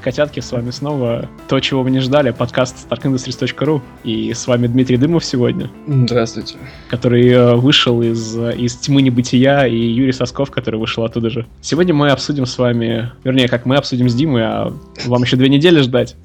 привет, 0.00 0.16
котятки, 0.16 0.40
с 0.40 0.52
вами 0.52 0.70
снова 0.70 1.28
то, 1.48 1.60
чего 1.60 1.82
вы 1.82 1.90
не 1.90 2.00
ждали, 2.00 2.30
подкаст 2.30 2.88
starkindustries.ru, 2.88 3.80
и 4.04 4.32
с 4.32 4.46
вами 4.46 4.66
Дмитрий 4.66 4.96
Дымов 4.96 5.24
сегодня. 5.24 5.70
Здравствуйте. 5.86 6.56
Который 6.88 7.28
э, 7.28 7.54
вышел 7.54 8.02
из, 8.02 8.36
из 8.36 8.76
тьмы 8.76 9.02
небытия, 9.02 9.64
и 9.64 9.76
Юрий 9.76 10.12
Сосков, 10.12 10.50
который 10.50 10.78
вышел 10.78 11.04
оттуда 11.04 11.30
же. 11.30 11.46
Сегодня 11.60 11.94
мы 11.94 12.10
обсудим 12.10 12.46
с 12.46 12.58
вами, 12.58 13.12
вернее, 13.24 13.48
как 13.48 13.66
мы 13.66 13.76
обсудим 13.76 14.08
с 14.08 14.14
Димой, 14.14 14.42
а 14.44 14.72
вам 15.06 15.22
еще 15.22 15.36
две 15.36 15.48
недели 15.48 15.80
ждать. 15.80 16.16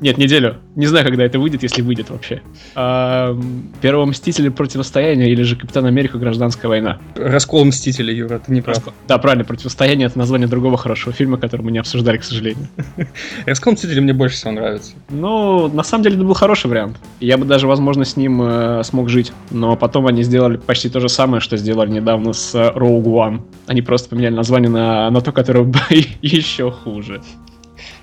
Нет, 0.00 0.16
неделю. 0.16 0.58
Не 0.76 0.86
знаю, 0.86 1.04
когда 1.04 1.24
это 1.24 1.40
выйдет, 1.40 1.64
если 1.64 1.82
выйдет 1.82 2.10
вообще. 2.10 2.40
А, 2.76 3.36
Первого 3.80 4.06
Мстителя 4.06 4.50
Противостояние 4.50 5.30
или 5.30 5.42
же 5.42 5.56
Капитан 5.56 5.86
Америка 5.86 6.18
Гражданская 6.18 6.68
война. 6.68 6.98
Раскол 7.16 7.64
Мстителя, 7.64 8.12
Юра, 8.14 8.38
ты 8.38 8.52
не 8.52 8.60
прав. 8.60 8.76
Раскол... 8.76 8.92
Да, 9.08 9.18
правильно, 9.18 9.44
Противостояние 9.44 10.06
это 10.06 10.16
название 10.16 10.46
другого 10.46 10.76
хорошего 10.76 11.12
фильма, 11.12 11.36
который 11.36 11.62
мы 11.62 11.72
не 11.72 11.78
обсуждали, 11.78 12.18
к 12.18 12.24
сожалению. 12.24 12.68
Раскол 13.46 13.72
Мстителя 13.72 14.00
мне 14.00 14.12
больше 14.12 14.36
всего 14.36 14.52
нравится. 14.52 14.92
Ну, 15.10 15.66
на 15.68 15.82
самом 15.82 16.04
деле 16.04 16.16
это 16.16 16.24
был 16.24 16.34
хороший 16.34 16.68
вариант. 16.68 16.96
Я 17.18 17.36
бы 17.36 17.44
даже, 17.44 17.66
возможно, 17.66 18.04
с 18.04 18.16
ним 18.16 18.40
э, 18.42 18.84
смог 18.84 19.08
жить. 19.08 19.32
Но 19.50 19.76
потом 19.76 20.06
они 20.06 20.22
сделали 20.22 20.58
почти 20.58 20.88
то 20.90 21.00
же 21.00 21.08
самое, 21.08 21.40
что 21.40 21.56
сделали 21.56 21.90
недавно 21.90 22.32
с 22.32 22.54
Rogue 22.54 23.04
One. 23.04 23.40
Они 23.66 23.82
просто 23.82 24.10
поменяли 24.10 24.34
название 24.34 24.70
на, 24.70 25.10
на 25.10 25.20
то, 25.20 25.32
которое 25.32 25.66
еще 26.22 26.70
хуже. 26.70 27.20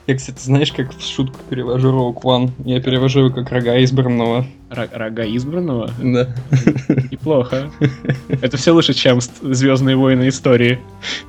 Я, 0.08 0.16
кстати, 0.16 0.40
знаешь, 0.40 0.72
как 0.72 0.96
в 0.96 1.02
шутку 1.02 1.40
перевожу 1.50 1.90
Rogue 1.90 2.22
One? 2.22 2.52
Я 2.64 2.80
перевожу 2.80 3.22
его 3.22 3.30
как 3.32 3.52
рога 3.52 3.84
избранного. 3.84 4.46
Р- 4.70 4.90
рога 4.94 5.26
избранного? 5.26 5.90
Да. 6.02 6.28
Неплохо. 7.12 7.72
Это 8.30 8.56
все 8.58 8.72
лучше, 8.72 8.94
чем 8.94 9.20
Звездные 9.22 9.96
войны 9.96 10.28
истории. 10.28 10.80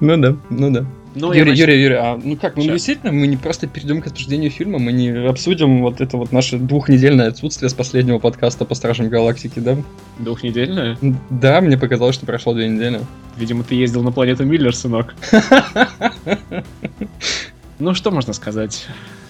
Ну 0.01 0.19
да, 0.19 0.37
ну 0.51 0.71
да. 0.71 0.85
Ну, 1.19 1.33
Юрий, 1.33 1.55
Юрий, 1.55 1.83
Юрий, 1.83 1.95
а 1.95 2.21
ну 2.23 2.37
как, 2.37 2.57
ну 2.57 2.63
Сейчас. 2.63 2.75
действительно, 2.75 3.11
мы 3.11 3.27
не 3.27 3.39
просто 3.39 3.67
перейдем 3.67 4.03
к 4.03 4.07
обсуждению 4.09 4.51
фильма, 4.51 4.79
мы 4.79 4.93
не 4.93 5.09
обсудим 5.27 5.81
вот 5.81 6.03
это 6.03 6.19
вот 6.19 6.31
наше 6.31 6.59
двухнедельное 6.59 7.29
отсутствие 7.29 7.71
с 7.71 7.73
последнего 7.75 8.19
подкаста 8.19 8.67
по 8.67 8.75
Стражам 8.75 9.09
Галактики, 9.09 9.59
да? 9.59 9.79
Двухнедельное? 10.19 10.99
Да, 11.31 11.63
мне 11.63 11.79
показалось, 11.79 12.17
что 12.17 12.27
прошло 12.27 12.53
две 12.53 12.69
недели. 12.69 13.01
Видимо, 13.39 13.65
ты 13.65 13.77
ездил 13.77 14.03
на 14.03 14.13
планету 14.13 14.45
Миллер, 14.45 14.77
сынок. 14.77 15.15
Ну, 17.79 17.95
что 17.95 18.11
можно 18.11 18.33
сказать? 18.33 18.87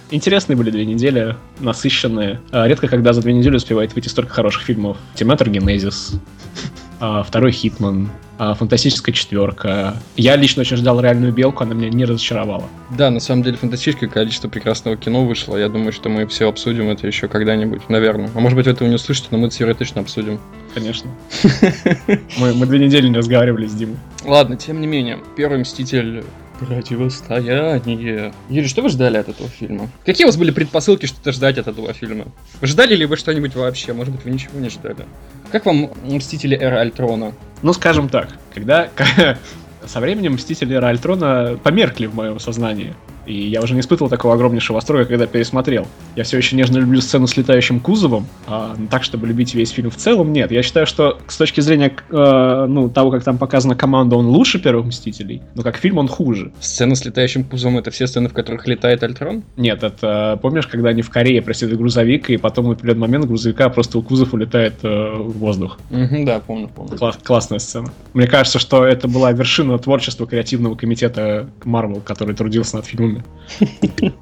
Интересные 0.09 0.55
были 0.55 0.71
две 0.71 0.85
недели, 0.85 1.35
насыщенные. 1.59 2.39
А, 2.51 2.65
редко 2.65 2.87
когда 2.87 3.11
за 3.11 3.21
две 3.21 3.33
недели 3.33 3.57
успевает 3.57 3.93
выйти 3.93 4.07
столько 4.07 4.33
хороших 4.33 4.63
фильмов. 4.63 4.97
Терминатор 5.15 5.49
Генезис, 5.49 6.13
а, 7.01 7.23
второй 7.23 7.51
Хитман, 7.51 8.09
а, 8.39 8.53
Фантастическая 8.53 9.13
четверка. 9.13 9.97
Я 10.15 10.37
лично 10.37 10.61
очень 10.61 10.77
ждал 10.77 11.01
реальную 11.01 11.33
белку, 11.33 11.63
она 11.63 11.73
меня 11.73 11.89
не 11.89 12.05
разочаровала. 12.05 12.63
Да, 12.97 13.09
на 13.09 13.19
самом 13.19 13.43
деле 13.43 13.57
фантастическое 13.57 14.07
количество 14.07 14.47
прекрасного 14.47 14.95
кино 14.95 15.25
вышло. 15.25 15.57
Я 15.57 15.67
думаю, 15.67 15.91
что 15.91 16.07
мы 16.07 16.25
все 16.27 16.47
обсудим 16.47 16.89
это 16.89 17.05
еще 17.05 17.27
когда-нибудь, 17.27 17.89
наверное. 17.89 18.29
А 18.33 18.39
может 18.39 18.55
быть, 18.55 18.65
вы 18.65 18.71
этого 18.71 18.87
не 18.87 18.95
услышите, 18.95 19.27
но 19.31 19.39
мы 19.39 19.47
это 19.47 19.57
теоретично 19.57 19.99
обсудим. 19.99 20.39
Конечно. 20.73 21.09
Мы, 22.37 22.53
мы 22.53 22.67
две 22.67 22.77
недели 22.77 23.07
не 23.07 23.17
разговаривали 23.17 23.65
с 23.65 23.73
Димой. 23.73 23.97
Ладно, 24.23 24.57
тем 24.57 24.79
не 24.79 24.85
менее, 24.85 25.17
первый 25.35 25.57
мститель 25.57 26.23
Противостояние. 26.59 28.33
Юрий, 28.49 28.67
что 28.67 28.81
вы 28.81 28.89
ждали 28.89 29.17
от 29.17 29.29
этого 29.29 29.47
фильма? 29.49 29.89
Какие 30.05 30.25
у 30.25 30.29
вас 30.29 30.37
были 30.37 30.51
предпосылки 30.51 31.05
что-то 31.05 31.31
ждать 31.31 31.57
от 31.57 31.67
этого 31.67 31.93
фильма? 31.93 32.25
Ждали 32.61 32.95
ли 32.95 33.05
вы 33.05 33.15
что-нибудь 33.17 33.55
вообще? 33.55 33.93
Может 33.93 34.13
быть, 34.13 34.25
вы 34.25 34.31
ничего 34.31 34.59
не 34.59 34.69
ждали? 34.69 35.05
Как 35.51 35.65
вам 35.65 35.91
Мстители 36.03 36.57
Эра 36.57 36.81
Альтрона? 36.81 37.33
Ну, 37.61 37.73
скажем 37.73 38.09
так, 38.09 38.29
когда 38.53 38.89
со 39.85 39.99
временем 39.99 40.33
Мстители 40.33 40.75
Эра 40.75 40.87
Альтрона 40.87 41.59
померкли 41.63 42.07
в 42.07 42.15
моем 42.15 42.39
сознании. 42.39 42.93
И 43.27 43.49
я 43.49 43.61
уже 43.61 43.73
не 43.73 43.81
испытывал 43.81 44.09
такого 44.09 44.33
огромнейшего 44.33 44.75
восторга, 44.75 45.05
когда 45.05 45.27
пересмотрел. 45.27 45.85
Я 46.15 46.23
все 46.23 46.37
еще 46.37 46.55
нежно 46.55 46.77
люблю 46.77 47.01
сцену 47.01 47.27
с 47.27 47.35
летающим 47.35 47.79
кузовом, 47.79 48.25
а 48.47 48.75
так, 48.89 49.03
чтобы 49.03 49.27
любить 49.27 49.53
весь 49.53 49.69
фильм 49.69 49.91
в 49.91 49.97
целом, 49.97 50.31
нет. 50.31 50.51
Я 50.51 50.63
считаю, 50.63 50.87
что 50.87 51.19
с 51.27 51.37
точки 51.37 51.61
зрения 51.61 51.91
э, 52.09 52.65
ну, 52.67 52.89
того, 52.89 53.11
как 53.11 53.23
там 53.23 53.37
показана 53.37 53.75
команда, 53.75 54.15
он 54.15 54.27
лучше 54.27 54.59
первых 54.59 54.87
Мстителей, 54.87 55.41
но 55.55 55.63
как 55.63 55.75
фильм 55.75 55.97
он 55.97 56.07
хуже. 56.07 56.51
Сцена 56.59 56.95
с 56.95 57.03
летающим 57.03 57.43
кузовом— 57.43 57.77
это 57.79 57.91
все 57.91 58.07
сцены, 58.07 58.29
в 58.29 58.33
которых 58.33 58.65
летает 58.67 59.03
Альтрон? 59.03 59.43
Нет, 59.57 59.83
это 59.83 60.39
помнишь, 60.41 60.67
когда 60.67 60.89
они 60.89 61.01
в 61.01 61.09
Корее 61.09 61.41
преследуют 61.41 61.81
грузовик, 61.81 62.29
и 62.29 62.37
потом 62.37 62.65
в 62.65 62.71
определенный 62.71 63.01
момент 63.01 63.25
грузовика 63.25 63.69
просто 63.69 63.97
у 63.97 64.01
кузов 64.01 64.33
улетает 64.33 64.75
э, 64.83 64.87
в 64.87 65.37
воздух. 65.37 65.79
Угу, 65.91 66.23
да, 66.25 66.39
помню, 66.39 66.69
помню. 66.73 66.97
Класс, 66.97 67.17
классная 67.21 67.59
сцена. 67.59 67.91
Мне 68.13 68.27
кажется, 68.27 68.59
что 68.59 68.85
это 68.85 69.07
была 69.07 69.33
вершина 69.33 69.77
творчества 69.77 70.25
креативного 70.25 70.75
комитета 70.75 71.49
Marvel, 71.63 72.01
который 72.01 72.33
трудился 72.35 72.77
над 72.77 72.85
фильмами 72.85 73.16
фильме. 73.47 74.13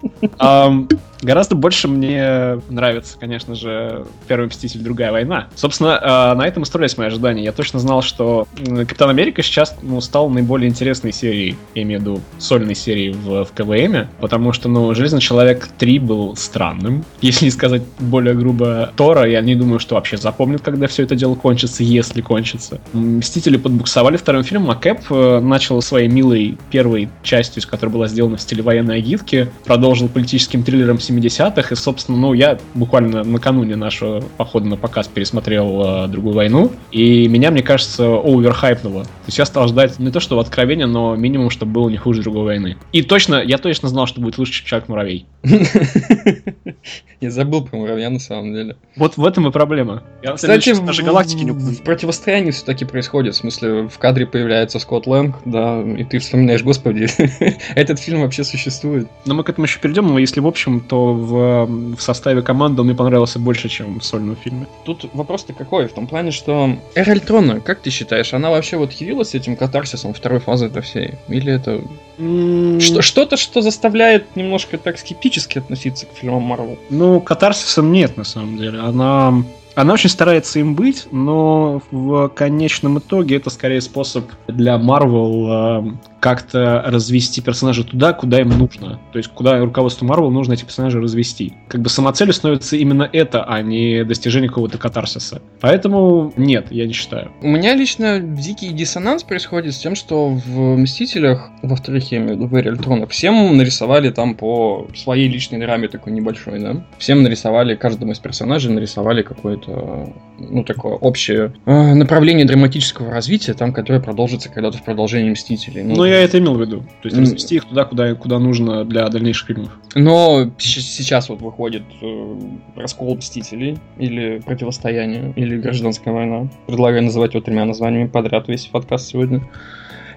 Гораздо 1.26 1.56
больше 1.56 1.88
мне 1.88 2.62
нравится, 2.70 3.18
конечно 3.20 3.56
же, 3.56 4.06
Первый 4.28 4.48
Мститель, 4.48 4.82
Другая 4.82 5.12
война. 5.12 5.48
Собственно, 5.56 6.00
а, 6.00 6.36
на 6.36 6.46
этом 6.46 6.62
и 6.62 6.66
строились 6.68 6.98
мои 6.98 7.08
ожидания. 7.08 7.44
Я 7.44 7.52
точно 7.52 7.80
знал, 7.80 8.04
что 8.04 8.48
Капитан 8.56 9.10
Америка 9.10 9.42
сейчас 9.42 9.76
ну, 9.82 10.02
стал 10.02 10.30
наиболее 10.30 10.70
интересной 10.70 11.12
серией, 11.12 11.58
я 11.74 11.82
имею 11.82 12.00
в 12.00 12.04
виду 12.04 12.22
сольной 12.38 12.76
серией 12.76 13.14
в, 13.14 13.44
в 13.44 13.52
КВМ, 13.54 14.08
потому 14.20 14.54
что, 14.54 14.70
ну, 14.70 14.94
Железный 14.94 15.20
Человек 15.20 15.68
3 15.80 15.98
был 15.98 16.36
странным, 16.36 17.04
если 17.22 17.50
сказать 17.50 17.82
более 17.98 18.36
грубо 18.36 18.92
Тора, 18.96 19.28
я 19.28 19.42
не 19.42 19.56
думаю, 19.56 19.80
что 19.80 19.96
вообще 19.96 20.18
запомнят, 20.18 20.62
когда 20.62 20.86
все 20.86 21.02
это 21.04 21.16
дело 21.16 21.34
кончится, 21.34 21.84
если 21.84 22.22
кончится. 22.22 22.80
Мстители 22.94 23.58
подбуксовали 23.58 24.18
вторым 24.18 24.44
фильмом, 24.44 24.70
а 24.70 24.76
Кэп 24.76 25.00
э, 25.10 25.40
начал 25.40 25.82
своей 25.82 26.08
милой 26.08 26.56
первой 26.70 27.10
частью, 27.24 27.64
которая 27.68 27.92
была 27.92 28.08
сделана 28.08 28.38
в 28.38 28.42
стиле 28.42 28.62
военной 28.62 28.85
агитки, 28.94 29.50
продолжил 29.66 30.08
политическим 30.08 30.64
триллером 30.64 30.98
70-х, 30.98 31.70
и, 31.72 31.76
собственно, 31.76 32.18
ну, 32.18 32.34
я 32.34 32.60
буквально 32.74 33.24
накануне 33.24 33.76
нашего 33.76 34.22
похода 34.38 34.68
на 34.68 34.78
показ 34.78 35.08
пересмотрел 35.08 36.06
э, 36.06 36.08
«Другую 36.08 36.36
войну», 36.36 36.72
и 36.92 37.28
меня, 37.28 37.52
мне 37.52 37.64
кажется, 37.64 38.06
оверхайпнуло. 38.06 39.04
То 39.04 39.10
есть 39.28 39.38
я 39.38 39.46
стал 39.46 39.68
ждать 39.68 40.00
не 40.00 40.12
то, 40.12 40.20
что 40.20 40.38
в 40.38 40.40
откровение, 40.40 40.88
но 40.88 41.16
минимум, 41.16 41.50
чтобы 41.50 41.72
было 41.72 41.90
не 41.90 41.98
хуже 41.98 42.22
«Другой 42.22 42.44
войны». 42.44 42.78
И 42.92 43.02
точно, 43.02 43.42
я 43.44 43.58
точно 43.58 43.90
знал, 43.90 44.08
что 44.08 44.22
будет 44.22 44.38
лучше, 44.38 44.54
чем 44.54 44.66
«Человек-муравей». 44.66 45.26
Я 47.22 47.32
забыл 47.32 47.64
про 47.66 47.78
муравья 47.78 48.10
на 48.10 48.20
самом 48.20 48.54
деле. 48.54 48.76
Вот 48.96 49.18
в 49.18 49.26
этом 49.26 49.48
и 49.48 49.52
проблема. 49.52 50.04
Я, 50.24 50.34
Кстати, 50.34 50.72
в, 50.72 50.84
даже 50.86 51.04
галактики 51.04 51.44
не 51.44 51.52
в 51.52 51.82
противостоянии 51.84 52.52
все-таки 52.52 52.86
происходит. 52.86 53.36
В 53.36 53.38
смысле, 53.38 53.88
в 53.88 53.98
кадре 53.98 54.26
появляется 54.26 54.80
Скотт 54.80 55.08
Лэнг, 55.08 55.36
да, 55.46 55.82
и 55.82 56.04
ты 56.04 56.20
вспоминаешь, 56.20 56.64
господи, 56.64 57.08
этот 57.76 58.00
фильм 58.00 58.22
вообще 58.22 58.44
существует. 58.44 59.08
Но 59.26 59.36
мы 59.36 59.44
к 59.44 59.50
этому 59.50 59.66
еще 59.66 59.80
перейдем, 59.80 60.08
но 60.08 60.20
если 60.20 60.40
в 60.40 60.48
общем, 60.48 60.80
то 60.80 61.14
в, 61.14 61.96
в 61.96 62.02
составе 62.02 62.42
команды 62.42 62.82
он 62.82 62.88
мне 62.88 62.96
понравился 62.96 63.40
больше, 63.40 63.70
чем 63.70 64.00
в 64.00 64.06
сольном 64.06 64.36
фильме. 64.36 64.68
Тут 64.84 65.10
вопрос-то 65.14 65.54
какой? 65.54 65.88
В 65.88 65.94
том 65.94 66.08
плане, 66.08 66.32
что 66.32 66.78
Эра 66.96 67.12
Альтрона, 67.12 67.60
как 67.60 67.80
ты 67.80 67.90
считаешь, 67.90 68.34
она 68.34 68.50
вообще 68.50 68.78
вот 68.78 68.92
явилась 68.94 69.36
этим 69.36 69.56
катарсисом 69.56 70.14
второй 70.14 70.40
фазы 70.40 70.68
это 70.68 70.82
всей? 70.82 71.16
Или 71.28 71.54
это 71.54 71.82
что, 72.18 73.02
что-то, 73.02 73.38
что 73.38 73.62
заставляет 73.62 74.36
немножко 74.36 74.78
так 74.78 74.98
скептически 74.98 75.58
относиться 75.58 76.06
к 76.06 76.14
фильмам 76.14 76.44
Марвел? 76.44 76.78
Ну, 76.90 77.20
катарсисом 77.20 77.92
нет, 77.92 78.18
на 78.18 78.24
самом 78.24 78.58
деле. 78.58 78.80
Она 78.80 79.44
она 79.76 79.94
очень 79.94 80.10
старается 80.10 80.60
им 80.60 80.76
быть, 80.76 81.08
но 81.12 81.82
в 81.92 82.30
конечном 82.30 83.00
итоге 83.00 83.38
это 83.38 83.50
скорее 83.50 83.82
способ 83.82 84.26
для 84.48 84.76
Marvel 84.76 85.84
э, 85.84 86.16
как-то 86.26 86.82
развести 86.88 87.40
персонажа 87.40 87.84
туда, 87.84 88.12
куда 88.14 88.40
им 88.42 88.50
нужно. 88.50 89.00
То 89.12 89.20
есть, 89.20 89.30
куда 89.30 89.60
руководству 89.60 90.08
Marvel 90.08 90.32
нужно 90.32 90.54
эти 90.54 90.64
персонажи 90.64 91.00
развести. 91.00 91.54
Как 91.68 91.82
бы 91.82 91.90
самоцелью 91.90 92.34
становится 92.34 92.76
именно 92.78 93.08
это, 93.14 93.44
а 93.44 93.62
не 93.62 94.04
достижение 94.04 94.50
какого-то 94.50 94.80
катарсиса. 94.80 95.44
Поэтому 95.62 96.34
нет, 96.36 96.72
я 96.72 96.88
не 96.88 96.94
считаю. 96.94 97.32
У 97.44 97.48
меня 97.48 97.76
лично 97.76 98.20
дикий 98.20 98.70
диссонанс 98.70 99.22
происходит 99.22 99.76
с 99.76 99.78
тем, 99.78 99.94
что 99.94 100.30
в 100.30 100.78
Мстителях, 100.78 101.52
во 101.62 101.76
вторых, 101.76 102.12
я 102.12 102.18
имею 102.18 102.38
в 102.40 102.52
виду, 102.52 103.06
в 103.06 103.08
всем 103.10 103.56
нарисовали 103.56 104.10
там 104.10 104.34
по 104.34 104.88
своей 104.96 105.28
личной 105.28 105.60
драме 105.60 105.88
такой 105.90 106.12
небольшой, 106.12 106.60
да? 106.60 106.84
Всем 106.98 107.22
нарисовали, 107.22 107.76
каждому 107.76 108.14
из 108.14 108.20
персонажей 108.20 108.72
нарисовали 108.72 109.22
какое-то, 109.22 109.65
ну, 109.68 110.64
такое 110.64 110.94
общее 110.94 111.54
э, 111.66 111.94
направление 111.94 112.46
драматического 112.46 113.12
развития, 113.12 113.54
там, 113.54 113.72
которое 113.74 114.00
продолжится 114.00 114.50
когда-то 114.50 114.78
в 114.78 114.84
продолжении 114.84 115.30
Мстителей. 115.30 115.84
Ну, 115.84 115.96
Но 115.96 116.06
я 116.06 116.16
я 116.16 116.24
это 116.24 116.40
имел 116.40 116.56
в 116.56 116.62
виду. 116.62 116.80
То 117.02 117.08
есть 117.08 117.18
развести 117.18 117.56
их 117.56 117.66
туда, 117.66 117.86
куда, 117.86 118.14
куда 118.16 118.40
нужно 118.40 118.86
для 118.86 119.08
дальнейших 119.08 119.48
фильмов. 119.48 119.72
Но 119.94 120.52
сейчас 120.58 121.30
вот 121.30 121.42
выходит 121.42 121.84
э, 122.02 122.40
раскол 122.76 123.16
Мстителей, 123.16 123.78
или 123.98 124.40
Противостояние, 124.46 125.34
или 125.36 125.58
Гражданская 125.58 126.14
война. 126.14 126.48
Предлагаю 126.68 127.04
называть 127.04 127.34
его 127.34 127.44
тремя 127.44 127.66
названиями 127.66 128.08
подряд 128.08 128.48
весь 128.48 128.66
подкаст 128.66 129.08
сегодня. 129.08 129.42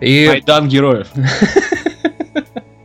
И... 0.01 0.27
Майдан 0.29 0.69
героев. 0.69 1.09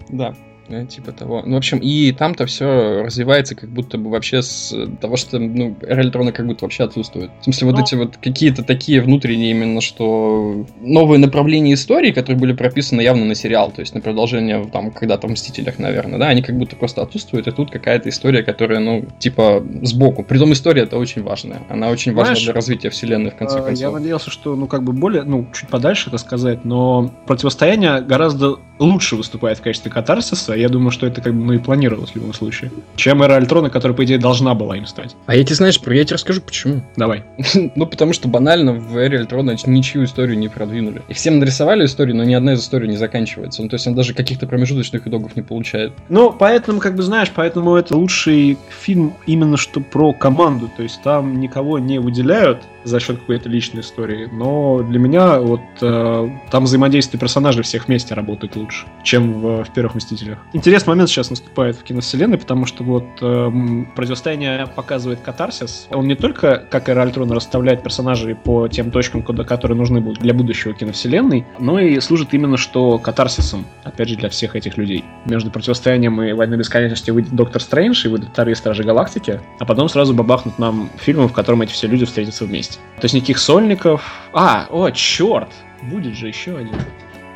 Да. 0.10 0.36
Да, 0.70 0.86
типа 0.86 1.12
того. 1.12 1.44
Ну, 1.46 1.56
в 1.56 1.58
общем, 1.58 1.80
и 1.80 2.12
там-то 2.14 2.46
все 2.46 3.04
развивается 3.04 3.56
как 3.56 3.70
будто 3.70 3.98
бы 3.98 4.10
вообще 4.10 4.42
с 4.42 4.74
того, 5.02 5.18
что, 5.18 5.38
ну, 5.40 5.76
Эра 5.82 6.10
как 6.32 6.48
будто 6.48 6.66
вообще 6.66 6.84
отсутствует. 6.84 7.32
В 7.42 7.44
смысле, 7.44 7.68
вот 7.68 7.78
ну, 7.78 7.84
эти 7.84 7.96
вот 7.96 8.18
какие-то 8.18 8.64
такие 8.64 9.02
внутренние 9.02 9.52
именно, 9.52 9.82
что 9.82 10.66
новые 10.80 11.20
направления 11.20 11.74
истории, 11.74 12.12
которые 12.12 12.40
были 12.40 12.54
прописаны 12.54 13.02
явно 13.02 13.26
на 13.26 13.36
сериал, 13.36 13.72
то 13.72 13.82
есть 13.82 13.94
на 13.94 14.02
продолжение 14.02 14.66
там 14.72 14.92
когда-то 14.92 15.28
в 15.28 15.32
Мстителях, 15.32 15.80
наверное, 15.80 16.18
да, 16.18 16.28
они 16.28 16.42
как 16.42 16.58
будто 16.58 16.76
просто 16.76 17.02
отсутствуют, 17.02 17.48
и 17.48 17.52
тут 17.52 17.70
какая-то 17.70 18.08
история, 18.10 18.44
которая, 18.44 18.80
ну, 18.80 19.06
типа, 19.20 19.64
сбоку. 19.82 20.24
Притом 20.24 20.54
история 20.54 20.84
это 20.84 20.98
очень 20.98 21.24
важная. 21.24 21.62
Она 21.70 21.90
очень 21.90 22.14
Знаешь, 22.14 22.30
важна 22.30 22.44
для 22.44 22.54
развития 22.54 22.90
вселенной, 22.90 23.32
в 23.32 23.36
конце 23.36 23.60
а, 23.60 23.64
концов. 23.64 23.82
Я 23.82 23.92
надеялся, 23.92 24.32
что, 24.32 24.56
ну, 24.56 24.68
как 24.68 24.84
бы 24.84 24.94
более, 24.94 25.24
ну, 25.24 25.48
чуть 25.54 25.70
подальше 25.70 26.10
это 26.10 26.18
сказать, 26.18 26.64
но 26.64 27.14
противостояние 27.26 28.02
гораздо 28.02 28.60
лучше 28.84 29.16
выступает 29.16 29.58
в 29.60 29.62
качестве 29.62 29.92
катарсиса. 29.92 30.54
Я 30.54 30.70
думаю, 30.70 30.92
что 30.92 31.08
это 31.08 31.22
как 31.22 31.34
бы, 31.34 31.44
ну, 31.44 31.54
и 31.54 31.58
планировалось 31.58 32.12
в 32.12 32.16
любом 32.16 32.34
случае. 32.34 32.72
Чем 32.96 33.24
эра 33.24 33.36
Альтрона, 33.36 33.70
которая, 33.70 33.96
по 33.96 34.04
идее, 34.04 34.18
должна 34.18 34.54
была 34.54 34.78
им 34.78 34.86
стать. 34.86 35.16
А 35.26 35.36
я 35.36 35.44
тебе 35.44 35.56
знаешь, 35.56 35.80
я 35.86 36.04
тебе 36.04 36.16
расскажу, 36.16 36.42
почему. 36.42 36.84
Давай. 36.96 37.24
ну, 37.76 37.86
потому 37.86 38.14
что 38.14 38.28
банально 38.28 38.74
в 38.74 38.98
эре 38.98 39.20
Альтрона 39.20 39.56
ничью 39.66 40.04
историю 40.04 40.38
не 40.38 40.50
продвинули. 40.50 41.02
И 41.08 41.14
всем 41.14 41.40
нарисовали 41.40 41.86
историю, 41.86 42.16
но 42.16 42.24
ни 42.24 42.34
одна 42.34 42.54
из 42.54 42.62
историй 42.62 42.90
не 42.90 42.98
заканчивается. 42.98 43.64
Ну, 43.64 43.70
то 43.70 43.76
есть 43.76 43.88
он 43.88 43.96
даже 43.96 44.14
каких-то 44.14 44.48
промежуточных 44.48 45.08
итогов 45.08 45.36
не 45.36 45.42
получает. 45.42 45.94
Ну, 46.10 46.34
поэтому, 46.38 46.80
как 46.80 46.96
бы, 46.96 47.04
знаешь, 47.04 47.32
поэтому 47.34 47.76
это 47.76 47.96
лучший 47.96 48.58
фильм 48.70 49.14
именно 49.26 49.58
что 49.58 49.80
про 49.80 50.14
команду. 50.14 50.70
То 50.76 50.84
есть 50.84 51.02
там 51.04 51.40
никого 51.40 51.80
не 51.80 52.00
выделяют, 52.00 52.60
за 52.84 53.00
счет 53.00 53.20
какой-то 53.20 53.50
личной 53.50 53.82
истории. 53.82 54.28
Но 54.32 54.84
для 54.84 55.00
меня 55.00 55.40
вот 55.40 55.62
э, 55.82 56.30
там 56.52 56.66
взаимодействие 56.66 57.20
персонажей 57.20 57.64
всех 57.64 57.88
вместе 57.88 58.14
работает 58.14 58.56
лучше, 58.56 58.73
чем 59.04 59.34
в, 59.34 59.64
в 59.64 59.74
первых 59.74 59.96
Мстителях. 59.96 60.40
Интересный 60.54 60.92
момент 60.92 61.10
сейчас 61.10 61.30
наступает 61.30 61.76
в 61.76 61.84
киновселенной, 61.84 62.38
потому 62.38 62.66
что 62.66 62.84
вот 62.84 63.06
э, 63.22 63.52
противостояние 63.96 64.68
показывает 64.68 65.20
катарсис. 65.20 65.88
Он 65.92 66.08
не 66.08 66.16
только, 66.16 66.66
как 66.70 66.90
и 66.90 66.92
Альтрон, 66.92 67.32
расставляет 67.32 67.84
персонажей 67.84 68.36
по 68.36 68.68
тем 68.68 68.92
точкам, 68.92 69.24
куда, 69.24 69.44
которые 69.44 69.78
нужны 69.78 70.02
будут 70.02 70.20
для 70.20 70.34
будущего 70.34 70.74
киновселенной, 70.74 71.46
но 71.60 71.80
и 71.80 72.00
служит 72.00 72.34
именно 72.34 72.58
что 72.58 72.98
катарсисом, 72.98 73.66
опять 73.84 74.10
же, 74.10 74.16
для 74.16 74.30
всех 74.30 74.56
этих 74.56 74.78
людей. 74.78 75.04
Между 75.26 75.52
противостоянием 75.52 76.22
и 76.22 76.34
Войной 76.34 76.58
Бесконечности 76.58 77.12
выйдет 77.12 77.34
Доктор 77.34 77.62
Стрэндж 77.62 78.06
и 78.06 78.10
выйдут 78.10 78.30
Вторые 78.30 78.56
Стражи 78.56 78.84
Галактики, 78.84 79.42
а 79.60 79.66
потом 79.66 79.90
сразу 79.90 80.14
бабахнут 80.14 80.60
нам 80.60 80.90
фильмы, 80.98 81.28
в 81.28 81.34
котором 81.34 81.62
эти 81.62 81.74
все 81.74 81.88
люди 81.88 82.06
встретятся 82.06 82.46
вместе. 82.46 82.80
То 83.00 83.06
есть 83.06 83.16
никаких 83.16 83.40
сольников. 83.40 84.30
А, 84.34 84.68
о, 84.70 84.90
черт! 84.92 85.50
Будет 85.82 86.16
же 86.16 86.28
еще 86.28 86.58
один. 86.58 86.76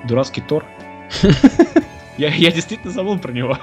Дурацкий 0.06 0.42
Тор. 0.42 0.64
Я, 2.18 2.30
я 2.30 2.52
действительно 2.52 2.92
забыл 2.92 3.20
про 3.20 3.32
него. 3.32 3.60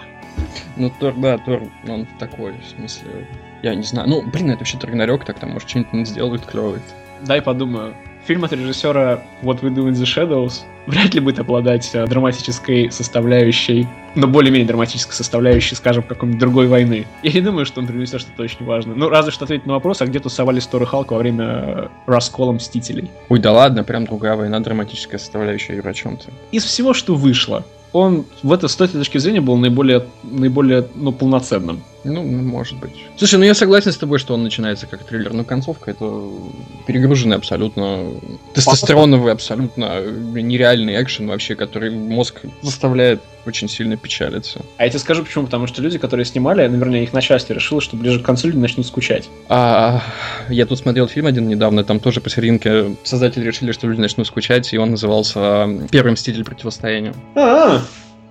Ну, 0.76 0.90
Тор, 1.00 1.14
да, 1.14 1.38
Тор, 1.38 1.62
он 1.88 2.06
такой, 2.18 2.52
в 2.52 2.64
смысле, 2.64 3.26
я 3.62 3.74
не 3.74 3.82
знаю. 3.82 4.08
Ну, 4.08 4.22
блин, 4.22 4.50
это 4.50 4.60
вообще 4.60 4.78
Торгнарёк, 4.78 5.24
так 5.24 5.38
там, 5.38 5.50
может, 5.50 5.68
что-нибудь 5.68 6.08
сделают 6.08 6.46
клёвое. 6.46 6.80
Дай 7.22 7.42
подумаю. 7.42 7.96
Фильм 8.26 8.42
от 8.44 8.52
режиссера 8.52 9.22
What 9.42 9.60
We 9.60 9.68
Do 9.68 9.86
in 9.88 9.92
the 9.92 10.04
Shadows 10.04 10.62
вряд 10.86 11.12
ли 11.14 11.20
будет 11.20 11.38
обладать 11.38 11.90
э, 11.92 12.06
драматической 12.06 12.90
составляющей, 12.90 13.86
но 14.14 14.26
более-менее 14.26 14.66
драматической 14.66 15.14
составляющей, 15.14 15.74
скажем, 15.74 16.02
какой-нибудь 16.04 16.40
другой 16.40 16.66
войны. 16.66 17.06
Я 17.22 17.32
не 17.32 17.40
думаю, 17.42 17.66
что 17.66 17.80
он 17.80 17.86
принесет 17.86 18.22
что-то 18.22 18.42
очень 18.42 18.64
важное. 18.64 18.94
Ну, 18.94 19.10
разве 19.10 19.30
что 19.30 19.44
ответить 19.44 19.66
на 19.66 19.74
вопрос, 19.74 20.00
а 20.00 20.06
где 20.06 20.20
тусовались 20.20 20.66
Тор 20.66 20.82
и 20.82 20.86
Халк 20.86 21.12
во 21.12 21.18
время 21.18 21.44
э, 21.44 21.88
раскола 22.06 22.52
Мстителей? 22.52 23.10
Ой, 23.28 23.38
да 23.40 23.52
ладно, 23.52 23.84
прям 23.84 24.06
другая 24.06 24.36
война, 24.36 24.58
драматическая 24.60 25.18
составляющая, 25.18 25.76
и 25.76 25.86
о 25.86 25.92
чем 25.92 26.16
ты? 26.16 26.30
Из 26.50 26.64
всего, 26.64 26.94
что 26.94 27.14
вышло, 27.14 27.64
он 27.92 28.24
в 28.42 28.52
это, 28.52 28.68
с 28.68 28.80
этой 28.80 28.98
точки 28.98 29.18
зрения 29.18 29.42
был 29.42 29.56
наиболее, 29.56 30.06
наиболее 30.22 30.86
ну, 30.94 31.12
полноценным. 31.12 31.82
Ну, 32.04 32.22
может 32.22 32.78
быть. 32.78 32.92
Слушай, 33.16 33.38
ну 33.38 33.44
я 33.44 33.54
согласен 33.54 33.90
с 33.90 33.96
тобой, 33.96 34.18
что 34.18 34.34
он 34.34 34.42
начинается 34.42 34.86
как 34.86 35.04
триллер, 35.04 35.32
но 35.32 35.44
концовка 35.44 35.90
это 35.90 36.30
перегруженный 36.86 37.36
абсолютно 37.36 38.12
тестостероновый, 38.52 39.32
абсолютно 39.32 40.02
нереальный 40.02 41.00
экшен 41.02 41.26
вообще, 41.26 41.54
который 41.54 41.90
мозг 41.90 42.42
заставляет 42.62 43.20
очень 43.46 43.68
сильно 43.68 43.96
печалиться. 43.96 44.60
А 44.76 44.84
я 44.84 44.90
тебе 44.90 44.98
скажу 44.98 45.24
почему, 45.24 45.46
потому 45.46 45.66
что 45.66 45.82
люди, 45.82 45.98
которые 45.98 46.24
снимали, 46.24 46.66
наверное, 46.66 47.02
их 47.02 47.12
начальство 47.12 47.52
решило, 47.54 47.80
что 47.80 47.96
ближе 47.96 48.20
к 48.20 48.22
концу 48.22 48.48
люди 48.48 48.58
начнут 48.58 48.86
скучать. 48.86 49.28
А, 49.48 50.02
я 50.48 50.66
тут 50.66 50.78
смотрел 50.78 51.08
фильм 51.08 51.26
один 51.26 51.48
недавно, 51.48 51.84
там 51.84 52.00
тоже 52.00 52.20
посерединке 52.20 52.96
создатели 53.02 53.44
решили, 53.44 53.72
что 53.72 53.86
люди 53.86 54.00
начнут 54.00 54.26
скучать, 54.26 54.72
и 54.72 54.78
он 54.78 54.92
назывался 54.92 55.68
«Первый 55.90 56.12
мститель 56.12 56.44
противостояния». 56.44 57.14
-а. 57.34 57.80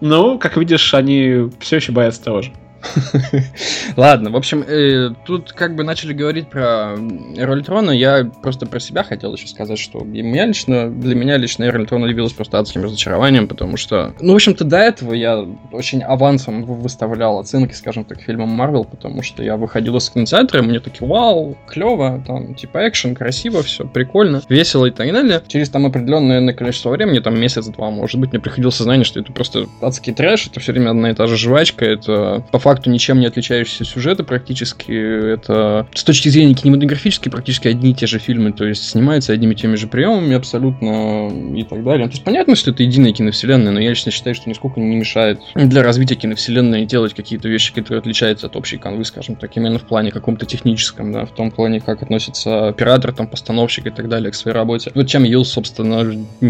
ну, 0.02 0.38
как 0.38 0.58
видишь, 0.58 0.94
они 0.94 1.50
все 1.60 1.78
еще 1.78 1.92
боятся 1.92 2.24
того 2.24 2.42
же. 2.42 2.52
Ладно, 3.98 4.30
в 4.30 4.36
общем, 4.36 4.64
э, 4.68 5.10
тут 5.26 5.54
как 5.54 5.76
бы 5.76 5.84
начали 5.84 6.14
говорить 6.14 6.50
про 6.50 6.96
Рольтрона, 7.38 7.92
я 7.92 8.30
просто 8.42 8.66
про 8.66 8.80
себя 8.80 9.04
хотел 9.04 9.34
еще 9.34 9.48
сказать, 9.48 9.80
что 9.80 10.00
меня 10.00 10.46
лично, 10.46 10.90
для 10.90 11.16
меня 11.16 11.38
лично 11.38 11.70
Рольтрона 11.72 12.06
явилась 12.06 12.34
просто 12.34 12.60
адским 12.60 12.84
разочарованием, 12.84 13.48
потому 13.48 13.78
что, 13.78 14.14
ну, 14.20 14.34
в 14.34 14.36
общем-то, 14.36 14.64
до 14.64 14.78
этого 14.78 15.14
я 15.14 15.46
очень 15.72 16.02
авансом 16.04 16.64
выставлял 16.64 17.40
оценки, 17.40 17.74
скажем 17.74 18.06
так, 18.06 18.22
фильмам 18.22 18.50
Марвел, 18.50 18.86
потому 18.86 19.24
что 19.24 19.44
я 19.44 19.58
выходил 19.58 19.98
из 19.98 20.10
кинотеатра, 20.10 20.60
и 20.60 20.64
мне 20.64 20.80
такие, 20.80 21.08
вау, 21.08 21.58
клево, 21.68 22.24
там, 22.26 22.56
типа, 22.56 22.88
экшен, 22.88 23.16
красиво, 23.16 23.64
все, 23.64 23.88
прикольно, 23.88 24.42
весело 24.50 24.86
и 24.86 24.92
так 24.92 25.12
далее. 25.12 25.42
Через 25.48 25.70
там 25.70 25.86
определенное 25.86 26.54
количество 26.54 26.90
времени, 26.90 27.20
там 27.20 27.40
месяц-два, 27.40 27.90
может 27.90 28.20
быть, 28.20 28.32
мне 28.32 28.42
приходило 28.42 28.72
сознание, 28.72 29.06
что 29.06 29.20
это 29.20 29.32
просто 29.32 29.66
адский 29.82 30.14
трэш, 30.14 30.48
это 30.48 30.60
все 30.60 30.74
время 30.74 30.92
одна 30.92 31.12
и 31.12 31.14
та 31.14 31.28
же 31.28 31.38
жвачка, 31.38 31.86
это 31.86 32.44
по 32.52 32.60
факту 32.60 32.73
факту 32.74 32.90
ничем 32.90 33.20
не 33.20 33.28
отличающиеся 33.28 33.86
сюжеты 33.86 34.24
практически. 34.24 35.34
Это 35.34 35.88
с 35.94 36.04
точки 36.04 36.30
зрения 36.30 36.54
кинематографической 36.54 37.32
практически 37.32 37.68
одни 37.68 37.92
и 37.92 37.94
те 37.94 38.08
же 38.08 38.20
фильмы, 38.20 38.52
то 38.52 38.66
есть 38.66 38.90
снимаются 38.90 39.34
одними 39.34 39.54
и 39.54 39.56
теми 39.56 39.76
же 39.76 39.88
приемами 39.88 40.36
абсолютно 40.36 41.30
и 41.56 41.64
так 41.64 41.84
далее. 41.84 42.08
То 42.08 42.14
есть 42.14 42.24
понятно, 42.24 42.56
что 42.56 42.72
это 42.72 42.84
единая 42.84 43.14
киновселенная, 43.14 43.72
но 43.72 43.80
я 43.80 43.90
лично 43.90 44.12
считаю, 44.12 44.36
что 44.36 44.50
нисколько 44.50 44.80
не 44.80 44.96
мешает 44.96 45.40
для 45.56 45.84
развития 45.84 46.16
киновселенной 46.16 46.86
делать 46.86 47.14
какие-то 47.14 47.48
вещи, 47.48 47.74
которые 47.74 48.00
отличаются 48.00 48.48
от 48.48 48.56
общей 48.56 48.78
канвы, 48.78 49.06
скажем 49.06 49.36
так, 49.36 49.56
именно 49.56 49.80
в 49.80 49.84
плане 49.84 50.12
каком-то 50.12 50.46
техническом, 50.46 51.12
да, 51.12 51.26
в 51.26 51.32
том 51.32 51.52
плане, 51.52 51.80
как 51.80 52.02
относится 52.02 52.70
оператор, 52.70 53.14
там, 53.14 53.28
постановщик 53.28 53.88
и 53.88 53.90
так 53.92 54.10
далее 54.10 54.32
к 54.32 54.36
своей 54.36 54.56
работе. 54.56 54.92
Вот 54.96 55.08
чем 55.08 55.24
Юл, 55.24 55.46
собственно, 55.46 56.04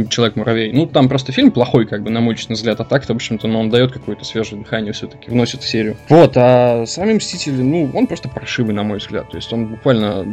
Человек-муравей. 0.09 0.71
Ну, 0.71 0.86
там 0.86 1.09
просто 1.09 1.31
фильм 1.31 1.51
плохой, 1.51 1.86
как 1.86 2.03
бы, 2.03 2.09
на 2.09 2.19
мой 2.19 2.36
личный 2.36 2.55
взгляд, 2.55 2.79
а 2.79 2.83
так-то, 2.83 3.13
в 3.13 3.17
общем-то, 3.17 3.48
но 3.48 3.59
он 3.59 3.69
дает 3.69 3.91
какое-то 3.91 4.25
свежее 4.25 4.62
дыхание 4.62 4.93
все-таки, 4.93 5.29
вносит 5.29 5.62
в 5.62 5.69
серию. 5.69 5.98
Вот, 6.13 6.34
а 6.38 6.86
сами 6.86 7.13
Мстители, 7.13 7.63
ну, 7.63 7.89
он 7.91 8.05
просто 8.05 8.29
паршивый, 8.29 8.75
на 8.75 8.84
мой 8.84 9.00
взгляд. 9.00 9.32
То 9.32 9.38
есть 9.38 9.51
он 9.51 9.65
буквально 9.65 10.27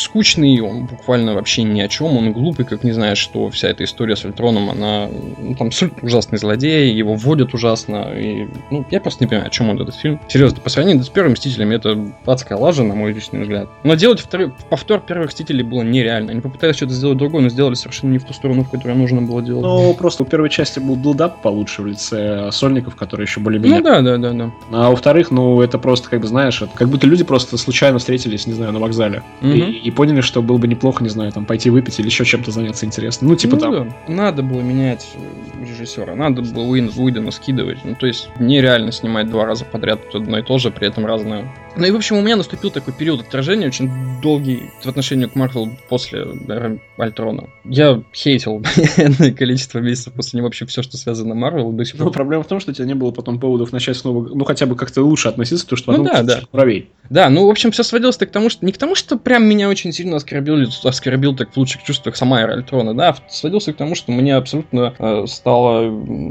скучный, 0.00 0.60
он 0.60 0.86
буквально 0.86 1.34
вообще 1.34 1.62
ни 1.62 1.80
о 1.80 1.88
чем, 1.88 2.16
он 2.16 2.32
глупый, 2.32 2.64
как 2.64 2.84
не 2.84 2.92
знаешь, 2.92 3.18
что 3.18 3.50
вся 3.50 3.68
эта 3.68 3.84
история 3.84 4.16
с 4.16 4.24
Ультроном, 4.24 4.70
она, 4.70 5.08
ну, 5.38 5.54
там, 5.54 5.68
абсолютно 5.68 6.06
ужасный 6.06 6.38
злодей, 6.38 6.92
его 6.92 7.14
вводят 7.14 7.54
ужасно, 7.54 8.12
и, 8.16 8.48
ну, 8.70 8.84
я 8.90 9.00
просто 9.00 9.24
не 9.24 9.28
понимаю, 9.28 9.48
о 9.48 9.50
чем 9.50 9.70
он 9.70 9.80
этот 9.80 9.94
фильм. 9.94 10.20
Серьезно, 10.28 10.60
по 10.60 10.70
сравнению 10.70 11.04
с 11.04 11.08
первыми 11.08 11.32
Мстителями, 11.32 11.76
это 11.76 11.98
адская 12.26 12.58
лажа, 12.58 12.82
на 12.82 12.94
мой 12.94 13.12
личный 13.12 13.42
взгляд. 13.42 13.68
Но 13.84 13.94
делать 13.94 14.20
второй, 14.20 14.52
повтор 14.68 15.00
первых 15.00 15.28
Мстителей 15.28 15.62
было 15.62 15.82
нереально. 15.82 16.32
Они 16.32 16.40
попытались 16.40 16.76
что-то 16.76 16.92
сделать 16.92 17.18
другое, 17.18 17.42
но 17.42 17.48
сделали 17.48 17.74
совершенно 17.74 18.12
не 18.12 18.18
в 18.18 18.24
ту 18.24 18.32
сторону, 18.32 18.64
в 18.64 18.70
которую 18.70 18.96
нужно 18.96 19.22
было 19.22 19.42
делать. 19.42 19.62
Ну, 19.62 19.94
просто 19.94 20.22
у 20.22 20.26
первой 20.26 20.50
части 20.50 20.78
был 20.78 20.96
build-up 20.96 21.42
получше 21.42 21.82
в 21.82 21.86
лице 21.86 22.50
сольников, 22.52 22.96
которые 22.96 23.24
еще 23.24 23.40
более-менее... 23.40 23.78
Ну, 23.78 23.84
да, 23.84 24.00
да, 24.00 24.16
да, 24.18 24.32
да. 24.32 24.50
А 24.72 24.90
во-вторых, 24.90 25.30
ну, 25.30 25.60
это 25.60 25.78
просто, 25.78 26.08
как 26.08 26.20
бы, 26.20 26.26
знаешь, 26.26 26.62
как 26.74 26.88
будто 26.88 27.06
люди 27.06 27.24
просто 27.24 27.56
случайно 27.56 27.98
встретились, 27.98 28.46
не 28.46 28.52
знаю, 28.52 28.72
на 28.72 28.78
вокзале. 28.78 29.22
Mm-hmm. 29.40 29.70
И, 29.70 29.78
и 29.78 29.89
поняли, 29.90 30.20
что 30.20 30.42
было 30.42 30.58
бы 30.58 30.68
неплохо, 30.68 31.02
не 31.02 31.10
знаю, 31.10 31.32
там, 31.32 31.44
пойти 31.44 31.70
выпить 31.70 31.98
или 31.98 32.06
еще 32.06 32.24
чем-то 32.24 32.50
заняться 32.50 32.86
интересным. 32.86 33.30
Ну, 33.30 33.36
типа 33.36 33.56
ну, 33.56 33.60
там. 33.60 33.72
Да. 33.72 33.94
Надо 34.12 34.42
было 34.42 34.60
менять 34.60 35.08
режиссера, 35.80 36.14
надо 36.14 36.42
было 36.42 36.64
Уин 36.64 36.90
Уидона 36.96 37.30
скидывать. 37.30 37.78
Ну, 37.84 37.94
то 37.94 38.06
есть, 38.06 38.28
нереально 38.38 38.92
снимать 38.92 39.30
два 39.30 39.46
раза 39.46 39.64
подряд 39.64 40.00
одно 40.14 40.38
и 40.38 40.42
то 40.42 40.58
же, 40.58 40.70
при 40.70 40.86
этом 40.86 41.06
разное. 41.06 41.50
Ну 41.76 41.86
и, 41.86 41.90
в 41.90 41.96
общем, 41.96 42.16
у 42.16 42.20
меня 42.20 42.36
наступил 42.36 42.70
такой 42.70 42.92
период 42.92 43.20
отторжения, 43.20 43.66
очень 43.66 43.90
долгий 44.20 44.70
в 44.82 44.86
отношении 44.86 45.26
к 45.26 45.34
Марвел 45.36 45.70
после 45.88 46.26
Альтрона. 46.98 47.48
Я 47.64 48.02
хейтил 48.12 48.58
энное 48.96 49.32
количество 49.32 49.78
месяцев 49.78 50.12
после 50.14 50.38
него 50.38 50.46
вообще 50.48 50.66
все, 50.66 50.82
что 50.82 50.96
связано 50.96 51.34
с 51.34 51.36
Марвел 51.36 51.70
до 51.72 51.84
сих 51.84 51.96
пор. 51.96 52.06
Ну, 52.06 52.12
проблема 52.12 52.42
в 52.42 52.48
том, 52.48 52.60
что 52.60 52.72
у 52.72 52.74
тебя 52.74 52.86
не 52.86 52.94
было 52.94 53.12
потом 53.12 53.38
поводов 53.38 53.72
начать 53.72 53.96
снова, 53.96 54.28
ну, 54.28 54.44
хотя 54.44 54.66
бы 54.66 54.76
как-то 54.76 55.02
лучше 55.02 55.28
относиться, 55.28 55.64
потому 55.64 55.78
что 55.78 55.92
ну, 55.92 56.04
да, 56.04 56.22
да. 56.22 56.40
правей. 56.50 56.90
Да, 57.08 57.28
ну, 57.28 57.46
в 57.46 57.50
общем, 57.50 57.72
все 57.72 57.82
сводилось 57.82 58.16
к 58.16 58.26
тому, 58.26 58.50
что 58.50 58.64
не 58.64 58.72
к 58.72 58.78
тому, 58.78 58.94
что 58.94 59.16
прям 59.16 59.44
меня 59.44 59.68
очень 59.68 59.92
сильно 59.92 60.16
оскорбил, 60.16 60.68
оскорбил 60.84 61.34
так 61.34 61.52
в 61.52 61.56
лучших 61.56 61.82
чувствах 61.82 62.16
сама 62.16 62.42
эра 62.42 62.52
Альтрона, 62.52 62.94
да, 62.94 63.10
а 63.10 63.30
сводился 63.30 63.72
к 63.72 63.76
тому, 63.76 63.94
что 63.94 64.12
мне 64.12 64.36
абсолютно 64.36 64.94
э, 64.98 65.24
стало 65.26 65.69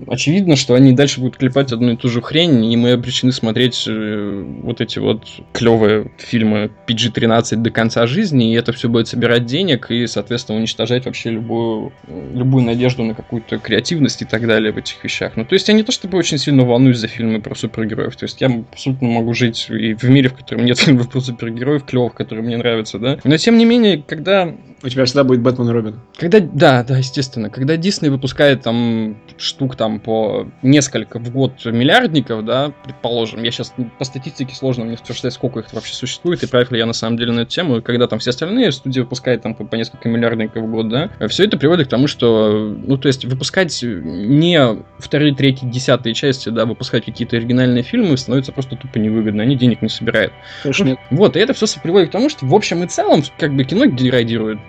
очевидно, 0.08 0.56
что 0.56 0.74
они 0.74 0.94
дальше 0.94 1.20
будут 1.20 1.38
клепать 1.38 1.72
одну 1.72 1.92
и 1.92 1.96
ту 1.96 2.10
же 2.10 2.22
хрень, 2.22 2.66
и 2.72 2.78
мы 2.78 2.92
обречены 2.92 3.32
смотреть 3.32 3.86
э, 3.88 4.46
вот 4.64 4.82
эти 4.82 5.00
вот 5.00 5.26
клевые 5.54 6.12
фильмы 6.18 6.72
PG-13 6.88 7.58
до 7.58 7.72
конца 7.72 8.08
жизни, 8.08 8.52
и 8.52 8.56
это 8.56 8.74
все 8.74 8.90
будет 8.90 9.08
собирать 9.08 9.46
денег 9.46 9.92
и, 9.92 10.08
соответственно, 10.08 10.60
уничтожать 10.60 11.06
вообще 11.06 11.32
любую, 11.32 11.92
любую 12.08 12.64
надежду 12.64 13.04
на 13.04 13.14
какую-то 13.14 13.58
креативность 13.60 14.22
и 14.22 14.26
так 14.26 14.48
далее 14.48 14.72
в 14.72 14.78
этих 14.78 15.04
вещах. 15.04 15.34
Ну, 15.36 15.46
то 15.46 15.54
есть 15.54 15.68
я 15.68 15.74
не 15.74 15.84
то 15.84 15.92
чтобы 15.92 16.18
очень 16.18 16.38
сильно 16.38 16.64
волнуюсь 16.64 16.98
за 16.98 17.08
фильмы 17.08 17.42
про 17.42 17.56
супергероев, 17.56 18.16
то 18.16 18.26
есть 18.26 18.42
я 18.42 18.48
абсолютно 18.72 19.08
могу 19.08 19.34
жить 19.34 19.68
и 19.70 19.94
в 19.94 20.04
мире, 20.04 20.30
в 20.30 20.36
котором 20.36 20.66
нет 20.66 20.78
фильмов 20.80 21.10
про 21.10 21.22
супергероев, 21.22 21.84
клевых, 21.84 22.14
которые 22.14 22.46
мне 22.46 22.58
нравятся, 22.58 23.00
да. 23.00 23.20
Но, 23.24 23.38
тем 23.38 23.58
не 23.58 23.66
менее, 23.66 24.04
когда 24.06 24.54
у 24.84 24.90
тебя 24.90 25.06
всегда 25.06 25.24
будет 25.24 25.42
Бэтмен 25.42 25.70
и 25.70 25.72
Робин. 25.72 26.00
Когда, 26.18 26.40
да, 26.40 26.84
да, 26.84 26.98
естественно. 26.98 27.50
Когда 27.50 27.78
Дисней 27.78 28.10
выпускает 28.10 28.62
там 28.62 29.18
штук 29.40 29.76
там 29.76 30.00
по 30.00 30.48
несколько 30.62 31.20
в 31.20 31.32
год 31.32 31.66
миллиардников, 31.66 32.46
да, 32.46 32.72
предположим, 32.84 33.44
я 33.44 33.52
сейчас 33.52 33.74
по 33.98 34.04
статистике 34.04 34.54
сложно 34.54 34.86
мне 34.86 34.96
утверждать, 34.96 35.34
сколько 35.34 35.60
их 35.62 35.74
вообще 35.74 35.94
существует, 35.94 36.44
и 36.44 36.48
прав 36.48 36.72
ли 36.72 36.78
я 36.78 36.86
на 36.86 36.94
самом 36.94 37.18
деле 37.18 37.32
на 37.32 37.42
эту 37.42 37.52
тему, 37.52 37.78
и 37.78 37.82
когда 37.82 38.08
там 38.08 38.20
все 38.20 38.32
остальные 38.32 38.72
студии 38.72 39.00
выпускают 39.00 39.42
там 39.42 39.56
по, 39.56 39.64
по 39.64 39.76
несколько 39.76 40.10
миллиардников 40.10 40.64
в 40.64 40.72
год, 40.72 40.90
да, 40.90 41.10
все 41.28 41.46
это 41.46 41.58
приводит 41.58 41.88
к 41.88 41.90
тому, 41.90 42.08
что, 42.08 42.76
ну, 42.86 42.98
то 42.98 43.08
есть 43.08 43.26
выпускать 43.26 43.78
не 43.82 44.60
вторые, 44.98 45.34
третьи, 45.34 45.66
десятые 45.66 46.14
части, 46.14 46.50
да, 46.50 46.66
выпускать 46.66 47.06
какие-то 47.06 47.38
оригинальные 47.38 47.84
фильмы 47.84 48.18
становится 48.18 48.52
просто 48.52 48.76
тупо 48.76 48.98
невыгодно, 48.98 49.44
они 49.44 49.56
денег 49.56 49.82
не 49.82 49.90
собирают. 49.90 50.34
Конечно. 50.64 50.98
Вот, 51.12 51.36
и 51.38 51.40
это 51.40 51.54
все 51.54 51.66
приводит 51.82 52.10
к 52.10 52.12
тому, 52.12 52.30
что 52.30 52.46
в 52.46 52.54
общем 52.54 52.84
и 52.84 52.88
целом, 52.88 53.24
как 53.38 53.56
бы 53.56 53.64
кино 53.64 53.86
деградирует. 53.86 54.60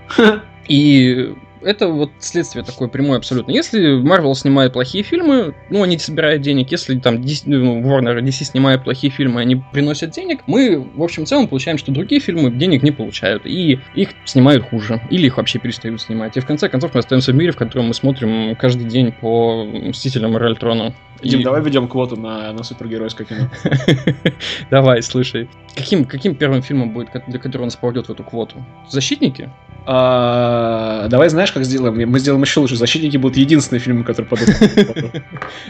И 0.69 1.35
это 1.63 1.89
вот 1.89 2.11
следствие 2.19 2.65
такое 2.65 2.89
прямое 2.89 3.19
абсолютно. 3.19 3.53
Если 3.53 4.03
Marvel 4.03 4.35
снимает 4.35 4.73
плохие 4.73 5.05
фильмы, 5.05 5.55
ну, 5.69 5.83
они 5.83 5.99
собирают 5.99 6.43
денег. 6.43 6.71
Если 6.71 6.99
там 6.99 7.17
DC, 7.17 7.43
ну, 7.47 7.81
Warner 7.83 8.21
DC 8.21 8.45
снимают 8.45 8.85
плохие 8.85 9.13
фильмы, 9.13 9.41
они 9.41 9.63
приносят 9.73 10.11
денег, 10.11 10.41
мы, 10.47 10.79
в 10.79 11.03
общем 11.03 11.27
целом, 11.27 11.49
получаем, 11.49 11.79
что 11.79 11.93
другие 11.93 12.21
фильмы 12.21 12.51
денег 12.51 12.83
не 12.83 12.91
получают. 12.91 13.47
И 13.47 13.79
их 13.95 14.11
снимают 14.25 14.69
хуже. 14.69 15.01
Или 15.11 15.27
их 15.27 15.37
вообще 15.37 15.59
перестают 15.59 16.01
снимать. 16.01 16.37
И 16.37 16.41
в 16.41 16.47
конце 16.47 16.69
концов 16.69 16.95
мы 16.95 17.01
остаемся 17.01 17.33
в 17.33 17.35
мире, 17.35 17.53
в 17.53 17.57
котором 17.57 17.89
мы 17.89 17.95
смотрим 17.95 18.57
каждый 18.57 18.87
день 18.87 19.13
по 19.13 19.65
Мстителям 19.65 20.37
и 20.37 20.41
Ральтрона. 20.41 20.95
Дим, 21.23 21.41
и... 21.41 21.45
давай 21.45 21.63
ведем 21.63 21.89
квоту 21.89 22.17
на, 22.17 22.53
на 22.53 22.63
супергеройское 22.63 23.27
кино. 23.27 23.51
давай, 24.71 25.03
слушай. 25.03 25.49
Каким, 25.75 26.05
каким 26.05 26.35
первым 26.35 26.63
фильмом 26.63 26.91
будет, 26.91 27.11
для 27.27 27.39
которого 27.39 27.67
нас 27.67 27.77
попадет 27.77 28.07
в 28.07 28.11
эту 28.11 28.25
квоту? 28.25 28.65
Защитники? 28.89 29.51
А, 29.87 31.09
давай 31.09 31.29
знаешь, 31.29 31.50
как 31.53 31.65
сделаем? 31.65 32.11
Мы 32.11 32.19
сделаем 32.19 32.43
еще 32.43 32.61
лучше. 32.61 32.77
Защитники 32.77 33.17
будут 33.17 33.37
единственные 33.37 33.81
фильмы, 33.81 34.05
которые 34.05 34.29
падут. 34.29 34.49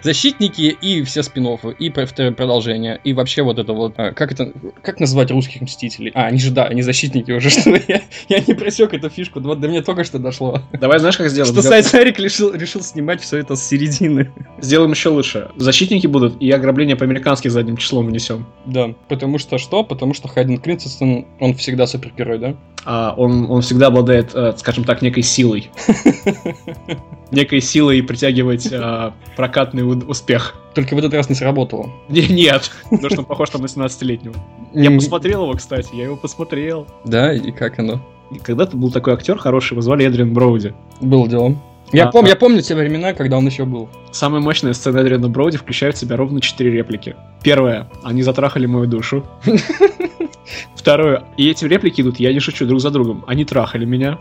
Защитники 0.02 0.62
и 0.62 1.02
все 1.02 1.22
спин 1.22 1.40
и 1.78 1.90
продолжение. 1.90 3.00
И 3.04 3.12
вообще 3.12 3.42
вот 3.42 3.58
это 3.58 3.72
вот... 3.72 3.94
А, 3.96 4.12
как 4.12 4.32
это... 4.32 4.52
Как 4.82 5.00
назвать 5.00 5.30
русских 5.30 5.62
мстителей? 5.62 6.12
А, 6.14 6.26
они 6.26 6.38
же, 6.38 6.50
да, 6.50 6.64
они 6.64 6.82
защитники 6.82 7.32
уже, 7.32 7.50
что 7.60 7.70
я, 7.70 8.02
я 8.28 8.40
не 8.46 8.54
просек 8.54 8.94
эту 8.94 9.08
фишку. 9.08 9.40
Вот 9.40 9.60
до 9.60 9.68
меня 9.68 9.82
только 9.82 10.04
что 10.04 10.18
дошло. 10.18 10.62
Давай 10.72 10.98
знаешь, 10.98 11.16
как 11.16 11.28
сделаем? 11.30 11.52
Что 11.52 11.62
Сайт 11.62 11.86
Сарик 11.86 12.18
решил, 12.18 12.52
решил 12.52 12.82
снимать 12.82 13.20
все 13.20 13.38
это 13.38 13.56
с 13.56 13.66
середины. 13.66 14.30
Сделаем 14.60 14.92
еще 14.92 15.08
лучше. 15.08 15.48
Защитники 15.56 16.06
будут, 16.06 16.40
и 16.40 16.50
ограбление 16.50 16.96
по-американски 16.96 17.48
задним 17.48 17.76
числом 17.76 18.06
внесем. 18.06 18.46
Да, 18.66 18.94
потому 19.08 19.38
что 19.38 19.58
что? 19.58 19.84
Потому 19.84 20.14
что 20.14 20.28
Хайден 20.28 20.58
Кринстон, 20.58 21.26
он 21.38 21.54
всегда 21.54 21.86
супергерой, 21.86 22.38
да? 22.38 22.56
А, 22.84 23.14
он, 23.16 23.50
он 23.50 23.62
всегда 23.62 23.88
обладает, 23.88 24.34
э, 24.34 24.54
скажем 24.56 24.84
так, 24.84 25.02
некой 25.02 25.22
силой. 25.22 25.69
Некой 27.30 27.60
силой 27.60 28.02
притягивать 28.02 28.68
э, 28.70 29.12
прокатный 29.36 29.82
успех. 29.82 30.56
Только 30.74 30.94
в 30.94 30.98
этот 30.98 31.14
раз 31.14 31.28
не 31.28 31.34
сработало. 31.34 31.90
Не, 32.08 32.26
нет, 32.28 32.70
потому 32.90 33.10
что 33.10 33.20
он 33.20 33.24
похож 33.24 33.50
там 33.50 33.62
на 33.62 33.66
17-летнего. 33.66 34.34
Я 34.74 34.90
посмотрел 34.90 35.42
его, 35.42 35.54
кстати, 35.54 35.94
я 35.94 36.04
его 36.04 36.16
посмотрел. 36.16 36.86
Да, 37.04 37.32
и 37.32 37.50
как 37.52 37.78
оно? 37.78 38.00
Когда-то 38.42 38.76
был 38.76 38.90
такой 38.90 39.14
актер 39.14 39.38
хороший, 39.38 39.72
его 39.72 39.82
звали 39.82 40.06
Эдриан 40.06 40.32
Броуди. 40.32 40.74
Был 41.00 41.26
делом. 41.26 41.60
Я, 41.92 42.06
а, 42.06 42.10
пом- 42.12 42.24
а... 42.24 42.28
я 42.28 42.36
помню 42.36 42.62
те 42.62 42.74
времена, 42.74 43.12
когда 43.14 43.36
он 43.38 43.46
еще 43.46 43.64
был. 43.64 43.88
Самая 44.12 44.40
мощная 44.40 44.72
сцена 44.72 44.98
Эдриана 44.98 45.28
Броуди 45.28 45.56
включает 45.58 45.96
в 45.96 45.98
себя 45.98 46.16
ровно 46.16 46.40
четыре 46.40 46.70
реплики. 46.70 47.16
Первое. 47.42 47.88
Они 48.04 48.22
затрахали 48.22 48.66
мою 48.66 48.86
душу. 48.86 49.24
Второе. 50.76 51.24
И 51.36 51.50
эти 51.50 51.64
реплики 51.64 52.00
идут, 52.00 52.20
я 52.20 52.32
не 52.32 52.40
шучу, 52.40 52.66
друг 52.66 52.80
за 52.80 52.90
другом. 52.90 53.24
Они 53.26 53.44
трахали 53.44 53.84
меня. 53.84 54.18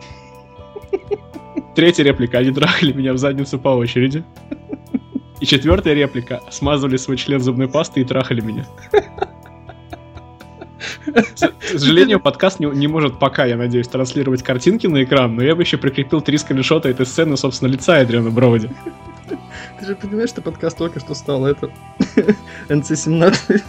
Третья 1.80 2.04
реплика. 2.04 2.40
Они 2.40 2.52
трахали 2.52 2.92
меня 2.92 3.14
в 3.14 3.18
задницу 3.18 3.58
по 3.58 3.70
очереди. 3.70 4.26
И 5.40 5.46
четвертая 5.46 5.94
реплика. 5.94 6.42
Смазывали 6.50 6.98
свой 6.98 7.16
член 7.16 7.40
зубной 7.40 7.70
пастой 7.70 8.04
и 8.04 8.06
трахали 8.06 8.42
меня. 8.42 8.66
К 11.06 11.80
сожалению, 11.80 12.20
подкаст 12.20 12.60
не, 12.60 12.66
не 12.66 12.88
может 12.88 13.18
пока, 13.18 13.46
я 13.46 13.56
надеюсь, 13.56 13.88
транслировать 13.88 14.44
картинки 14.44 14.88
на 14.88 15.04
экран, 15.06 15.34
но 15.38 15.42
я 15.42 15.56
бы 15.56 15.62
еще 15.62 15.78
прикрепил 15.78 16.20
три 16.20 16.38
скриншота 16.38 16.90
этой 16.90 17.06
сцены, 17.06 17.38
собственно, 17.38 17.70
лица 17.70 17.98
Эдриана 17.98 18.30
Броуди. 18.30 18.70
Ты 19.80 19.86
же 19.86 19.96
понимаешь, 19.96 20.32
что 20.32 20.42
подкаст 20.42 20.78
только 20.78 21.00
что 21.00 21.14
стал 21.14 21.46
это 21.46 21.72
NC-17. 22.68 23.62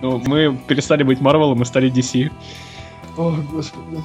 Ну, 0.00 0.22
мы 0.24 0.56
перестали 0.68 1.02
быть 1.02 1.20
Марвелом 1.20 1.60
и 1.60 1.64
стали 1.64 1.90
DC. 1.90 2.30
О, 3.18 3.34
господи. 3.52 4.00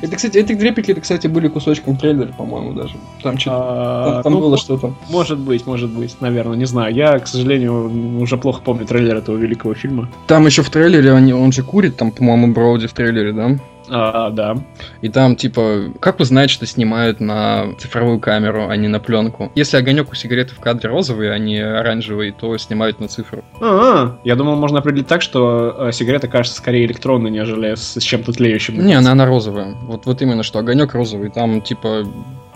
Это, 0.00 0.14
кстати, 0.14 0.38
эти 0.38 0.52
реплики, 0.52 0.92
это, 0.92 1.00
кстати, 1.00 1.26
были 1.26 1.48
кусочком 1.48 1.96
трейлера, 1.96 2.32
по-моему, 2.32 2.72
даже. 2.74 2.94
Там 3.20 3.36
что-то. 3.36 3.56
А, 3.58 4.12
там, 4.14 4.22
там 4.22 4.32
ну, 4.34 4.40
было 4.40 4.56
что-то. 4.56 4.94
Может 5.10 5.40
быть, 5.40 5.66
может 5.66 5.90
быть, 5.90 6.20
наверное, 6.20 6.56
не 6.56 6.64
знаю. 6.64 6.94
Я, 6.94 7.18
к 7.18 7.26
сожалению, 7.26 8.20
уже 8.20 8.36
плохо 8.36 8.62
помню 8.64 8.86
трейлер 8.86 9.16
этого 9.16 9.36
великого 9.36 9.74
фильма. 9.74 10.08
Там 10.28 10.46
еще 10.46 10.62
в 10.62 10.70
трейлере 10.70 11.12
он, 11.12 11.32
он 11.32 11.50
же 11.50 11.64
курит, 11.64 11.96
там, 11.96 12.12
по-моему, 12.12 12.54
Броуди 12.54 12.86
в 12.86 12.92
трейлере, 12.92 13.32
да? 13.32 13.58
А, 13.88 14.30
да. 14.30 14.56
И 15.00 15.08
там, 15.08 15.36
типа, 15.36 15.92
как 16.00 16.20
узнать, 16.20 16.50
что 16.50 16.66
снимают 16.66 17.20
на 17.20 17.74
цифровую 17.78 18.20
камеру, 18.20 18.68
а 18.68 18.76
не 18.76 18.88
на 18.88 19.00
пленку? 19.00 19.50
Если 19.54 19.76
огонек 19.76 20.12
у 20.12 20.14
сигареты 20.14 20.54
в 20.54 20.60
кадре 20.60 20.88
розовый, 20.88 21.34
а 21.34 21.38
не 21.38 21.58
оранжевый, 21.58 22.32
то 22.32 22.56
снимают 22.58 23.00
на 23.00 23.08
цифру. 23.08 23.44
А, 23.60 24.18
я 24.24 24.36
думал, 24.36 24.56
можно 24.56 24.78
определить 24.78 25.06
так, 25.06 25.22
что 25.22 25.88
э, 25.88 25.92
сигарета 25.92 26.28
кажется 26.28 26.58
скорее 26.58 26.86
электронной, 26.86 27.30
нежели 27.30 27.74
с, 27.74 27.94
с 27.94 28.02
чем-то 28.02 28.32
тлеющим. 28.32 28.84
Не, 28.84 28.94
она, 28.94 29.12
она 29.12 29.26
розовая. 29.26 29.74
Вот, 29.82 30.06
вот 30.06 30.22
именно 30.22 30.42
что 30.42 30.58
огонек 30.58 30.94
розовый, 30.94 31.30
там, 31.30 31.60
типа, 31.60 32.04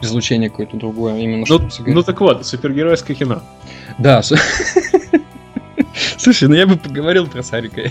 излучение 0.00 0.50
какое-то 0.50 0.76
другое, 0.76 1.18
именно 1.18 1.44
ну, 1.48 1.68
что 1.68 1.82
Ну 1.86 2.02
так 2.02 2.20
вот, 2.20 2.46
супергеройское 2.46 3.16
кино. 3.16 3.42
Да. 3.98 4.22
Слушай, 6.18 6.48
ну 6.48 6.54
я 6.54 6.66
бы 6.66 6.76
поговорил 6.76 7.26
про 7.26 7.42
Сарика. 7.42 7.90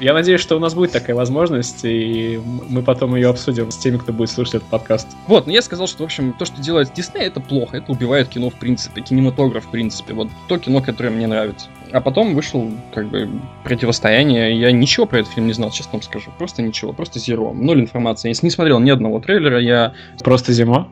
Я 0.00 0.14
надеюсь, 0.14 0.40
что 0.40 0.56
у 0.56 0.58
нас 0.58 0.74
будет 0.74 0.92
такая 0.92 1.16
возможность, 1.16 1.84
и 1.84 2.40
мы 2.68 2.82
потом 2.82 3.14
ее 3.16 3.28
обсудим 3.28 3.70
с 3.70 3.76
теми, 3.76 3.98
кто 3.98 4.12
будет 4.12 4.30
слушать 4.30 4.56
этот 4.56 4.68
подкаст. 4.68 5.08
Вот, 5.26 5.46
но 5.46 5.52
я 5.52 5.62
сказал, 5.62 5.86
что, 5.86 6.02
в 6.02 6.06
общем, 6.06 6.32
то, 6.32 6.44
что 6.44 6.60
делает 6.60 6.92
Дисней, 6.94 7.24
это 7.24 7.40
плохо, 7.40 7.78
это 7.78 7.92
убивает 7.92 8.28
кино 8.28 8.50
в 8.50 8.54
принципе, 8.54 9.02
кинематограф 9.02 9.66
в 9.66 9.70
принципе, 9.70 10.14
вот 10.14 10.28
то 10.48 10.58
кино, 10.58 10.80
которое 10.80 11.10
мне 11.10 11.26
нравится. 11.26 11.68
А 11.92 12.00
потом 12.00 12.34
вышел, 12.34 12.70
как 12.94 13.08
бы, 13.08 13.28
противостояние, 13.64 14.58
я 14.58 14.72
ничего 14.72 15.06
про 15.06 15.20
этот 15.20 15.32
фильм 15.32 15.46
не 15.46 15.52
знал, 15.52 15.70
честно 15.70 15.92
вам 15.94 16.02
скажу, 16.02 16.30
просто 16.38 16.62
ничего, 16.62 16.92
просто 16.92 17.18
зеро, 17.18 17.52
ноль 17.52 17.80
информации. 17.80 18.28
Я 18.28 18.34
не 18.40 18.50
смотрел 18.50 18.78
ни 18.80 18.90
одного 18.90 19.20
трейлера, 19.20 19.60
я... 19.60 19.94
Просто 20.22 20.52
зима? 20.52 20.88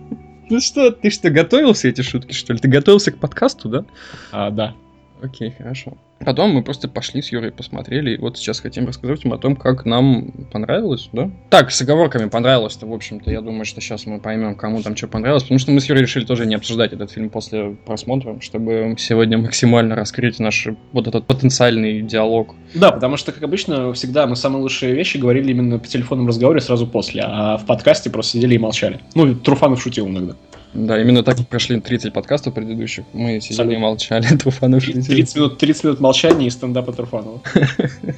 Ну 0.49 0.61
что, 0.61 0.91
ты 0.91 1.09
что, 1.09 1.29
готовился 1.29 1.89
эти 1.89 2.01
шутки, 2.01 2.31
что 2.31 2.53
ли? 2.53 2.59
Ты 2.59 2.69
готовился 2.69 3.11
к 3.11 3.17
подкасту, 3.17 3.67
да? 3.67 3.85
А, 4.31 4.49
да. 4.49 4.75
Окей, 5.21 5.53
хорошо. 5.57 5.93
Потом 6.19 6.51
мы 6.51 6.63
просто 6.63 6.87
пошли 6.87 7.21
с 7.21 7.31
Юрой, 7.31 7.51
посмотрели, 7.51 8.15
и 8.15 8.17
вот 8.17 8.37
сейчас 8.37 8.59
хотим 8.59 8.87
рассказать 8.87 9.23
вам 9.23 9.33
о 9.33 9.37
том, 9.37 9.55
как 9.55 9.85
нам 9.85 10.31
понравилось, 10.51 11.09
да? 11.13 11.29
Так, 11.49 11.71
с 11.71 11.81
оговорками 11.81 12.27
понравилось-то, 12.27 12.85
в 12.85 12.93
общем-то, 12.93 13.31
я 13.31 13.41
думаю, 13.41 13.65
что 13.65 13.81
сейчас 13.81 14.05
мы 14.05 14.19
поймем, 14.19 14.55
кому 14.55 14.81
там 14.81 14.95
что 14.95 15.07
понравилось, 15.07 15.43
потому 15.43 15.59
что 15.59 15.71
мы 15.71 15.79
с 15.79 15.85
Юрой 15.85 16.01
решили 16.01 16.25
тоже 16.25 16.45
не 16.45 16.55
обсуждать 16.55 16.93
этот 16.93 17.11
фильм 17.11 17.29
после 17.29 17.77
просмотра, 17.85 18.39
чтобы 18.41 18.95
сегодня 18.97 19.37
максимально 19.37 19.95
раскрыть 19.95 20.39
наш 20.39 20.67
вот 20.91 21.07
этот 21.07 21.25
потенциальный 21.27 22.01
диалог. 22.01 22.55
Да, 22.73 22.91
потому 22.91 23.17
что, 23.17 23.31
как 23.31 23.43
обычно, 23.43 23.93
всегда 23.93 24.25
мы 24.27 24.35
самые 24.35 24.61
лучшие 24.61 24.93
вещи 24.93 25.17
говорили 25.17 25.51
именно 25.51 25.79
по 25.79 25.87
телефонном 25.87 26.27
разговоре 26.27 26.61
сразу 26.61 26.87
после, 26.87 27.23
а 27.25 27.57
в 27.57 27.65
подкасте 27.65 28.09
просто 28.09 28.33
сидели 28.33 28.55
и 28.55 28.59
молчали. 28.59 28.99
Ну, 29.13 29.35
Труфанов 29.35 29.81
шутил 29.81 30.07
иногда. 30.07 30.35
Да, 30.77 31.01
именно 31.01 31.23
так 31.23 31.39
прошли 31.47 31.81
30 31.81 32.13
подкастов 32.13 32.53
предыдущих. 32.53 33.03
Мы 33.11 33.41
сидели 33.41 33.73
и 33.73 33.77
молчали, 33.77 34.27
Труфанов 34.37 34.85
30 34.85 35.35
минут, 35.35 35.57
30 35.57 35.83
минут 35.83 35.99
молчания 35.99 36.45
и 36.45 36.49
стендапа 36.51 36.93
Труфанова. 36.93 37.41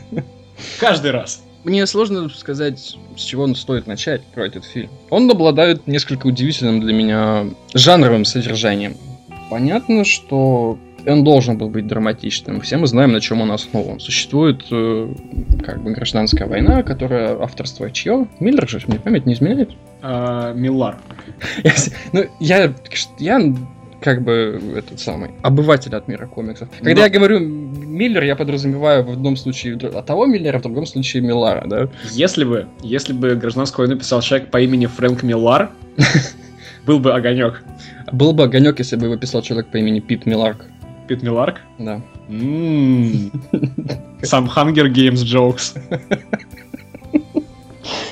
Каждый 0.80 1.12
раз. 1.12 1.42
Мне 1.64 1.88
сложно 1.88 2.28
сказать, 2.30 2.98
с 3.16 3.22
чего 3.22 3.54
стоит 3.56 3.88
начать 3.88 4.24
про 4.34 4.46
этот 4.46 4.66
фильм. 4.66 4.90
Он 5.10 5.32
обладает 5.32 5.88
несколько 5.88 6.28
удивительным 6.28 6.82
для 6.82 6.94
меня 6.94 7.48
жанровым 7.74 8.26
содержанием. 8.26 8.98
Понятно, 9.50 10.04
что 10.04 10.78
он 11.10 11.24
должен 11.24 11.58
был 11.58 11.70
быть 11.70 11.88
драматичным. 11.88 12.62
Все 12.62 12.78
мы 12.78 12.88
знаем, 12.88 13.12
на 13.12 13.22
чем 13.22 13.42
он 13.42 13.52
основан. 13.52 14.00
Существует 14.00 14.64
э, 14.72 15.14
как 15.66 15.82
бы 15.82 15.92
гражданская 15.92 16.48
война, 16.48 16.84
которая 16.84 17.42
авторство 17.42 17.90
чье? 17.92 18.28
Миллер 18.40 18.68
же, 18.68 18.80
мне 18.88 19.00
память 19.00 19.26
не 19.26 19.34
изменяет. 19.34 19.72
А, 20.02 20.54
Миллар. 20.54 20.98
ну, 22.14 22.26
я, 22.40 22.74
я 23.20 23.54
как 24.02 24.22
бы 24.24 24.62
этот 24.78 25.00
самый 25.00 25.32
обыватель 25.42 25.94
от 25.96 26.08
мира 26.08 26.26
комиксов. 26.26 26.70
Когда 26.82 27.02
Но- 27.02 27.08
я 27.08 27.10
говорю 27.10 27.40
Миллер, 27.40 28.24
я 28.24 28.36
подразумеваю 28.36 29.04
в 29.04 29.10
одном 29.12 29.36
случае 29.36 29.76
др- 29.76 30.02
того 30.04 30.26
Миллера, 30.26 30.60
в 30.60 30.62
другом 30.62 30.86
случае 30.86 31.22
Миллара, 31.22 31.66
да? 31.68 31.90
Если 32.12 32.44
бы, 32.46 32.68
если 32.82 33.14
бы 33.14 33.36
гражданскую 33.36 33.88
войну 33.88 34.00
писал 34.00 34.22
человек 34.22 34.50
по 34.52 34.60
имени 34.62 34.86
Фрэнк 34.86 35.24
Миллар, 35.24 35.72
был 36.86 37.00
бы 37.00 37.14
огонек. 37.14 37.62
Был 38.12 38.34
бы 38.34 38.44
огонек, 38.44 38.80
если 38.80 38.96
бы 38.96 39.06
его 39.08 39.18
писал 39.18 39.42
человек 39.42 39.68
по 39.68 39.78
имени 39.78 40.00
Пит 40.00 40.26
Милларк. 40.26 40.66
Пит 41.10 41.24
Милларк. 41.24 41.62
Да. 41.80 42.04
М. 42.30 43.32
Сам 44.22 44.46
Hunger 44.46 44.88
Games 44.94 45.26
jokes. 45.26 45.76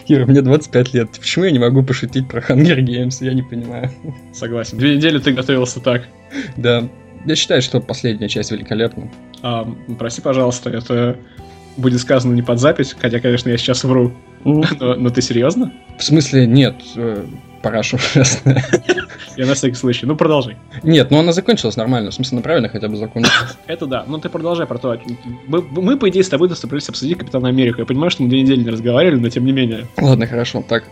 Юра, 0.07 0.25
мне 0.25 0.41
25 0.41 0.93
лет. 0.95 1.11
Почему 1.11 1.45
я 1.45 1.51
не 1.51 1.59
могу 1.59 1.83
пошутить 1.83 2.27
про 2.27 2.41
Hunger 2.41 2.79
Games? 2.79 3.17
Я 3.23 3.33
не 3.33 3.43
понимаю. 3.43 3.91
Согласен. 4.33 4.79
Две 4.79 4.95
недели 4.95 5.19
ты 5.19 5.31
готовился 5.31 5.79
так. 5.79 6.07
Да. 6.55 6.89
Я 7.27 7.35
считаю, 7.35 7.61
что 7.61 7.79
последняя 7.81 8.29
часть 8.29 8.49
великолепна. 8.49 9.11
А, 9.43 9.71
прости, 9.99 10.21
пожалуйста, 10.21 10.71
это 10.71 11.17
будет 11.77 12.01
сказано 12.01 12.33
не 12.33 12.41
под 12.41 12.59
запись, 12.59 12.95
хотя, 12.99 13.19
конечно, 13.19 13.49
я 13.49 13.57
сейчас 13.57 13.83
вру. 13.83 14.11
Но, 14.79 14.95
но 14.95 15.09
ты 15.09 15.21
серьезно? 15.21 15.71
В 15.97 16.03
смысле, 16.03 16.45
нет, 16.47 16.75
э, 16.95 17.25
параша 17.61 17.97
ужасная. 17.97 18.63
Я 19.37 19.45
на 19.45 19.53
всякий 19.53 19.75
случай. 19.75 20.05
Ну, 20.05 20.15
продолжай. 20.15 20.57
Нет, 20.83 21.11
ну 21.11 21.19
она 21.19 21.31
закончилась 21.31 21.77
нормально. 21.77 22.09
В 22.09 22.13
смысле, 22.13 22.37
она 22.37 22.43
правильно 22.43 22.69
хотя 22.69 22.87
бы 22.87 22.95
закончилась. 22.95 23.57
Это 23.67 23.85
да. 23.85 24.03
Ну, 24.07 24.17
ты 24.17 24.29
продолжай 24.29 24.65
про 24.65 24.77
то. 24.77 24.99
Мы, 25.47 25.61
мы, 25.61 25.97
по 25.97 26.09
идее, 26.09 26.23
с 26.23 26.29
тобой 26.29 26.49
доступились 26.49 26.89
обсудить 26.89 27.17
Капитана 27.17 27.49
Америку. 27.49 27.79
Я 27.79 27.85
понимаю, 27.85 28.09
что 28.09 28.23
мы 28.23 28.29
две 28.29 28.41
недели 28.41 28.63
не 28.63 28.69
разговаривали, 28.69 29.19
но 29.19 29.29
тем 29.29 29.45
не 29.45 29.51
менее. 29.51 29.87
Ладно, 29.97 30.25
хорошо. 30.25 30.63
Так, 30.67 30.85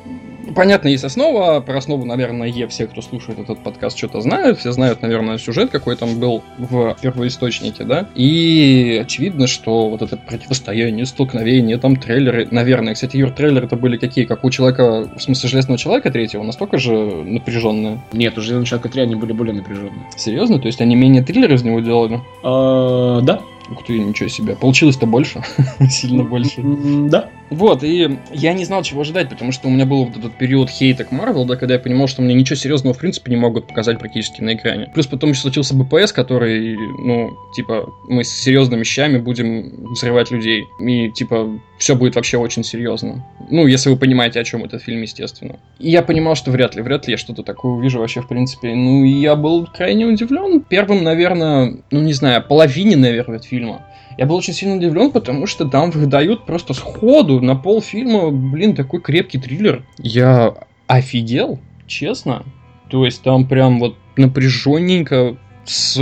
понятно, 0.54 0.90
есть 0.90 1.04
основа. 1.04 1.60
Про 1.62 1.78
основу, 1.78 2.06
наверное, 2.06 2.48
е 2.48 2.68
все, 2.68 2.88
кто 2.88 3.02
слушает 3.02 3.40
этот 3.40 3.60
подкаст, 3.60 3.98
что-то 3.98 4.22
знают. 4.22 4.60
Все 4.60 4.72
знают, 4.72 5.02
наверное, 5.02 5.38
сюжет, 5.38 5.72
какой 5.72 5.96
там 5.96 6.20
был 6.20 6.44
в 6.58 6.96
первоисточнике, 7.02 7.84
да? 7.84 8.08
И 8.16 9.00
очевидно, 9.02 9.48
что 9.48 9.90
вот 9.90 10.02
это 10.02 10.18
противостояние, 10.18 11.06
столкновение, 11.06 11.78
там 11.78 11.96
трейлеры, 11.96 12.48
наверное. 12.52 12.94
Кстати, 12.94 13.18
Юр, 13.18 13.32
трейлеры 13.32 13.66
это 13.66 13.76
были 13.76 13.98
какие? 13.98 14.26
Как 14.26 14.44
у 14.44 14.50
человека, 14.50 15.10
в 15.16 15.22
смысле, 15.22 15.50
Железного 15.50 15.78
Человека 15.78 16.12
третьего, 16.12 16.44
настолько 16.44 16.78
же 16.78 16.94
напряженные? 16.96 18.02
Нет, 18.12 18.38
уже 18.38 18.58
начатка 18.60 18.90
3 18.90 19.02
они 19.04 19.16
были 19.16 19.32
более 19.32 19.56
напряженные. 19.56 20.06
Серьезно? 20.16 20.60
То 20.60 20.68
есть 20.68 20.82
они 20.82 20.96
менее 20.96 21.24
триллеры 21.24 21.56
из 21.56 21.64
него 21.64 21.80
делали? 21.80 22.22
А, 22.44 23.22
да. 23.22 23.42
Ух 23.72 23.84
ты, 23.84 23.98
ничего 23.98 24.30
себе. 24.30 24.56
Получилось-то 24.56 25.06
больше. 25.08 25.42
Сильно 25.90 26.24
больше. 26.24 26.62
Да. 27.10 27.30
Вот, 27.50 27.84
и 27.84 28.18
я 28.32 28.54
не 28.54 28.66
знал, 28.66 28.82
чего 28.84 29.02
ожидать, 29.02 29.30
потому 29.30 29.52
что 29.52 29.68
у 29.68 29.72
меня 29.72 29.86
был 29.86 30.06
вот 30.06 30.18
этот 30.18 30.38
период 30.38 30.70
хейта 30.70 31.04
к 31.04 31.12
Марвел, 31.12 31.46
да, 31.46 31.56
когда 31.56 31.76
я 31.76 31.80
понимал, 31.80 32.08
что 32.08 32.22
мне 32.22 32.34
ничего 32.34 32.56
серьезного 32.56 32.94
в 32.94 32.98
принципе 32.98 33.32
не 33.32 33.38
могут 33.38 33.68
показать 33.68 34.00
практически 34.00 34.42
на 34.42 34.56
экране. 34.56 34.90
Плюс 34.94 35.06
потом 35.08 35.32
еще 35.32 35.42
случился 35.42 35.76
БПС, 35.76 36.12
который, 36.12 36.76
ну, 36.76 37.38
типа, 37.56 37.94
мы 38.08 38.24
с 38.24 38.30
серьезными 38.30 38.80
вещами 38.80 39.18
будем 39.18 39.92
взрывать 39.92 40.32
людей. 40.32 40.66
И, 40.80 41.12
типа, 41.12 41.60
все 41.78 41.96
будет 41.96 42.16
вообще 42.16 42.38
очень 42.38 42.64
серьезно. 42.64 43.26
Ну, 43.50 43.68
если 43.68 43.90
вы 43.90 43.98
понимаете, 43.98 44.40
о 44.40 44.44
чем 44.44 44.64
этот 44.64 44.82
фильм, 44.82 45.02
естественно. 45.02 45.60
И 45.80 45.92
я 45.92 46.02
понимал, 46.02 46.36
что 46.36 46.52
вряд 46.52 46.76
ли, 46.76 46.82
вряд 46.82 47.08
ли 47.08 47.12
я 47.12 47.18
что-то 47.18 47.44
такое 47.44 47.74
увижу 47.74 48.00
вообще, 48.00 48.22
в 48.22 48.28
принципе. 48.28 48.74
Ну, 48.74 49.04
я 49.04 49.36
был 49.36 49.68
крайне 49.68 50.06
удивлен. 50.06 50.62
Первым, 50.62 51.04
наверное, 51.04 51.78
ну, 51.92 52.02
не 52.02 52.14
знаю, 52.14 52.44
половине, 52.44 52.96
наверное, 52.96 53.40
фильма. 53.40 53.86
Я 54.18 54.26
был 54.26 54.36
очень 54.36 54.54
сильно 54.54 54.78
удивлен, 54.78 55.12
потому 55.12 55.46
что 55.46 55.66
там 55.66 55.92
выдают 55.92 56.46
просто 56.46 56.74
сходу 56.74 57.42
на 57.42 57.56
полфильма, 57.56 58.32
блин, 58.32 58.76
такой 58.76 59.02
крепкий 59.02 59.40
триллер. 59.40 59.86
Я 59.98 60.56
офигел, 60.88 61.60
честно. 61.88 62.44
То 62.90 63.06
есть 63.06 63.24
там 63.24 63.48
прям 63.48 63.80
вот 63.80 63.98
напряженненько 64.16 65.38
с 65.66 66.00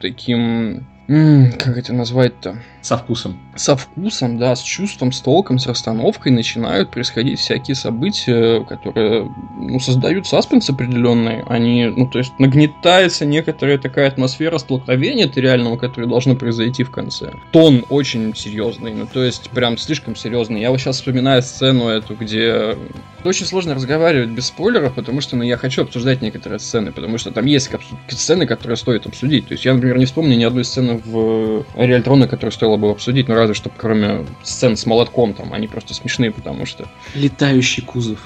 таким... 0.00 0.86
как 1.06 1.78
это 1.78 1.92
назвать-то? 1.92 2.62
Со 2.84 2.98
вкусом. 2.98 3.40
со 3.56 3.76
вкусом, 3.76 4.36
да, 4.36 4.54
с 4.54 4.62
чувством, 4.62 5.10
с 5.10 5.20
толком, 5.20 5.58
с 5.58 5.66
расстановкой 5.66 6.32
начинают 6.32 6.90
происходить 6.90 7.40
всякие 7.40 7.74
события, 7.74 8.62
которые, 8.64 9.32
ну, 9.58 9.80
создают 9.80 10.26
саспенс 10.26 10.68
определенный. 10.68 11.42
Они, 11.48 11.86
ну, 11.86 12.06
то 12.06 12.18
есть 12.18 12.38
нагнетается 12.38 13.24
некоторая 13.24 13.78
такая 13.78 14.08
атмосфера 14.08 14.58
столкновения 14.58 15.30
реального, 15.34 15.78
которое 15.78 16.06
должно 16.06 16.36
произойти 16.36 16.84
в 16.84 16.90
конце. 16.90 17.32
Тон 17.52 17.86
очень 17.88 18.36
серьезный, 18.36 18.92
ну, 18.92 19.06
то 19.06 19.24
есть 19.24 19.48
прям 19.48 19.78
слишком 19.78 20.14
серьезный. 20.14 20.60
Я 20.60 20.70
вот 20.70 20.78
сейчас 20.78 20.96
вспоминаю 20.96 21.42
сцену 21.42 21.88
эту, 21.88 22.14
где 22.14 22.76
очень 23.24 23.46
сложно 23.46 23.74
разговаривать 23.74 24.28
без 24.28 24.46
спойлеров, 24.46 24.94
потому 24.94 25.22
что, 25.22 25.36
ну, 25.36 25.42
я 25.42 25.56
хочу 25.56 25.82
обсуждать 25.82 26.20
некоторые 26.20 26.58
сцены, 26.58 26.92
потому 26.92 27.16
что 27.16 27.30
там 27.30 27.46
есть 27.46 27.70
сцены, 28.08 28.46
которые 28.46 28.76
стоит 28.76 29.06
обсудить. 29.06 29.46
То 29.46 29.54
есть 29.54 29.64
я, 29.64 29.72
например, 29.72 29.96
не 29.96 30.04
вспомню 30.04 30.36
ни 30.36 30.44
одной 30.44 30.64
сцены 30.64 31.00
в 31.02 31.64
Ариэль 31.76 32.02
Трона, 32.02 32.28
которую 32.28 32.52
стоило 32.74 32.76
бы 32.76 32.90
обсудить, 32.90 33.28
ну, 33.28 33.34
разве 33.34 33.54
что 33.54 33.70
кроме 33.74 34.26
сцен 34.42 34.76
с 34.76 34.86
молотком 34.86 35.34
там, 35.34 35.52
они 35.52 35.66
просто 35.66 35.94
смешные, 35.94 36.30
потому 36.30 36.66
что... 36.66 36.88
Летающий 37.14 37.82
кузов. 37.82 38.18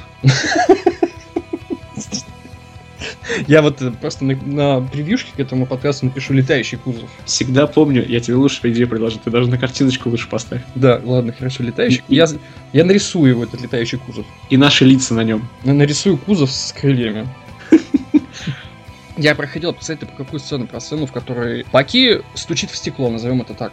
Я 3.46 3.62
вот 3.62 3.80
э, 3.82 3.92
просто 3.92 4.24
на, 4.24 4.34
на 4.34 4.80
превьюшке 4.80 5.30
к 5.37 5.38
этому 5.38 5.66
подкасту 5.66 6.06
напишу 6.06 6.32
«Летающий 6.32 6.76
кузов». 6.78 7.08
Всегда 7.24 7.66
помню, 7.66 8.04
я 8.08 8.18
тебе 8.20 8.34
лучше 8.37 8.58
идею 8.72 8.88
предложу. 8.88 9.20
Ты 9.22 9.30
даже 9.30 9.48
на 9.48 9.58
картиночку 9.58 10.11
лучше 10.11 10.28
поставь. 10.28 10.62
Да, 10.74 11.00
ладно, 11.04 11.32
хорошо, 11.32 11.62
«Летающий». 11.62 12.02
И- 12.08 12.16
Я, 12.16 12.26
я 12.72 12.84
нарисую 12.84 13.30
его, 13.30 13.44
этот 13.44 13.61
летающий 13.61 13.98
кузов. 13.98 14.26
И 14.50 14.56
наши 14.56 14.84
лица 14.84 15.14
на 15.14 15.22
нем. 15.22 15.48
Я 15.62 15.74
нарисую 15.74 16.16
кузов 16.16 16.50
с 16.50 16.72
крыльями. 16.72 17.28
Я 19.18 19.35
проходил, 19.35 19.72
представляете, 19.72 20.07
по 20.07 20.24
какую 20.24 20.38
сцену? 20.38 20.68
Про 20.68 20.78
сцену, 20.78 21.07
в 21.07 21.12
которой 21.12 21.66
Паки 21.72 22.20
стучит 22.35 22.70
в 22.70 22.76
стекло, 22.76 23.11
назовем 23.11 23.40
это 23.40 23.52
так. 23.52 23.72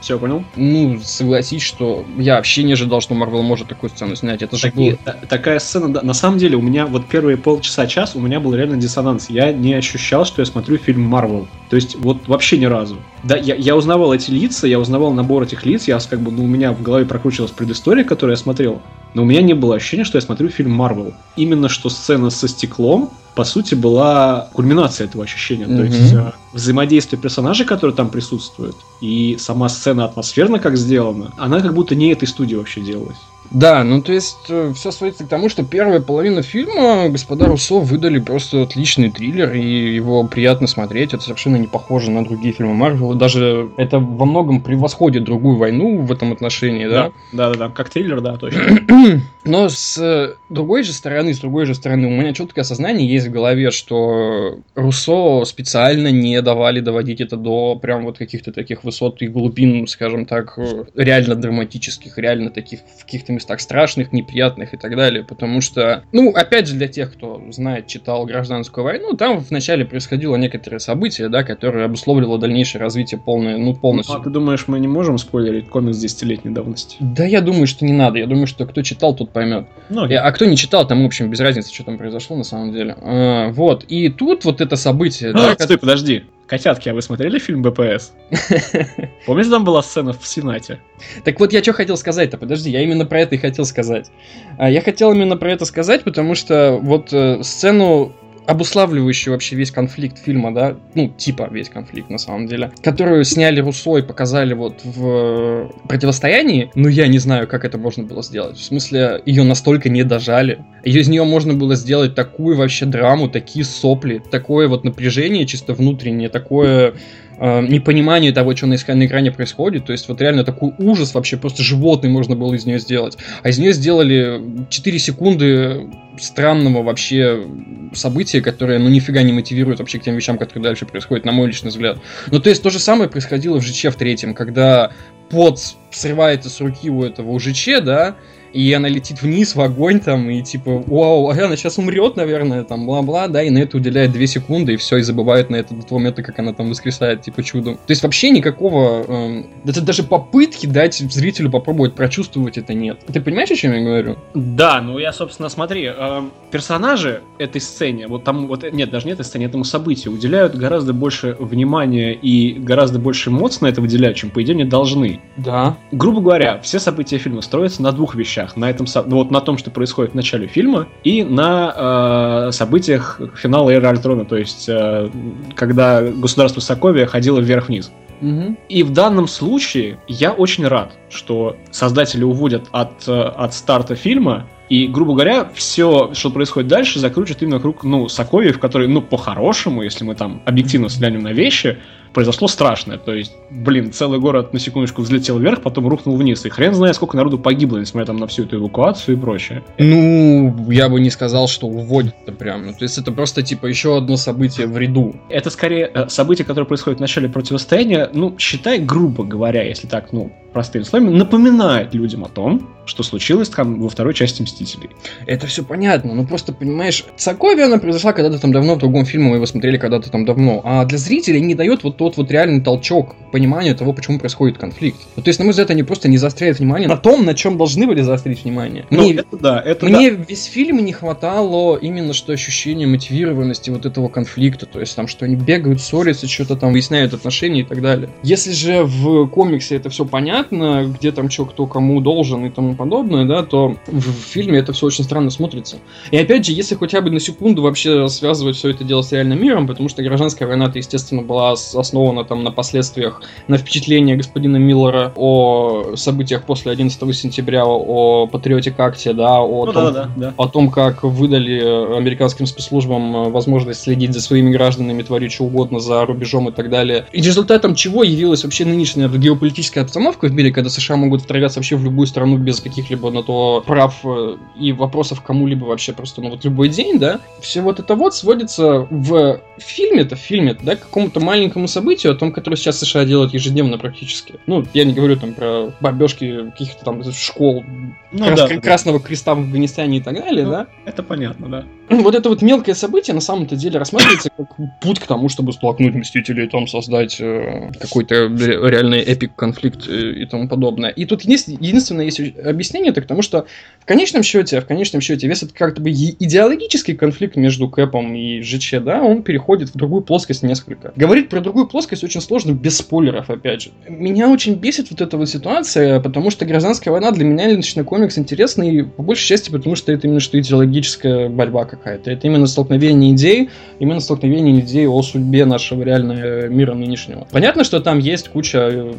Все, 0.00 0.16
понял. 0.16 0.44
Ну, 0.54 1.00
согласись, 1.02 1.62
что 1.62 2.04
я 2.16 2.36
вообще 2.36 2.62
не 2.62 2.74
ожидал, 2.74 3.00
что 3.00 3.14
Марвел 3.14 3.42
может 3.42 3.66
такую 3.66 3.90
сцену 3.90 4.14
снять. 4.14 4.42
Это 4.42 4.56
же 4.56 4.70
было... 4.70 4.96
та- 5.04 5.18
такая 5.28 5.58
сцена, 5.58 5.92
да, 5.92 6.02
на 6.02 6.14
самом 6.14 6.38
деле, 6.38 6.56
у 6.56 6.62
меня 6.62 6.86
вот 6.86 7.06
первые 7.06 7.36
полчаса, 7.36 7.88
час, 7.88 8.14
у 8.14 8.20
меня 8.20 8.38
был 8.38 8.54
реально 8.54 8.76
диссонанс. 8.76 9.28
Я 9.28 9.52
не 9.52 9.74
ощущал, 9.74 10.24
что 10.24 10.40
я 10.40 10.46
смотрю 10.46 10.78
фильм 10.78 11.02
Марвел. 11.02 11.48
То 11.68 11.74
есть, 11.74 11.96
вот 11.96 12.28
вообще 12.28 12.58
ни 12.58 12.66
разу. 12.66 12.96
Да, 13.24 13.36
я, 13.36 13.56
я 13.56 13.74
узнавал 13.74 14.14
эти 14.14 14.30
лица, 14.30 14.68
я 14.68 14.78
узнавал 14.78 15.12
набор 15.12 15.42
этих 15.42 15.66
лиц, 15.66 15.88
я 15.88 15.98
как 15.98 16.20
бы, 16.20 16.30
ну, 16.30 16.44
у 16.44 16.46
меня 16.46 16.72
в 16.72 16.80
голове 16.80 17.06
прокручивалась 17.06 17.52
предыстория, 17.52 18.04
которую 18.04 18.34
я 18.34 18.40
смотрел, 18.40 18.80
но 19.14 19.22
у 19.22 19.24
меня 19.24 19.42
не 19.42 19.54
было 19.54 19.74
ощущения, 19.74 20.04
что 20.04 20.16
я 20.16 20.22
смотрю 20.22 20.48
фильм 20.48 20.70
Марвел. 20.70 21.12
Именно 21.36 21.68
что 21.68 21.88
сцена 21.88 22.30
со 22.30 22.46
стеклом, 22.46 23.10
по 23.34 23.44
сути, 23.44 23.74
была 23.74 24.48
кульминация 24.52 25.06
этого 25.06 25.24
ощущения. 25.24 25.66
То 25.66 25.72
Мгм. 25.72 25.84
есть, 25.84 26.12
э, 26.12 26.32
взаимодействие 26.52 27.20
персонажей, 27.20 27.64
которые 27.66 27.94
там 27.96 28.10
присутствуют, 28.10 28.76
и 29.00 29.36
сама 29.38 29.68
сцена 29.68 30.04
атмосферно 30.04 30.58
как 30.58 30.76
сделана, 30.76 31.32
она 31.38 31.60
как 31.60 31.74
будто 31.74 31.94
не 31.94 32.12
этой 32.12 32.26
студии 32.28 32.56
вообще 32.56 32.80
делалась. 32.80 33.18
Да, 33.50 33.82
ну 33.82 34.00
то 34.00 34.12
есть 34.12 34.38
все 34.74 34.90
сводится 34.92 35.24
к 35.24 35.28
тому, 35.28 35.48
что 35.48 35.64
первая 35.64 36.00
половина 36.00 36.40
фильма 36.40 37.08
господа 37.08 37.46
Руссо 37.46 37.80
выдали 37.80 38.20
просто 38.20 38.62
отличный 38.62 39.10
триллер, 39.10 39.52
и 39.54 39.94
его 39.94 40.22
приятно 40.22 40.68
смотреть. 40.68 41.14
Это 41.14 41.24
совершенно 41.24 41.56
не 41.56 41.66
похоже 41.66 42.12
на 42.12 42.24
другие 42.24 42.54
фильмы 42.54 42.74
Марвел. 42.74 43.12
Даже 43.14 43.70
это 43.76 43.98
во 43.98 44.24
многом 44.24 44.60
превосходит 44.60 45.24
другую 45.24 45.56
войну 45.56 45.98
в 45.98 46.12
этом 46.12 46.30
отношении, 46.32 46.86
да? 46.86 47.10
Да, 47.32 47.50
да, 47.50 47.54
да. 47.58 47.68
Как 47.70 47.88
триллер, 47.90 48.20
да, 48.20 48.36
точно. 48.36 48.62
Но 49.50 49.68
с 49.68 50.36
другой 50.48 50.84
же 50.84 50.92
стороны, 50.92 51.34
с 51.34 51.40
другой 51.40 51.66
же 51.66 51.74
стороны, 51.74 52.06
у 52.06 52.10
меня 52.10 52.32
четкое 52.32 52.62
осознание 52.62 53.08
есть 53.08 53.26
в 53.26 53.32
голове, 53.32 53.72
что 53.72 54.60
Руссо 54.76 55.44
специально 55.44 56.12
не 56.12 56.40
давали 56.40 56.78
доводить 56.78 57.20
это 57.20 57.36
до 57.36 57.74
прям 57.74 58.04
вот 58.04 58.16
каких-то 58.16 58.52
таких 58.52 58.84
высот 58.84 59.20
и 59.22 59.26
глубин, 59.26 59.88
скажем 59.88 60.24
так, 60.24 60.54
э, 60.56 60.84
реально 60.94 61.34
драматических, 61.34 62.16
реально 62.16 62.50
таких 62.50 62.78
в 62.98 63.04
каких-то 63.04 63.32
местах 63.32 63.60
страшных, 63.60 64.12
неприятных 64.12 64.72
и 64.72 64.76
так 64.76 64.94
далее. 64.94 65.24
Потому 65.24 65.60
что, 65.60 66.04
ну, 66.12 66.30
опять 66.30 66.68
же, 66.68 66.74
для 66.74 66.86
тех, 66.86 67.12
кто 67.12 67.42
знает, 67.50 67.88
читал 67.88 68.26
гражданскую 68.26 68.84
войну, 68.84 69.14
там 69.14 69.40
вначале 69.40 69.84
происходило 69.84 70.36
некоторые 70.36 70.78
события, 70.78 71.28
да, 71.28 71.42
которые 71.42 71.86
обусловливало 71.86 72.38
дальнейшее 72.38 72.80
развитие 72.80 73.20
полное, 73.20 73.58
ну, 73.58 73.74
полностью. 73.74 74.14
А 74.14 74.20
ты 74.20 74.30
думаешь, 74.30 74.68
мы 74.68 74.78
не 74.78 74.86
можем 74.88 75.18
спойлерить 75.18 75.68
комикс 75.68 75.98
десятилетней 75.98 76.54
давности? 76.54 76.98
Да, 77.00 77.24
я 77.24 77.40
думаю, 77.40 77.66
что 77.66 77.84
не 77.84 77.92
надо. 77.92 78.20
Я 78.20 78.28
думаю, 78.28 78.46
что 78.46 78.64
кто 78.64 78.82
читал, 78.82 79.12
тот 79.16 79.32
поймет. 79.40 79.66
Ну, 79.88 80.06
Э, 80.06 80.16
А 80.16 80.30
кто 80.32 80.44
не 80.44 80.56
читал, 80.56 80.86
там, 80.86 81.02
в 81.02 81.06
общем, 81.06 81.30
без 81.30 81.40
разницы, 81.40 81.72
что 81.72 81.84
там 81.84 81.96
произошло 81.98 82.36
на 82.36 82.44
самом 82.44 82.72
деле. 82.72 82.94
А, 83.00 83.48
вот. 83.52 83.84
И 83.84 84.08
тут 84.10 84.44
вот 84.44 84.60
это 84.60 84.76
событие, 84.76 85.32
да, 85.32 85.52
А, 85.58 85.62
Стой, 85.62 85.78
подожди. 85.78 86.24
Котятки, 86.46 86.88
а 86.88 86.94
вы 86.94 87.00
смотрели 87.00 87.38
фильм 87.38 87.62
БПС? 87.62 88.12
Помните, 89.26 89.50
там 89.50 89.64
была 89.64 89.82
сцена 89.82 90.12
в 90.12 90.26
Сенате? 90.26 90.80
Так 91.24 91.38
вот, 91.40 91.52
я 91.52 91.62
что 91.62 91.72
хотел 91.72 91.96
сказать-то, 91.96 92.36
подожди, 92.38 92.70
я 92.70 92.82
именно 92.82 93.06
про 93.06 93.20
это 93.20 93.36
и 93.36 93.38
хотел 93.38 93.64
сказать. 93.64 94.10
А, 94.58 94.68
Я 94.70 94.80
хотел 94.82 95.12
именно 95.12 95.36
про 95.36 95.50
это 95.52 95.64
сказать, 95.64 96.02
потому 96.04 96.34
что 96.34 96.78
вот 96.82 97.12
э, 97.12 97.42
сцену 97.42 98.12
обуславливающий 98.46 99.30
вообще 99.30 99.56
весь 99.56 99.70
конфликт 99.70 100.18
фильма, 100.18 100.52
да, 100.52 100.76
ну, 100.94 101.08
типа 101.08 101.48
весь 101.50 101.68
конфликт 101.68 102.10
на 102.10 102.18
самом 102.18 102.46
деле, 102.46 102.72
которую 102.82 103.24
сняли 103.24 103.60
Руссо 103.60 103.98
и 103.98 104.02
показали 104.02 104.54
вот 104.54 104.84
в 104.84 105.70
противостоянии, 105.88 106.70
ну, 106.74 106.88
я 106.88 107.06
не 107.08 107.18
знаю, 107.18 107.46
как 107.46 107.64
это 107.64 107.78
можно 107.78 108.04
было 108.04 108.22
сделать. 108.22 108.56
В 108.56 108.64
смысле, 108.64 109.22
ее 109.26 109.44
настолько 109.44 109.88
не 109.88 110.04
дожали. 110.04 110.64
Из 110.82 111.08
нее 111.08 111.24
можно 111.24 111.54
было 111.54 111.74
сделать 111.74 112.14
такую 112.14 112.56
вообще 112.56 112.86
драму, 112.86 113.28
такие 113.28 113.64
сопли, 113.64 114.22
такое 114.30 114.68
вот 114.68 114.84
напряжение 114.84 115.46
чисто 115.46 115.74
внутреннее, 115.74 116.28
такое 116.28 116.94
э, 117.38 117.66
непонимание 117.66 118.32
того, 118.32 118.56
что 118.56 118.66
на, 118.66 118.76
на 118.76 119.06
экране 119.06 119.30
происходит. 119.30 119.86
То 119.86 119.92
есть 119.92 120.08
вот 120.08 120.20
реально 120.20 120.44
такой 120.44 120.72
ужас 120.78 121.14
вообще, 121.14 121.36
просто 121.36 121.62
животный 121.62 122.08
можно 122.08 122.34
было 122.36 122.54
из 122.54 122.64
нее 122.64 122.78
сделать. 122.78 123.18
А 123.42 123.50
из 123.50 123.58
нее 123.58 123.72
сделали 123.72 124.40
4 124.70 124.98
секунды 124.98 125.90
странного 126.18 126.82
вообще 126.82 127.46
события, 127.92 128.40
которое, 128.40 128.78
ну, 128.78 128.88
нифига 128.88 129.22
не 129.22 129.32
мотивирует 129.32 129.78
вообще 129.78 129.98
к 129.98 130.02
тем 130.02 130.14
вещам, 130.14 130.38
которые 130.38 130.62
дальше 130.62 130.86
происходят, 130.86 131.24
на 131.24 131.32
мой 131.32 131.48
личный 131.48 131.70
взгляд. 131.70 131.98
Ну, 132.30 132.40
то 132.40 132.50
есть 132.50 132.62
то 132.62 132.70
же 132.70 132.78
самое 132.78 133.08
происходило 133.10 133.60
в 133.60 133.64
ЖЧ 133.64 133.86
в 133.86 133.94
третьем, 133.94 134.34
когда 134.34 134.92
пот 135.30 135.60
срывается 135.90 136.50
с 136.50 136.60
руки 136.60 136.90
у 136.90 137.02
этого 137.02 137.30
УЖЧ, 137.30 137.82
да, 137.82 138.16
и 138.52 138.72
она 138.72 138.88
летит 138.88 139.22
вниз 139.22 139.54
в 139.54 139.60
огонь 139.60 140.00
там, 140.00 140.28
и 140.30 140.42
типа, 140.42 140.82
вау, 140.86 141.28
она 141.28 141.56
сейчас 141.56 141.78
умрет, 141.78 142.16
наверное, 142.16 142.64
там, 142.64 142.86
бла-бла, 142.86 143.28
да, 143.28 143.42
и 143.42 143.50
на 143.50 143.58
это 143.58 143.76
уделяет 143.76 144.12
2 144.12 144.26
секунды, 144.26 144.74
и 144.74 144.76
все, 144.76 144.98
и 144.98 145.02
забывает 145.02 145.50
на 145.50 145.56
это 145.56 145.74
до 145.74 145.82
того 145.82 145.98
момента, 145.98 146.22
как 146.22 146.38
она 146.38 146.52
там 146.52 146.70
воскресает, 146.70 147.22
типа, 147.22 147.42
чудом. 147.42 147.74
То 147.74 147.90
есть 147.90 148.02
вообще 148.02 148.30
никакого, 148.30 149.04
э, 149.06 149.42
это 149.66 149.80
даже 149.80 150.02
попытки 150.02 150.66
дать 150.66 150.96
зрителю 150.96 151.50
попробовать 151.50 151.94
прочувствовать 151.94 152.58
это 152.58 152.74
нет. 152.74 153.00
Ты 153.12 153.20
понимаешь, 153.20 153.50
о 153.50 153.56
чем 153.56 153.72
я 153.72 153.82
говорю? 153.82 154.16
Да, 154.34 154.80
ну 154.80 154.98
я, 154.98 155.12
собственно, 155.12 155.48
смотри, 155.48 155.90
э, 155.94 156.22
персонажи 156.50 157.22
этой 157.38 157.60
сцене, 157.60 158.08
вот 158.08 158.24
там, 158.24 158.46
вот, 158.46 158.64
нет, 158.72 158.90
даже 158.90 159.06
не 159.06 159.12
этой 159.12 159.24
сцене, 159.24 159.46
этому 159.46 159.64
событию, 159.64 160.12
уделяют 160.12 160.54
гораздо 160.56 160.92
больше 160.92 161.36
внимания 161.38 162.14
и 162.14 162.52
гораздо 162.52 162.98
больше 162.98 163.30
эмоций 163.30 163.58
на 163.62 163.66
это 163.68 163.80
выделяют, 163.80 164.16
чем, 164.16 164.30
по 164.30 164.42
идее, 164.42 164.54
не 164.54 164.64
должны. 164.64 165.20
Да. 165.36 165.76
Грубо 165.92 166.20
говоря, 166.20 166.60
все 166.60 166.78
события 166.78 167.18
фильма 167.18 167.42
строятся 167.42 167.82
на 167.82 167.92
двух 167.92 168.14
вещах 168.14 168.39
вещах. 168.40 168.56
На 168.56 168.70
этом, 168.70 168.86
ну, 169.06 169.16
вот 169.16 169.30
на 169.30 169.40
том, 169.40 169.58
что 169.58 169.70
происходит 169.70 170.12
в 170.12 170.14
начале 170.14 170.46
фильма, 170.46 170.88
и 171.04 171.24
на 171.24 172.48
э, 172.48 172.52
событиях 172.52 173.20
финала 173.36 173.70
Эры 173.70 173.86
Альтрона, 173.86 174.24
то 174.24 174.36
есть 174.36 174.68
э, 174.68 175.08
когда 175.54 176.02
государство 176.02 176.60
Соковия 176.60 177.06
ходило 177.06 177.40
вверх-вниз. 177.40 177.92
Угу. 178.20 178.56
И 178.68 178.82
в 178.82 178.92
данном 178.92 179.26
случае 179.28 179.98
я 180.06 180.32
очень 180.32 180.66
рад, 180.66 180.92
что 181.08 181.56
создатели 181.70 182.22
уводят 182.22 182.68
от, 182.70 183.08
э, 183.08 183.12
от 183.12 183.54
старта 183.54 183.94
фильма 183.94 184.46
и, 184.68 184.86
грубо 184.86 185.14
говоря, 185.14 185.50
все, 185.54 186.10
что 186.14 186.30
происходит 186.30 186.68
дальше, 186.68 187.00
закручивает 187.00 187.42
именно 187.42 187.56
вокруг, 187.56 187.82
ну, 187.82 188.08
Соковьев, 188.08 188.60
который, 188.60 188.86
ну, 188.88 189.02
по-хорошему, 189.02 189.82
если 189.82 190.04
мы 190.04 190.14
там 190.14 190.42
объективно 190.44 190.86
взглянем 190.86 191.22
на 191.22 191.32
вещи, 191.32 191.78
произошло 192.12 192.48
страшное. 192.48 192.98
То 192.98 193.14
есть, 193.14 193.32
блин, 193.50 193.92
целый 193.92 194.18
город 194.18 194.52
на 194.52 194.58
секундочку 194.58 195.02
взлетел 195.02 195.38
вверх, 195.38 195.62
потом 195.62 195.88
рухнул 195.88 196.16
вниз. 196.16 196.44
И 196.44 196.48
хрен 196.48 196.74
знает, 196.74 196.96
сколько 196.96 197.16
народу 197.16 197.38
погибло, 197.38 197.78
несмотря 197.78 198.06
там 198.06 198.16
на 198.16 198.26
всю 198.26 198.44
эту 198.44 198.56
эвакуацию 198.56 199.16
и 199.16 199.20
прочее. 199.20 199.62
Ну, 199.78 200.70
я 200.70 200.88
бы 200.88 201.00
не 201.00 201.10
сказал, 201.10 201.48
что 201.48 201.66
уводят-то 201.66 202.32
прям. 202.32 202.66
Ну, 202.66 202.72
то 202.72 202.82
есть 202.82 202.98
это 202.98 203.12
просто 203.12 203.42
типа 203.42 203.66
еще 203.66 203.96
одно 203.96 204.16
событие 204.16 204.66
в 204.66 204.76
ряду. 204.76 205.14
Это 205.28 205.50
скорее 205.50 205.90
э, 205.92 206.08
событие, 206.08 206.44
которое 206.44 206.66
происходит 206.66 206.98
в 206.98 207.02
начале 207.02 207.28
противостояния, 207.28 208.10
ну, 208.12 208.34
считай, 208.38 208.78
грубо 208.78 209.24
говоря, 209.24 209.62
если 209.62 209.86
так, 209.86 210.12
ну, 210.12 210.32
простыми 210.52 210.82
словами, 210.82 211.16
напоминает 211.16 211.94
людям 211.94 212.24
о 212.24 212.28
том, 212.28 212.68
что 212.84 213.02
случилось 213.02 213.48
там 213.48 213.80
во 213.80 213.88
второй 213.88 214.14
части 214.14 214.42
Мстителей. 214.42 214.90
Это 215.26 215.46
все 215.46 215.62
понятно, 215.62 216.14
но 216.14 216.24
просто, 216.24 216.52
понимаешь, 216.52 217.04
Соковия, 217.16 217.66
она 217.66 217.78
произошла 217.78 218.12
когда-то 218.12 218.40
там 218.40 218.52
давно, 218.52 218.74
в 218.74 218.78
другом 218.78 219.04
фильме 219.04 219.28
мы 219.28 219.36
его 219.36 219.46
смотрели 219.46 219.78
когда-то 219.78 220.10
там 220.10 220.24
давно, 220.24 220.60
а 220.64 220.84
для 220.84 220.98
зрителей 220.98 221.40
не 221.40 221.54
дает 221.54 221.84
вот 221.84 221.96
тот 222.00 222.16
вот 222.16 222.30
реальный 222.30 222.62
толчок 222.62 223.14
понимания 223.30 223.74
того, 223.74 223.92
почему 223.92 224.18
происходит 224.18 224.56
конфликт. 224.56 224.98
Ну, 225.16 225.22
то 225.22 225.28
есть, 225.28 225.38
на 225.38 225.44
мой 225.44 225.50
взгляд, 225.50 225.70
они 225.70 225.82
просто 225.82 226.08
не 226.08 226.16
заостряют 226.16 226.58
внимание 226.58 226.88
на 226.88 226.96
том, 226.96 227.26
на 227.26 227.34
чем 227.34 227.58
должны 227.58 227.86
были 227.86 228.00
заострить 228.00 228.42
внимание. 228.42 228.86
Ну, 228.88 229.02
мне, 229.02 229.16
это 229.16 229.36
да, 229.36 229.60
это 229.60 229.84
Мне 229.84 230.10
да. 230.10 230.24
весь 230.26 230.44
фильм 230.44 230.82
не 230.82 230.94
хватало 230.94 231.76
именно 231.76 232.14
что 232.14 232.32
ощущения 232.32 232.86
мотивированности 232.86 233.68
вот 233.68 233.84
этого 233.84 234.08
конфликта, 234.08 234.64
то 234.64 234.80
есть 234.80 234.96
там, 234.96 235.08
что 235.08 235.26
они 235.26 235.36
бегают, 235.36 235.82
ссорятся, 235.82 236.26
что-то 236.26 236.56
там 236.56 236.72
выясняют 236.72 237.12
отношения 237.12 237.60
и 237.60 237.64
так 237.64 237.82
далее. 237.82 238.08
Если 238.22 238.52
же 238.52 238.84
в 238.84 239.28
комиксе 239.28 239.76
это 239.76 239.90
все 239.90 240.06
понятно, 240.06 240.86
где 240.86 241.12
там 241.12 241.28
что 241.28 241.44
кто 241.44 241.66
кому 241.66 242.00
должен 242.00 242.46
и 242.46 242.50
тому 242.50 242.76
подобное, 242.76 243.26
да, 243.26 243.42
то 243.42 243.76
в 243.86 244.00
фильме 244.00 244.58
это 244.58 244.72
все 244.72 244.86
очень 244.86 245.04
странно 245.04 245.28
смотрится. 245.28 245.76
И 246.10 246.16
опять 246.16 246.46
же, 246.46 246.52
если 246.52 246.76
хотя 246.76 247.02
бы 247.02 247.10
на 247.10 247.20
секунду 247.20 247.60
вообще 247.60 248.08
связывать 248.08 248.56
все 248.56 248.70
это 248.70 248.84
дело 248.84 249.02
с 249.02 249.12
реальным 249.12 249.42
миром, 249.42 249.66
потому 249.66 249.90
что 249.90 250.02
гражданская 250.02 250.48
война-то, 250.48 250.78
естественно, 250.78 251.20
была 251.20 251.56
основана 251.90 252.24
там 252.24 252.44
на 252.44 252.52
последствиях, 252.52 253.22
на 253.48 253.58
впечатление 253.58 254.16
господина 254.16 254.56
Миллера 254.56 255.12
о 255.16 255.96
событиях 255.96 256.44
после 256.44 256.72
11 256.72 257.16
сентября, 257.16 257.64
о 257.66 258.26
Патриоте 258.26 258.74
Акте, 258.78 259.12
да, 259.12 259.40
о, 259.40 259.66
ну, 259.66 259.72
том, 259.72 259.84
да, 259.84 259.90
да, 259.90 260.10
да. 260.16 260.34
о 260.36 260.48
том, 260.48 260.70
как 260.70 261.02
выдали 261.02 261.96
американским 261.96 262.46
спецслужбам 262.46 263.30
возможность 263.32 263.82
следить 263.82 264.14
за 264.14 264.20
своими 264.20 264.50
гражданами, 264.50 265.02
творить 265.02 265.32
что 265.32 265.44
угодно 265.44 265.80
за 265.80 266.06
рубежом 266.06 266.48
и 266.48 266.52
так 266.52 266.70
далее. 266.70 267.06
И 267.12 267.20
результатом 267.20 267.74
чего 267.74 268.04
явилась 268.04 268.44
вообще 268.44 268.64
нынешняя 268.64 269.08
геополитическая 269.08 269.84
обстановка 269.84 270.28
в 270.28 270.32
мире, 270.32 270.52
когда 270.52 270.70
США 270.70 270.96
могут 270.96 271.22
вторгаться 271.22 271.58
вообще 271.58 271.76
в 271.76 271.84
любую 271.84 272.06
страну 272.06 272.38
без 272.38 272.60
каких-либо 272.60 273.10
на 273.10 273.22
то 273.22 273.62
прав 273.66 273.96
э, 274.04 274.36
и 274.58 274.72
вопросов 274.72 275.20
кому-либо 275.20 275.64
вообще 275.64 275.92
просто, 275.92 276.22
ну 276.22 276.30
вот 276.30 276.44
любой 276.44 276.68
день, 276.68 276.98
да, 276.98 277.20
все 277.40 277.60
вот 277.60 277.80
это 277.80 277.94
вот 277.94 278.14
сводится 278.14 278.86
в 278.90 279.40
фильме-то, 279.58 280.16
в 280.16 280.18
фильме, 280.18 280.56
да, 280.62 280.76
к 280.76 280.80
какому-то 280.80 281.20
маленькому 281.20 281.68
событию, 281.68 281.79
о 282.10 282.14
том, 282.14 282.32
которое 282.32 282.56
сейчас 282.56 282.78
США 282.78 283.04
делают 283.04 283.34
ежедневно 283.34 283.78
практически. 283.78 284.34
Ну, 284.46 284.64
я 284.74 284.84
не 284.84 284.92
говорю 284.92 285.16
там 285.16 285.34
про 285.34 285.72
бомбежки 285.80 286.50
каких-то 286.50 286.84
там 286.84 287.02
школ, 287.12 287.64
ну, 288.12 288.26
крас- 288.26 288.48
да, 288.48 288.60
Красного 288.60 288.98
да. 288.98 289.06
Креста 289.06 289.34
в 289.34 289.38
Афганистане 289.40 289.98
и 289.98 290.00
так 290.00 290.14
далее, 290.14 290.44
ну, 290.44 290.50
да? 290.50 290.66
Это 290.84 291.02
понятно, 291.02 291.48
да. 291.48 291.64
Вот 291.88 292.14
это 292.14 292.28
вот 292.28 292.40
мелкое 292.40 292.74
событие 292.74 293.14
на 293.14 293.20
самом-то 293.20 293.56
деле 293.56 293.78
рассматривается 293.78 294.30
как 294.36 294.48
путь 294.80 295.00
к 295.00 295.06
тому, 295.06 295.28
чтобы 295.28 295.52
столкнуть 295.52 295.94
Мстителей, 295.94 296.48
там 296.48 296.68
создать 296.68 297.20
э, 297.20 297.70
какой-то 297.80 298.26
реальный 298.26 299.00
эпик 299.00 299.34
конфликт 299.34 299.88
э, 299.88 300.12
и 300.12 300.26
тому 300.26 300.48
подобное. 300.48 300.90
И 300.90 301.04
тут 301.04 301.22
есть, 301.22 301.48
единственное 301.48 302.04
есть 302.04 302.20
объяснение, 302.44 302.92
так 302.92 303.04
потому 303.04 303.22
что 303.22 303.46
в 303.80 303.86
конечном 303.86 304.22
счете, 304.22 304.60
в 304.60 304.66
конечном 304.66 305.00
счете, 305.00 305.26
весь 305.26 305.42
этот 305.42 305.52
как-то 305.52 305.82
бы 305.82 305.90
идеологический 305.90 306.94
конфликт 306.94 307.34
между 307.34 307.68
Кэпом 307.68 308.14
и 308.14 308.40
ЖЧ, 308.42 308.74
да, 308.82 309.02
он 309.02 309.24
переходит 309.24 309.70
в 309.70 309.76
другую 309.76 310.02
плоскость 310.02 310.44
несколько. 310.44 310.92
Говорить 310.94 311.28
про 311.28 311.40
другую 311.40 311.66
плоскость 311.66 312.04
очень 312.04 312.20
сложно 312.20 312.52
без 312.52 312.76
спойлеров, 312.76 313.30
опять 313.30 313.62
же. 313.62 313.70
Меня 313.88 314.28
очень 314.28 314.54
бесит 314.54 314.90
вот 314.90 315.00
эта 315.00 315.16
вот 315.16 315.28
ситуация, 315.28 315.98
потому 315.98 316.30
что 316.30 316.44
гражданская 316.44 316.92
война 316.92 317.10
для 317.10 317.24
меня 317.24 317.48
лично 317.48 317.82
комикс 318.00 318.16
интересный, 318.16 318.84
по 318.84 319.02
большей 319.02 319.26
части, 319.26 319.50
потому 319.50 319.76
что 319.76 319.92
это 319.92 320.06
именно 320.06 320.20
что 320.20 320.40
идеологическая 320.40 321.28
борьба 321.28 321.66
какая-то. 321.66 322.10
Это 322.10 322.26
именно 322.26 322.46
столкновение 322.46 323.12
идей, 323.12 323.50
именно 323.78 324.00
столкновение 324.00 324.60
идей 324.60 324.88
о 324.88 325.02
судьбе 325.02 325.44
нашего 325.44 325.82
реального 325.82 326.48
мира 326.48 326.72
нынешнего. 326.72 327.28
Понятно, 327.30 327.62
что 327.62 327.78
там 327.80 327.98
есть 327.98 328.30
куча 328.30 328.58
э, 328.72 328.92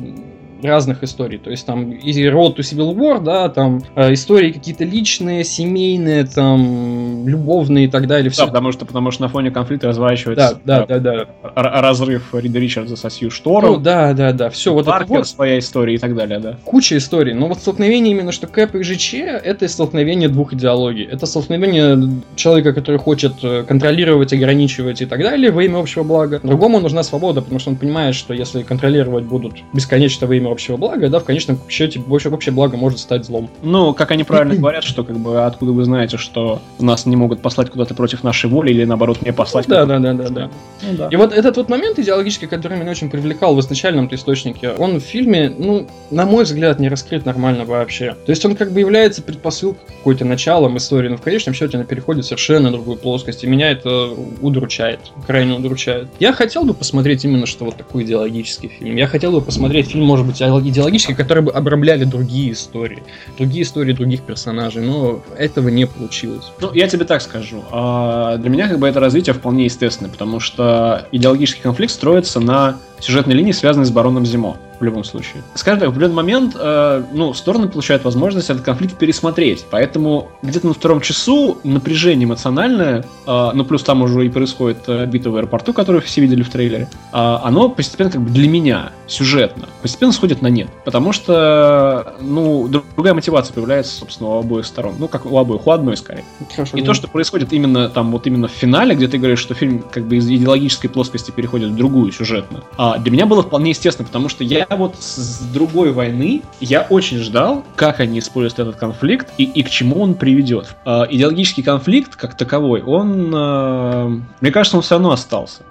разных 0.64 1.04
историй. 1.04 1.38
То 1.38 1.50
есть 1.50 1.66
там 1.66 1.92
и 1.92 2.12
Road 2.12 2.56
to 2.56 2.60
Civil 2.60 2.96
War, 2.96 3.22
да, 3.22 3.50
там 3.50 3.82
э, 3.96 4.14
истории 4.14 4.52
какие-то 4.52 4.84
личные, 4.84 5.44
семейные, 5.44 6.26
там 6.26 7.28
любовные 7.28 7.86
и 7.86 7.88
так 7.88 8.08
далее. 8.08 8.30
Все. 8.30 8.44
Да, 8.44 8.48
потому 8.48 8.72
что, 8.72 8.86
потому 8.86 9.12
что 9.12 9.24
на 9.24 9.30
фоне 9.30 9.52
конфликта 9.52 9.88
разворачивается 9.88 10.60
да, 10.66 10.86
да, 10.86 11.00
да, 11.00 11.26
да. 11.44 11.54
разрыв 11.56 12.34
Рида 12.34 12.60
Ричардса 12.60 12.96
со 12.96 13.10
Сью 13.10 13.32
Штором. 13.32 13.74
Ну, 13.74 13.80
да, 13.80 14.14
да, 14.14 14.34
да, 14.34 14.50
все. 14.50 14.74
Вот 14.74 14.86
Паркер, 14.86 15.06
это 15.06 15.14
вот 15.20 15.28
своя 15.28 15.60
история 15.60 15.96
и 15.96 15.98
так 15.98 16.16
далее, 16.16 16.40
да. 16.40 16.58
Куча 16.64 16.98
историй. 16.98 17.34
Но 17.34 17.48
вот 17.48 17.60
столкновение 17.60 18.14
именно, 18.14 18.32
что 18.32 18.48
Кэп 18.48 18.76
и 18.76 18.84
ЖЧ, 18.84 19.14
это 19.14 19.68
столкновение 19.68 20.30
двух 20.30 20.54
идеологий. 20.54 21.04
Это 21.04 21.26
столкновение 21.26 22.22
человека, 22.36 22.74
который 22.74 22.98
хочет 22.98 23.34
э, 23.44 23.64
контролировать, 23.68 24.34
ограничивать 24.34 25.02
и 25.02 25.06
так 25.06 25.20
далее 25.22 25.52
во 25.52 25.64
имя 25.64 25.80
общего 25.80 26.04
блага. 26.04 26.40
Другому 26.44 26.80
нужна 26.80 27.04
свобода, 27.04 27.42
потому 27.42 27.60
что 27.60 27.72
он 27.72 27.76
понимает, 27.78 28.16
что 28.16 28.34
если 28.34 28.64
контролировать 28.64 29.26
будут 29.26 29.64
бесконечно 29.74 30.28
во 30.28 30.36
имя 30.36 30.51
общего 30.52 30.78
блага, 30.78 31.10
да, 31.10 31.20
в 31.20 31.24
конечном 31.24 31.60
счете 31.70 32.00
больше 32.00 32.30
общее 32.30 32.54
благо 32.54 32.78
может 32.78 33.00
стать 33.00 33.26
злом. 33.26 33.50
Ну, 33.62 33.94
как 33.94 34.12
они 34.12 34.24
правильно 34.24 34.56
говорят, 34.62 34.84
что 34.84 35.04
как 35.04 35.18
бы 35.18 35.44
откуда 35.44 35.72
вы 35.72 35.84
знаете, 35.84 36.18
что 36.18 36.62
нас 36.80 37.06
не 37.06 37.16
могут 37.16 37.42
послать 37.42 37.70
куда-то 37.70 37.94
против 37.94 38.24
нашей 38.24 38.50
воли 38.50 38.72
или 38.72 38.86
наоборот 38.86 39.22
не 39.22 39.34
послать. 39.34 39.68
Да, 39.68 39.86
да, 39.86 40.00
да, 40.00 40.14
да, 40.14 40.30
да. 40.30 40.52
Ну, 40.82 40.98
да. 40.98 41.08
И 41.12 41.16
вот 41.16 41.34
этот 41.34 41.58
вот 41.58 41.70
момент 41.70 42.00
идеологический, 42.00 42.48
который 42.48 42.78
меня 42.78 42.92
очень 42.92 43.10
привлекал 43.10 43.56
в 43.56 43.60
изначальном 43.60 44.08
источнике, 44.12 44.72
он 44.72 45.00
в 45.00 45.04
фильме, 45.04 45.54
ну, 45.56 45.88
на 46.10 46.26
мой 46.26 46.44
взгляд, 46.44 46.80
не 46.80 46.90
раскрыт 46.90 47.26
нормально 47.26 47.66
вообще. 47.66 48.16
То 48.26 48.32
есть 48.32 48.44
он 48.46 48.56
как 48.56 48.72
бы 48.72 48.80
является 48.80 49.22
предпосылкой 49.22 49.82
какой-то 49.98 50.26
началом 50.26 50.78
истории, 50.78 51.10
но 51.10 51.18
в 51.18 51.22
конечном 51.22 51.54
счете 51.54 51.78
она 51.78 51.86
переходит 51.86 52.26
совершенно 52.26 52.62
на 52.62 52.72
другую 52.72 52.98
плоскость, 52.98 53.44
и 53.44 53.48
меня 53.48 53.72
это 53.72 54.10
удручает, 54.42 55.00
крайне 55.28 55.54
удручает. 55.54 56.08
Я 56.20 56.34
хотел 56.34 56.64
бы 56.64 56.74
посмотреть 56.74 57.24
именно 57.26 57.46
что 57.46 57.66
вот 57.66 57.76
такой 57.76 58.04
идеологический 58.04 58.68
фильм. 58.68 58.96
Я 58.96 59.08
хотел 59.08 59.32
бы 59.32 59.42
посмотреть 59.42 59.90
фильм, 59.90 60.06
может 60.06 60.26
быть, 60.26 60.41
идеологические, 60.50 61.16
которые 61.16 61.44
бы 61.44 61.52
обрамляли 61.52 62.04
другие 62.04 62.54
истории, 62.54 63.04
другие 63.38 63.64
истории 63.64 63.94
других 63.94 64.22
персонажей, 64.22 64.84
но 64.84 65.22
этого 65.38 65.70
не 65.70 65.86
получилось. 65.86 66.52
Ну, 66.60 66.74
я 66.74 66.88
тебе 66.88 67.06
так 67.06 67.22
скажу. 67.22 67.64
А, 67.72 68.38
для 68.38 68.50
меня 68.50 68.68
как 68.68 68.80
бы 68.80 68.88
это 68.88 69.00
развитие 69.00 69.34
вполне 69.34 69.66
естественное, 69.66 70.12
потому 70.12 70.40
что 70.40 71.08
идеологический 71.12 71.62
конфликт 71.62 71.94
строится 71.94 72.40
на 72.40 72.78
сюжетной 73.00 73.36
линии, 73.36 73.52
связанной 73.52 73.86
с 73.86 73.92
Бароном 73.92 74.26
Зимо 74.26 74.58
в 74.82 74.84
любом 74.84 75.04
случае. 75.04 75.44
Скажем 75.54 75.80
так, 75.80 75.90
в 75.90 75.92
определенный 75.92 76.16
момент, 76.16 76.56
э, 76.60 77.04
ну, 77.14 77.34
стороны 77.34 77.70
получают 77.70 78.04
возможность 78.04 78.50
этот 78.50 78.64
конфликт 78.64 78.98
пересмотреть. 78.98 79.66
Поэтому 79.70 80.30
где-то 80.42 80.68
на 80.68 80.74
втором 80.74 81.02
часу 81.02 81.60
напряжение 81.64 82.26
эмоциональное, 82.26 83.06
э, 83.26 83.50
ну, 83.54 83.64
плюс 83.64 83.84
там 83.84 84.02
уже 84.02 84.26
и 84.26 84.30
происходит 84.30 84.80
э, 84.88 85.06
битва 85.06 85.30
в 85.30 85.36
аэропорту, 85.38 85.74
которую 85.74 86.02
все 86.02 86.22
видели 86.22 86.42
в 86.42 86.50
трейлере, 86.50 86.90
э, 87.14 87.18
оно 87.18 87.70
постепенно, 87.70 88.10
как 88.10 88.22
бы 88.22 88.30
для 88.32 88.50
меня, 88.50 88.92
сюжетно, 89.08 89.70
постепенно 89.82 90.12
сходит 90.12 90.42
на 90.42 90.48
нет. 90.48 90.70
Потому 90.84 91.14
что, 91.14 92.16
ну, 92.20 92.68
другая 92.68 93.14
мотивация 93.14 93.54
появляется, 93.54 93.96
собственно, 93.96 94.32
у 94.32 94.40
обоих 94.40 94.66
сторон. 94.66 94.96
Ну, 94.98 95.08
как 95.08 95.26
у 95.26 95.38
обоих, 95.38 95.68
у 95.68 95.72
одной 95.72 95.96
скорее. 95.96 96.24
Хорошо, 96.56 96.78
и 96.78 96.82
да. 96.82 96.88
то, 96.88 96.94
что 96.96 97.08
происходит 97.08 97.54
именно 97.54 97.88
там, 97.90 98.12
вот 98.12 98.26
именно 98.26 98.48
в 98.48 98.52
финале, 98.52 98.96
где 98.96 99.08
ты 99.08 99.18
говоришь, 99.18 99.40
что 99.40 99.54
фильм 99.54 99.84
как 99.92 100.06
бы 100.06 100.18
из 100.18 100.28
идеологической 100.28 100.90
плоскости 100.90 101.30
переходит 101.32 101.70
в 101.70 101.76
другую 101.76 102.12
сюжетную, 102.12 102.64
а 102.78 102.98
для 102.98 103.12
меня 103.12 103.26
было 103.26 103.44
вполне 103.44 103.72
естественно, 103.72 104.08
потому 104.08 104.30
что 104.30 104.44
я 104.44 104.66
вот 104.76 104.96
с 105.00 105.42
другой 105.54 105.92
войны, 105.92 106.42
я 106.60 106.82
очень 106.90 107.18
ждал, 107.18 107.64
как 107.76 108.00
они 108.00 108.20
используют 108.20 108.60
этот 108.60 108.76
конфликт 108.76 109.28
и, 109.38 109.44
и 109.44 109.64
к 109.64 109.70
чему 109.70 110.02
он 110.02 110.16
приведет. 110.16 110.76
Э, 110.86 111.04
идеологический 111.10 111.64
конфликт, 111.64 112.16
как 112.16 112.36
таковой, 112.36 112.82
он, 112.82 113.34
э, 113.34 114.22
мне 114.42 114.52
кажется, 114.52 114.78
он 114.78 114.84
все 114.84 114.96
равно 114.96 115.12
остался. 115.12 115.64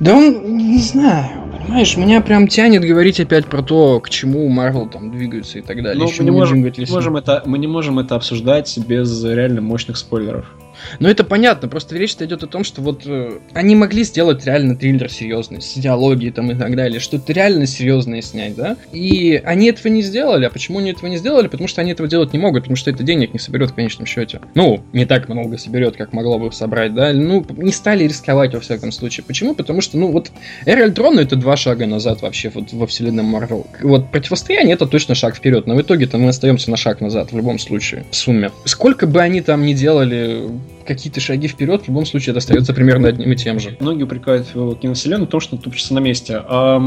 Да 0.00 0.14
он, 0.14 0.56
не 0.56 0.78
знаю, 0.78 1.28
понимаешь, 1.60 1.96
меня 1.96 2.20
прям 2.20 2.48
тянет 2.48 2.82
говорить 2.82 3.20
опять 3.20 3.46
про 3.46 3.62
то, 3.62 4.00
к 4.00 4.10
чему 4.10 4.48
Марвел 4.48 4.88
там 4.88 5.10
двигаются 5.10 5.58
и 5.58 5.62
так 5.62 5.82
далее. 5.82 6.04
Но 6.04 6.10
мы 6.10 6.24
не, 6.24 6.30
можем, 6.30 6.62
не 6.62 6.90
можем 6.90 7.16
это, 7.16 7.42
мы 7.46 7.58
не 7.58 7.66
можем 7.66 7.98
это 7.98 8.16
обсуждать 8.16 8.76
без 8.78 9.22
реально 9.24 9.60
мощных 9.60 9.96
спойлеров. 9.96 10.46
Но 10.98 11.08
это 11.08 11.24
понятно, 11.24 11.68
просто 11.68 11.96
речь 11.96 12.16
идет 12.20 12.42
о 12.42 12.46
том, 12.46 12.64
что 12.64 12.82
вот 12.82 13.02
э, 13.06 13.38
они 13.54 13.74
могли 13.76 14.04
сделать 14.04 14.44
реально 14.44 14.76
триллер 14.76 15.10
серьезный, 15.10 15.60
с 15.60 15.76
идеологией 15.76 16.32
там 16.32 16.50
и 16.50 16.54
так 16.54 16.76
далее, 16.76 17.00
что-то 17.00 17.32
реально 17.32 17.66
серьезное 17.66 18.22
снять, 18.22 18.54
да? 18.54 18.76
И 18.92 19.40
они 19.44 19.68
этого 19.68 19.88
не 19.88 20.02
сделали. 20.02 20.44
А 20.46 20.50
почему 20.50 20.78
они 20.78 20.90
этого 20.90 21.08
не 21.08 21.16
сделали? 21.16 21.48
Потому 21.48 21.68
что 21.68 21.80
они 21.80 21.92
этого 21.92 22.08
делать 22.08 22.32
не 22.32 22.38
могут, 22.38 22.64
потому 22.64 22.76
что 22.76 22.90
это 22.90 23.02
денег 23.02 23.32
не 23.32 23.38
соберет 23.38 23.70
в 23.70 23.74
конечном 23.74 24.06
счете. 24.06 24.40
Ну, 24.54 24.82
не 24.92 25.06
так 25.06 25.28
много 25.28 25.58
соберет, 25.58 25.96
как 25.96 26.12
могло 26.12 26.38
бы 26.38 26.52
собрать, 26.52 26.94
да? 26.94 27.12
Ну, 27.12 27.44
не 27.56 27.72
стали 27.72 28.04
рисковать 28.04 28.54
во 28.54 28.60
всяком 28.60 28.92
случае. 28.92 29.24
Почему? 29.24 29.54
Потому 29.54 29.80
что, 29.80 29.98
ну, 29.98 30.10
вот 30.10 30.30
Эра 30.66 30.84
Альтрона 30.84 31.20
это 31.20 31.36
два 31.36 31.56
шага 31.56 31.86
назад 31.86 32.22
вообще 32.22 32.50
вот 32.54 32.72
во 32.72 32.86
вселенной 32.86 33.22
Марвел. 33.22 33.66
Вот 33.82 34.10
противостояние 34.10 34.74
это 34.74 34.86
точно 34.86 35.14
шаг 35.14 35.36
вперед, 35.36 35.66
но 35.66 35.74
в 35.74 35.82
итоге-то 35.82 36.18
мы 36.18 36.28
остаемся 36.28 36.70
на 36.70 36.76
шаг 36.76 37.00
назад 37.00 37.32
в 37.32 37.36
любом 37.36 37.58
случае, 37.58 38.04
в 38.10 38.16
сумме. 38.16 38.50
Сколько 38.64 39.06
бы 39.06 39.20
они 39.20 39.40
там 39.40 39.64
ни 39.64 39.72
делали 39.72 40.48
какие-то 40.94 41.20
шаги 41.20 41.46
вперед, 41.46 41.82
в 41.82 41.88
любом 41.88 42.04
случае 42.04 42.32
это 42.32 42.38
остается 42.38 42.74
примерно 42.74 43.08
одним 43.08 43.30
и 43.30 43.36
тем 43.36 43.60
же. 43.60 43.76
Многие 43.78 44.02
упрекают 44.02 44.48
киновселенную 44.48 45.28
в 45.28 45.30
том, 45.30 45.40
что 45.40 45.56
тупится 45.56 45.94
на 45.94 46.00
месте. 46.00 46.42
А 46.44 46.82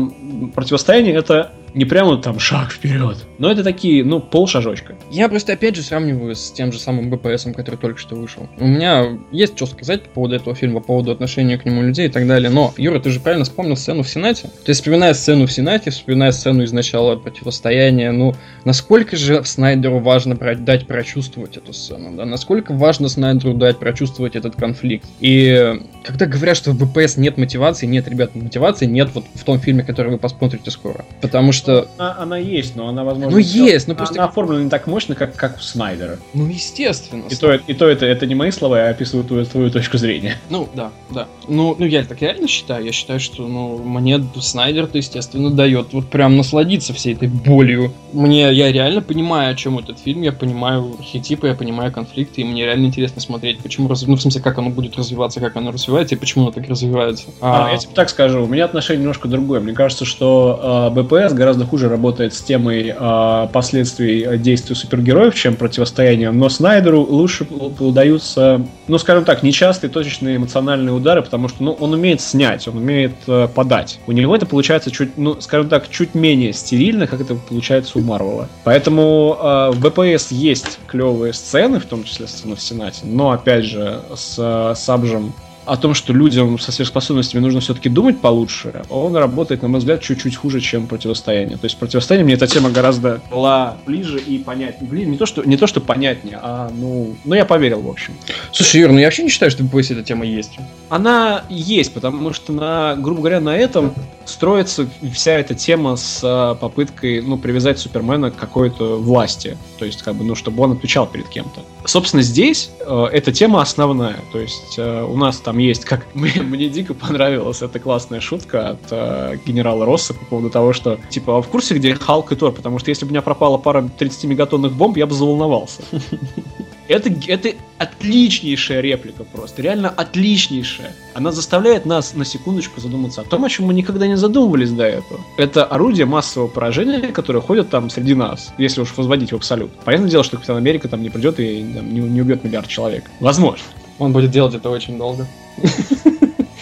противостояние 0.54 1.16
это 1.16 1.52
не 1.74 1.86
прямо 1.86 2.18
там 2.18 2.40
шаг 2.40 2.72
вперед, 2.72 3.18
но 3.38 3.52
это 3.52 3.64
такие, 3.64 4.04
ну, 4.04 4.20
полшажочка. 4.20 4.96
Я 5.12 5.30
просто 5.30 5.54
опять 5.54 5.76
же 5.76 5.82
сравниваю 5.82 6.36
с 6.36 6.52
тем 6.52 6.72
же 6.72 6.80
самым 6.80 7.10
БПСом, 7.10 7.54
который 7.54 7.76
только 7.76 8.00
что 8.00 8.16
вышел. 8.16 8.48
У 8.60 8.68
меня 8.68 9.18
есть 9.32 9.56
что 9.56 9.66
сказать 9.66 10.04
по 10.04 10.10
поводу 10.10 10.36
этого 10.36 10.56
фильма, 10.56 10.80
по 10.80 10.88
поводу 10.88 11.12
отношения 11.12 11.58
к 11.58 11.66
нему 11.66 11.82
людей 11.82 12.08
и 12.08 12.12
так 12.12 12.28
далее, 12.28 12.50
но, 12.50 12.74
Юра, 12.78 13.00
ты 13.00 13.10
же 13.10 13.20
правильно 13.20 13.46
вспомнил 13.46 13.76
сцену 13.76 14.04
в 14.04 14.10
Сенате? 14.10 14.44
То 14.44 14.70
есть, 14.70 14.82
вспоминая 14.82 15.14
сцену 15.14 15.48
в 15.48 15.52
Сенате, 15.52 15.92
вспоминая 15.92 16.32
сцену 16.32 16.64
из 16.64 16.72
начала 16.72 17.16
противостояния, 17.16 18.12
ну, 18.12 18.36
насколько 18.66 19.16
же 19.16 19.44
Снайдеру 19.44 20.00
важно 20.00 20.36
дать 20.36 20.88
прочувствовать 20.88 21.58
эту 21.58 21.74
сцену, 21.74 22.16
да, 22.16 22.26
насколько 22.26 22.74
важно 22.74 23.10
Снайдеру 23.10 23.54
дать 23.54 23.80
прочувствовать 23.80 24.36
этот 24.36 24.56
конфликт. 24.56 25.08
И 25.20 25.80
когда 26.04 26.26
говорят, 26.26 26.58
что 26.58 26.72
в 26.72 26.78
БПС 26.78 27.18
нет 27.18 27.38
мотивации, 27.38 27.86
нет, 27.86 28.08
ребят, 28.08 28.36
мотивации 28.36 28.86
нет 28.86 29.10
вот 29.14 29.26
в 29.34 29.44
том 29.44 29.60
фильме, 29.60 29.84
который 29.84 30.12
вы 30.12 30.18
посмотрите 30.18 30.70
скоро. 30.72 31.06
Потому 31.22 31.52
что 31.52 31.63
что... 31.64 31.88
Она, 31.98 32.16
она 32.20 32.38
есть, 32.38 32.76
но 32.76 32.88
она, 32.88 33.04
возможно... 33.04 33.32
Ну, 33.32 33.38
есть, 33.38 33.88
но 33.88 33.96
просто... 33.96 34.16
Она 34.16 34.26
оформлена 34.26 34.64
не 34.64 34.70
так 34.70 34.88
мощно, 34.88 35.16
как, 35.16 35.36
как 35.36 35.58
у 35.58 35.62
Снайдера. 35.62 36.20
Ну, 36.34 36.48
естественно. 36.48 37.24
И 37.30 37.36
то, 37.36 37.54
и 37.54 37.74
то 37.74 37.88
это, 37.88 38.06
это 38.06 38.26
не 38.26 38.36
мои 38.36 38.52
слова, 38.52 38.80
я 38.80 38.90
описываю 38.90 39.26
твою, 39.26 39.46
твою 39.46 39.72
точку 39.72 39.98
зрения. 39.98 40.38
Ну, 40.50 40.70
да, 40.74 40.92
да. 41.10 41.28
Ну, 41.48 41.76
ну, 41.78 41.86
я 41.86 42.04
так 42.04 42.22
реально 42.22 42.48
считаю. 42.48 42.86
Я 42.86 42.92
считаю, 42.92 43.20
что, 43.20 43.48
ну, 43.48 43.78
мне 43.78 44.24
Снайдер-то, 44.40 44.98
естественно, 44.98 45.50
дает 45.50 45.94
вот 45.94 46.08
прям 46.08 46.38
насладиться 46.38 46.94
всей 46.94 47.14
этой 47.14 47.28
болью. 47.28 47.94
Мне, 48.12 48.52
я 48.54 48.72
реально 48.72 49.02
понимаю, 49.02 49.52
о 49.52 49.56
чем 49.56 49.80
этот 49.80 50.00
фильм, 50.00 50.22
я 50.22 50.32
понимаю 50.32 50.96
архетипы, 51.00 51.48
я 51.48 51.56
понимаю 51.56 51.92
конфликты, 51.92 52.42
и 52.42 52.44
мне 52.44 52.66
реально 52.66 52.88
интересно 52.88 53.22
смотреть, 53.22 53.60
почему, 53.60 53.88
раз... 53.88 54.06
ну, 54.06 54.16
в 54.16 54.22
смысле, 54.22 54.42
как 54.42 54.58
оно 54.58 54.70
будет 54.70 54.98
развиваться, 54.98 55.40
как 55.40 55.56
оно 55.56 55.72
развивается, 55.72 56.16
и 56.16 56.18
почему 56.18 56.46
оно 56.46 56.52
так 56.52 56.68
развивается. 56.68 57.26
А, 57.42 57.68
а... 57.68 57.72
Я 57.72 57.78
тебе 57.78 57.94
так 57.94 58.10
скажу, 58.10 58.44
у 58.44 58.48
меня 58.48 58.66
отношение 58.66 59.02
немножко 59.02 59.28
другое. 59.28 59.60
Мне 59.60 59.74
кажется, 59.74 60.06
что 60.06 60.92
э, 60.94 61.02
БПС 61.02 61.34
гораздо 61.34 61.53
гораздо 61.54 61.66
хуже 61.66 61.90
работает 61.90 62.34
с 62.34 62.42
темой 62.42 62.94
э, 62.98 63.48
последствий 63.52 64.38
действий 64.38 64.76
супергероев, 64.76 65.36
чем 65.36 65.56
противостояние. 65.56 66.32
Но 66.32 66.50
Снайдеру 66.50 67.02
лучше 67.02 67.46
удаются, 67.80 68.66
ну, 68.88 68.98
скажем 68.98 69.24
так, 69.24 69.44
нечастые 69.44 69.92
точечные 69.92 70.38
эмоциональные 70.38 70.94
удары, 70.94 71.22
потому 71.22 71.48
что 71.48 71.64
ну, 71.64 71.74
он 71.74 71.94
умеет 71.94 72.22
снять, 72.22 72.68
он 72.68 72.78
умеет 72.78 73.14
э, 73.28 73.48
подать. 73.54 74.00
У 74.08 74.12
него 74.12 74.36
это 74.36 74.48
получается 74.48 74.90
чуть, 74.90 75.16
ну, 75.18 75.40
скажем 75.42 75.70
так, 75.70 75.90
чуть 75.90 76.16
менее 76.16 76.54
стерильно, 76.54 77.06
как 77.06 77.22
это 77.22 77.36
получается 77.36 78.00
у 78.00 78.02
Марвела. 78.02 78.48
Поэтому 78.64 79.38
э, 79.40 79.72
в 79.74 79.80
БПС 79.80 80.32
есть 80.32 80.80
клевые 80.88 81.34
сцены, 81.34 81.80
в 81.80 81.86
том 81.86 82.04
числе 82.04 82.28
сцены 82.28 82.56
в 82.56 82.62
Сенате, 82.62 83.02
но, 83.04 83.32
опять 83.32 83.66
же, 83.66 84.02
с 84.16 84.36
э, 84.40 84.74
Сабжем 84.76 85.34
о 85.66 85.78
том, 85.78 85.94
что 85.94 86.14
людям 86.14 86.60
со 86.60 86.72
сверхспособностями 86.72 87.42
нужно 87.42 87.60
все-таки 87.60 87.90
думать 87.90 88.20
получше, 88.20 88.84
он 88.90 89.16
работает, 89.16 89.62
на 89.62 89.68
мой 89.68 89.80
взгляд, 89.80 90.02
чуть-чуть 90.02 90.36
хуже, 90.36 90.60
чем 90.60 90.88
противостояние. 90.88 91.58
То 91.58 91.66
есть 91.66 91.78
противостояние 91.78 92.26
мне 92.26 92.34
эта 92.36 92.48
тема 92.48 92.70
гораздо 92.70 93.22
была 93.32 93.78
ближе 93.86 94.20
и 94.20 94.38
понятнее. 94.40 94.90
Блин, 94.90 95.12
не 95.12 95.18
то, 95.18 95.26
что, 95.26 95.44
не 95.44 95.58
то, 95.58 95.68
что 95.68 95.82
понятнее, 95.82 96.40
а 96.42 96.70
ну, 96.74 97.16
ну 97.24 97.36
я 97.36 97.46
поверил, 97.46 97.82
в 97.82 97.90
общем. 97.90 98.14
Слушай, 98.52 98.82
Юр, 98.82 98.92
ну 98.92 99.00
я 99.00 99.08
вообще 99.08 99.24
не 99.24 99.30
считаю, 99.30 99.52
что 99.52 99.64
в 99.64 99.74
BPS 99.74 99.94
эта 99.94 100.04
тема 100.04 100.26
есть. 100.26 100.58
Она 100.90 101.44
есть, 101.50 101.94
потому 101.94 102.34
что, 102.34 102.54
на, 102.54 102.96
грубо 102.96 103.22
говоря, 103.22 103.40
на 103.40 103.56
этом 103.56 103.94
строится 104.26 104.88
вся 105.14 105.34
эта 105.34 105.56
тема 105.56 105.96
с 105.96 106.22
а, 106.24 106.56
попыткой, 106.56 107.22
ну, 107.22 107.38
привязать 107.38 107.80
Супермена 107.80 108.32
к 108.32 108.36
какой-то 108.36 108.98
власти. 108.98 109.58
То 109.80 109.86
есть, 109.86 110.02
как 110.02 110.16
бы, 110.16 110.24
ну, 110.24 110.36
чтобы 110.36 110.64
он 110.64 110.74
отвечал 110.74 111.08
перед 111.08 111.28
кем-то. 111.28 111.62
Собственно, 111.86 112.24
здесь 112.24 112.72
э, 112.80 113.06
эта 113.12 113.32
тема 113.32 113.62
основная. 113.62 114.20
То 114.32 114.40
есть, 114.40 114.76
э, 114.78 115.04
у 115.04 115.18
нас 115.18 115.38
там 115.38 115.58
есть, 115.58 115.86
как 115.86 116.06
мне, 116.14 116.42
мне 116.42 116.70
дико 116.70 116.94
понравилась 116.94 117.62
эта 117.62 117.80
классная 117.80 118.22
шутка 118.22 118.70
от 118.70 118.80
э, 118.92 119.38
генерала 119.46 119.86
Росса 119.86 120.14
по 120.14 120.26
поводу 120.26 120.50
того, 120.50 120.74
что, 120.74 120.98
типа, 121.10 121.38
а 121.38 121.42
в 121.42 121.48
курсе, 121.48 121.76
где 121.76 121.94
Халк 121.96 122.32
и 122.32 122.36
Тор? 122.36 122.52
Потому 122.54 122.80
что 122.80 122.90
если 122.90 123.06
бы 123.06 123.10
у 123.10 123.12
меня 123.12 123.22
пропала 123.22 123.58
пара 123.58 123.82
30-мегатонных 123.82 124.72
бомб, 124.72 124.98
я 124.98 125.06
бы 125.06 125.14
заволновался. 125.14 125.82
Это, 126.88 127.10
это 127.28 127.50
отличнейшая 127.78 128.82
реплика 128.82 129.24
просто, 129.24 129.62
реально 129.62 129.90
отличнейшая. 129.90 130.94
Она 131.14 131.32
заставляет 131.32 131.86
нас 131.86 132.14
на 132.14 132.26
секундочку 132.26 132.82
задуматься 132.82 133.22
о 133.22 133.24
том, 133.24 133.46
о 133.46 133.50
чем 133.50 133.68
мы 133.68 133.74
никогда 133.74 134.06
не 134.06 134.18
задумывались 134.18 134.72
до 134.72 134.84
этого. 134.84 135.22
Это 135.38 135.64
орудие 135.64 136.06
массового 136.06 136.48
поражения, 136.48 137.12
которое 137.12 137.40
ходит 137.40 137.70
там 137.70 137.90
среди 137.90 138.16
нас, 138.16 138.54
если 138.58 138.82
уж 138.82 138.96
возводить 138.98 139.32
в 139.32 139.36
абсолют. 139.36 139.72
Понятное 139.86 140.10
дело, 140.10 140.24
что 140.24 140.38
Капитан 140.38 140.58
Америка 140.58 140.90
там 140.90 141.02
не 141.02 141.10
придет 141.10 141.40
и 141.40 141.64
там, 141.74 141.94
не, 141.94 142.02
не 142.02 142.22
убьет 142.22 142.44
миллиард 142.44 142.68
человек. 142.68 143.06
Возможно. 143.20 143.64
Он 144.00 144.12
будет 144.12 144.32
делать 144.32 144.54
это 144.56 144.70
очень 144.70 144.98
долго. 144.98 145.28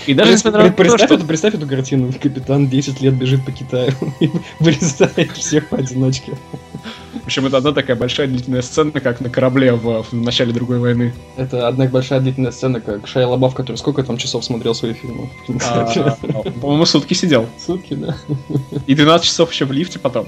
И 0.08 0.14
даже 0.14 0.34
несмотря 0.34 0.64
на 0.64 0.72
представь, 0.72 1.10
то, 1.10 1.18
что... 1.18 1.28
представь 1.28 1.54
эту 1.54 1.68
картину. 1.68 2.12
Капитан 2.12 2.68
10 2.68 3.02
лет 3.02 3.14
бежит 3.14 3.46
по 3.46 3.52
Китаю 3.52 3.94
и 4.20 4.30
вырезает 4.60 5.32
всех 5.34 5.70
поодиночке. 5.70 6.34
В 7.14 7.26
общем, 7.26 7.46
это 7.46 7.58
одна 7.58 7.72
такая 7.72 7.96
большая 7.96 8.28
длительная 8.28 8.62
сцена, 8.62 8.92
как 8.92 9.20
на 9.22 9.30
корабле 9.30 9.74
в, 9.74 10.04
в 10.04 10.14
начале 10.14 10.54
другой 10.54 10.80
войны. 10.80 11.14
Это 11.38 11.68
одна 11.68 11.86
большая 11.86 12.20
длительная 12.20 12.52
сцена, 12.52 12.80
как 12.80 13.08
Шайя 13.08 13.28
Лабаф, 13.28 13.54
который 13.54 13.78
сколько 13.78 14.04
там 14.04 14.18
часов 14.18 14.46
смотрел 14.46 14.74
свои 14.74 14.94
фильмы? 14.94 15.30
А, 15.64 15.86
по-моему, 16.62 16.86
сутки 16.86 17.14
сидел. 17.14 17.48
Сутки, 17.58 17.94
да. 17.94 18.16
И 18.88 18.96
12 18.96 19.28
часов 19.28 19.52
еще 19.52 19.66
в 19.66 19.72
лифте 19.72 20.00
потом. 20.00 20.28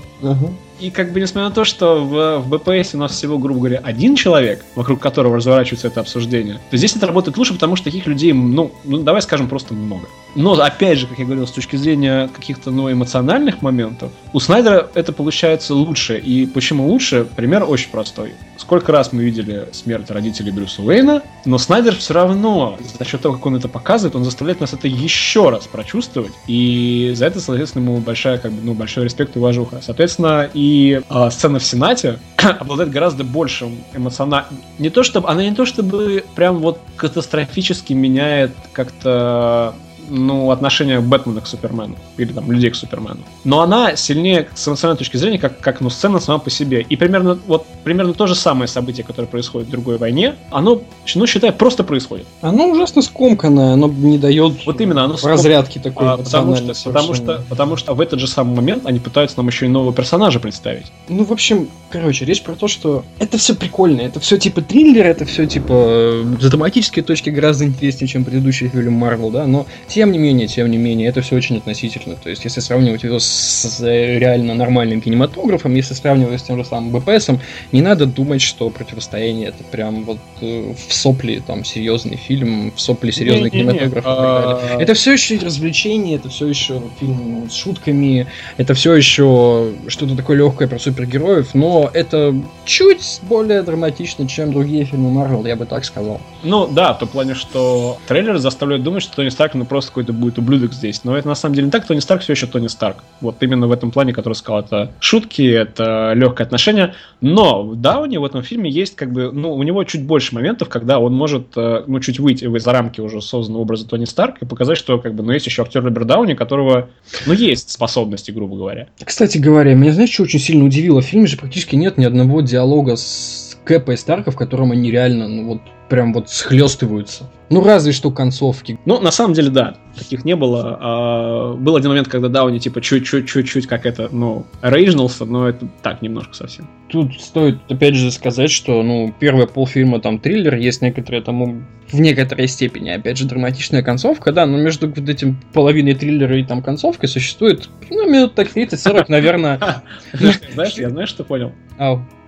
И 0.80 0.90
как 0.90 1.14
бы 1.14 1.22
несмотря 1.22 1.50
на 1.50 1.56
то, 1.56 1.64
что 1.64 2.04
в, 2.04 2.40
в 2.40 2.50
БПС 2.50 2.94
у 2.96 2.98
нас 2.98 3.14
всего, 3.14 3.38
грубо 3.38 3.60
говоря, 3.60 3.80
один 3.84 4.16
человек, 4.16 4.66
вокруг 4.76 5.00
которого 5.00 5.38
разворачивается 5.38 5.88
это 5.88 6.02
обсуждение, 6.02 6.60
то 6.70 6.78
здесь 6.78 6.96
это 6.96 7.08
работает 7.08 7.38
лучше, 7.38 7.54
потому 7.54 7.76
что 7.76 7.86
таких 7.86 8.06
людей, 8.06 8.34
ну, 8.34 8.72
ну 8.84 8.98
давай 8.98 9.22
скажем, 9.22 9.48
просто 9.48 9.74
много. 9.74 10.08
Но, 10.36 10.54
опять 10.54 11.00
же, 11.00 11.08
как 11.08 11.20
я 11.20 11.26
говорил, 11.26 11.48
с 11.48 11.52
точки 11.52 11.76
зрения 11.76 12.30
каких-то 12.34 12.72
ну, 12.72 12.92
эмоциональных 12.92 13.62
моментов, 13.62 14.12
у 14.32 14.40
Снайдера 14.40 14.90
это 14.96 15.14
получается 15.14 15.76
лучше. 15.76 16.18
И 16.18 16.46
почему 16.46 16.88
лучше? 16.88 17.28
Пример 17.36 17.66
очень 17.68 17.90
простой. 17.90 18.34
Сколько 18.58 18.92
раз 18.92 19.14
мы 19.14 19.24
видели 19.24 19.68
смерть 19.72 20.10
родителей 20.10 20.52
Брюса 20.52 20.82
Уэйна, 20.82 21.22
но 21.46 21.58
Снайдер 21.58 21.96
все 21.96 22.14
равно, 22.14 22.78
за 22.98 23.06
счет 23.06 23.22
того, 23.22 23.36
как 23.36 23.46
он 23.46 23.56
это 23.56 23.68
показывает, 23.68 24.16
он 24.16 24.24
заставляет 24.24 24.60
нас 24.60 24.74
это 24.74 24.88
еще 24.88 25.50
раз 25.50 25.68
прочувствовать. 25.68 26.34
И 26.48 27.12
за 27.16 27.26
это, 27.26 27.40
соответственно, 27.40 27.84
ему 27.84 27.98
большая, 27.98 28.38
как 28.38 28.52
бы, 28.52 28.62
ну, 28.64 28.74
большой 28.74 29.04
респект 29.04 29.36
и 29.36 29.40
уважуха. 29.40 29.82
Соответственно, 29.82 30.50
и 30.54 31.02
э, 31.08 31.30
сцена 31.30 31.60
в 31.60 31.64
Сенате 31.64 32.20
обладает 32.38 32.90
гораздо 32.90 33.24
большим 33.24 33.84
эмоциональным... 33.94 34.62
Не 34.80 34.90
то 34.90 35.04
чтобы... 35.04 35.30
Она 35.30 35.44
не 35.44 35.54
то 35.54 35.66
чтобы 35.66 36.24
прям 36.36 36.58
вот 36.58 36.80
катастрофически 36.96 37.94
меняет 37.94 38.52
как-то 38.72 39.76
ну, 40.14 40.52
отношение 40.52 41.00
Бэтмена 41.00 41.42
к 41.42 41.48
Супермену. 41.48 41.96
Или 42.18 42.32
там 42.32 42.52
людей 42.52 42.70
к 42.70 42.76
Супермену. 42.76 43.20
Но 43.44 43.62
она 43.62 43.96
сильнее 43.96 44.48
с 44.54 44.68
эмоциональной 44.68 45.00
точки 45.00 45.18
зрения, 45.18 45.40
как, 45.40 45.60
как 45.60 45.82
ну, 45.82 45.90
сцена 45.90 46.20
сама 46.20 46.38
по 46.38 46.50
себе. 46.50 46.82
И 46.82 46.96
примерно, 46.96 47.40
вот, 47.48 47.66
примерно 47.84 48.14
то 48.14 48.28
же 48.28 48.36
самое 48.36 48.68
событие, 48.68 49.04
которое 49.04 49.28
происходит 49.28 49.68
в 49.70 49.72
другой 49.72 49.98
войне, 49.98 50.36
оно, 50.52 50.84
ну, 51.16 51.28
считай, 51.28 51.52
просто 51.52 51.84
происходит. 51.84 52.28
Оно 52.42 52.70
ужасно 52.70 53.02
скомканное, 53.02 53.74
оно 53.74 53.88
не 53.88 54.20
дает 54.20 54.66
вот 54.66 54.80
именно, 54.80 55.04
оно 55.06 55.18
разрядки 55.22 55.80
такой. 55.80 56.08
А, 56.08 56.18
потому, 56.18 56.56
что, 56.56 56.74
потому, 56.86 57.14
что, 57.16 57.44
потому 57.50 57.76
что 57.76 57.94
в 57.96 58.02
этот 58.02 58.20
же 58.20 58.28
самый 58.28 58.56
момент 58.56 58.86
они 58.86 59.00
пытаются 59.00 59.38
нам 59.38 59.48
еще 59.48 59.66
и 59.66 59.70
нового 59.70 59.94
персонажа 59.94 60.40
представить. 60.40 60.86
Ну, 61.10 61.24
в 61.24 61.32
общем, 61.32 61.70
короче, 61.90 62.26
речь 62.26 62.44
про 62.44 62.54
то, 62.54 62.68
что 62.68 63.04
это 63.18 63.38
все 63.40 63.56
прикольно, 63.56 64.02
это 64.02 64.20
все 64.20 64.38
типа 64.38 64.62
триллер, 64.62 65.08
это 65.08 65.26
все 65.26 65.48
типа 65.48 66.24
с 66.40 66.50
драматической 66.50 67.02
точки 67.02 67.32
гораздо 67.32 67.66
интереснее, 67.66 68.08
чем 68.08 68.24
предыдущий 68.24 68.68
фильм 68.68 68.94
Марвел, 68.94 69.32
да, 69.32 69.48
но 69.48 69.66
тем 70.04 70.12
не 70.12 70.18
менее, 70.18 70.48
тем 70.48 70.70
не 70.70 70.78
менее, 70.78 71.08
это 71.08 71.22
все 71.22 71.38
очень 71.38 71.56
относительно. 71.60 72.16
То 72.16 72.30
есть, 72.30 72.44
если 72.44 72.60
сравнивать 72.60 73.04
его 73.04 73.20
с 73.20 73.80
реально 73.82 74.54
нормальным 74.54 75.00
кинематографом, 75.00 75.74
если 75.76 75.94
сравнивать 75.94 76.42
с 76.42 76.44
тем 76.44 76.58
же 76.58 76.66
самым 76.66 76.92
БПСом, 76.92 77.40
не 77.72 77.82
надо 77.82 78.06
думать, 78.06 78.42
что 78.42 78.70
противостояние 78.70 79.48
это 79.48 79.64
прям 79.64 80.04
вот 80.04 80.18
э, 80.42 80.74
в 80.74 80.94
сопли 80.94 81.42
там 81.48 81.64
серьезный 81.64 82.18
фильм, 82.18 82.74
в 82.76 82.82
сопли 82.82 83.12
серьезный 83.12 83.46
не, 83.46 83.50
кинематограф. 83.52 84.04
Не, 84.04 84.12
не. 84.12 84.76
А... 84.76 84.78
Это 84.78 84.94
все 84.94 85.14
еще 85.14 85.38
развлечение, 85.38 86.18
это 86.18 86.28
все 86.28 86.48
еще 86.48 86.82
фильм 87.00 87.50
с 87.50 87.54
шутками, 87.54 88.28
это 88.58 88.74
все 88.74 88.96
еще 88.96 89.72
что-то 89.88 90.18
такое 90.18 90.36
легкое 90.36 90.68
про 90.68 90.80
супергероев, 90.80 91.54
но 91.54 91.90
это 91.94 92.36
чуть 92.66 93.22
более 93.22 93.62
драматично, 93.62 94.28
чем 94.28 94.52
другие 94.52 94.84
фильмы 94.84 95.12
Марвел, 95.12 95.46
я 95.46 95.56
бы 95.56 95.66
так 95.66 95.86
сказал. 95.86 96.20
Ну 96.44 96.68
да, 96.68 96.94
в 96.94 97.00
том 97.00 97.08
плане, 97.08 97.36
что 97.36 97.98
трейлер 98.06 98.38
заставляет 98.38 98.84
думать, 98.84 99.02
что 99.02 99.16
Тони 99.16 99.30
Старк 99.30 99.54
ну 99.54 99.64
просто 99.64 99.83
какой-то 99.86 100.14
будет 100.14 100.38
ублюдок 100.38 100.74
здесь. 100.74 101.04
Но 101.04 101.18
это 101.18 101.28
на 101.28 101.36
самом 101.36 101.56
деле 101.56 101.66
не 101.66 101.72
так. 101.72 101.86
Тони 101.86 102.00
Старк 102.00 102.22
все 102.22 102.34
еще 102.34 102.48
Тони 102.48 102.68
Старк. 102.68 102.98
Вот 103.22 103.42
именно 103.42 103.68
в 103.68 103.72
этом 103.72 103.92
плане, 103.92 104.14
который 104.14 104.34
сказал, 104.34 104.62
это 104.62 104.92
шутки, 105.00 105.42
это 105.42 106.14
легкое 106.14 106.46
отношение. 106.46 106.94
Но 107.22 107.64
в 107.64 107.76
Дауне 107.76 108.20
в 108.20 108.26
этом 108.26 108.44
фильме 108.44 108.70
есть 108.70 108.96
как 108.96 109.12
бы, 109.12 109.32
ну, 109.32 109.54
у 109.54 109.64
него 109.64 109.84
чуть 109.84 110.06
больше 110.06 110.36
моментов, 110.36 110.70
когда 110.70 111.00
он 111.00 111.14
может, 111.14 111.56
э, 111.56 111.84
ну, 111.88 112.00
чуть 112.00 112.20
выйти 112.20 112.46
из 112.46 112.68
рамки 112.68 113.02
уже 113.02 113.22
созданного 113.22 113.62
образа 113.62 113.88
Тони 113.88 114.06
Старк 114.06 114.38
и 114.42 114.46
показать, 114.46 114.78
что 114.78 115.00
как 115.00 115.14
бы, 115.14 115.24
ну, 115.24 115.32
есть 115.32 115.46
еще 115.46 115.62
актер 115.64 115.84
Роберт 115.84 116.08
Дауни, 116.08 116.34
которого, 116.34 116.90
ну, 117.26 117.34
есть 117.34 117.72
способности, 117.72 118.32
грубо 118.32 118.56
говоря. 118.56 118.88
Кстати 119.04 119.38
говоря, 119.38 119.74
меня, 119.74 119.94
знаешь, 119.94 120.12
что 120.12 120.24
очень 120.24 120.40
сильно 120.40 120.66
удивило? 120.66 121.02
В 121.02 121.06
фильме 121.06 121.28
же 121.28 121.38
практически 121.38 121.76
нет 121.76 121.98
ни 121.98 122.06
одного 122.06 122.42
диалога 122.42 122.96
с 122.96 123.53
Кэпа 123.64 123.92
и 123.92 123.98
Старка, 123.98 124.32
в 124.32 124.36
котором 124.36 124.72
они 124.72 124.92
реально, 124.92 125.28
ну, 125.28 125.46
вот, 125.46 125.62
прям 125.90 126.14
вот 126.14 126.30
схлестываются. 126.30 127.30
Ну, 127.50 127.64
разве 127.64 127.92
что 127.92 128.10
концовки. 128.10 128.80
Ну, 128.86 129.00
на 129.00 129.12
самом 129.12 129.34
деле, 129.34 129.50
да, 129.50 129.76
таких 129.96 130.26
не 130.26 130.36
было. 130.36 130.78
А, 130.82 131.54
был 131.54 131.76
один 131.76 131.90
момент, 131.90 132.08
когда 132.08 132.30
Дауни, 132.30 132.58
типа, 132.58 132.82
чуть-чуть-чуть-чуть, 132.82 133.68
как 133.68 133.86
это, 133.86 134.10
ну, 134.12 134.46
рейджнулся, 134.62 135.26
но 135.26 135.48
это 135.48 135.68
так, 135.84 136.02
немножко 136.02 136.34
совсем. 136.34 136.68
Тут 136.90 137.14
стоит, 137.22 137.60
опять 137.70 137.96
же, 137.96 138.12
сказать, 138.12 138.50
что, 138.50 138.82
ну, 138.82 139.14
первый 139.20 139.48
полфильма 139.48 140.00
там 140.00 140.20
триллер, 140.20 140.56
есть 140.56 140.82
некоторые 140.82 141.22
там 141.22 141.68
в 141.92 142.00
некоторой 142.00 142.48
степени, 142.48 142.90
опять 142.90 143.18
же, 143.18 143.26
драматичная 143.28 143.84
концовка, 143.84 144.32
да, 144.32 144.48
но 144.48 144.58
между 144.58 144.88
вот 144.88 145.08
этим 145.08 145.40
половиной 145.54 145.94
триллера 145.94 146.40
и 146.40 146.44
там 146.44 146.64
концовкой 146.64 147.08
существует, 147.08 147.70
ну, 147.92 148.10
минут 148.10 148.34
так 148.34 148.56
30-40, 148.56 149.06
наверное. 149.10 149.60
Знаешь, 150.14 150.74
я 150.74 150.90
знаешь, 150.90 151.10
что 151.10 151.24
понял? 151.24 151.52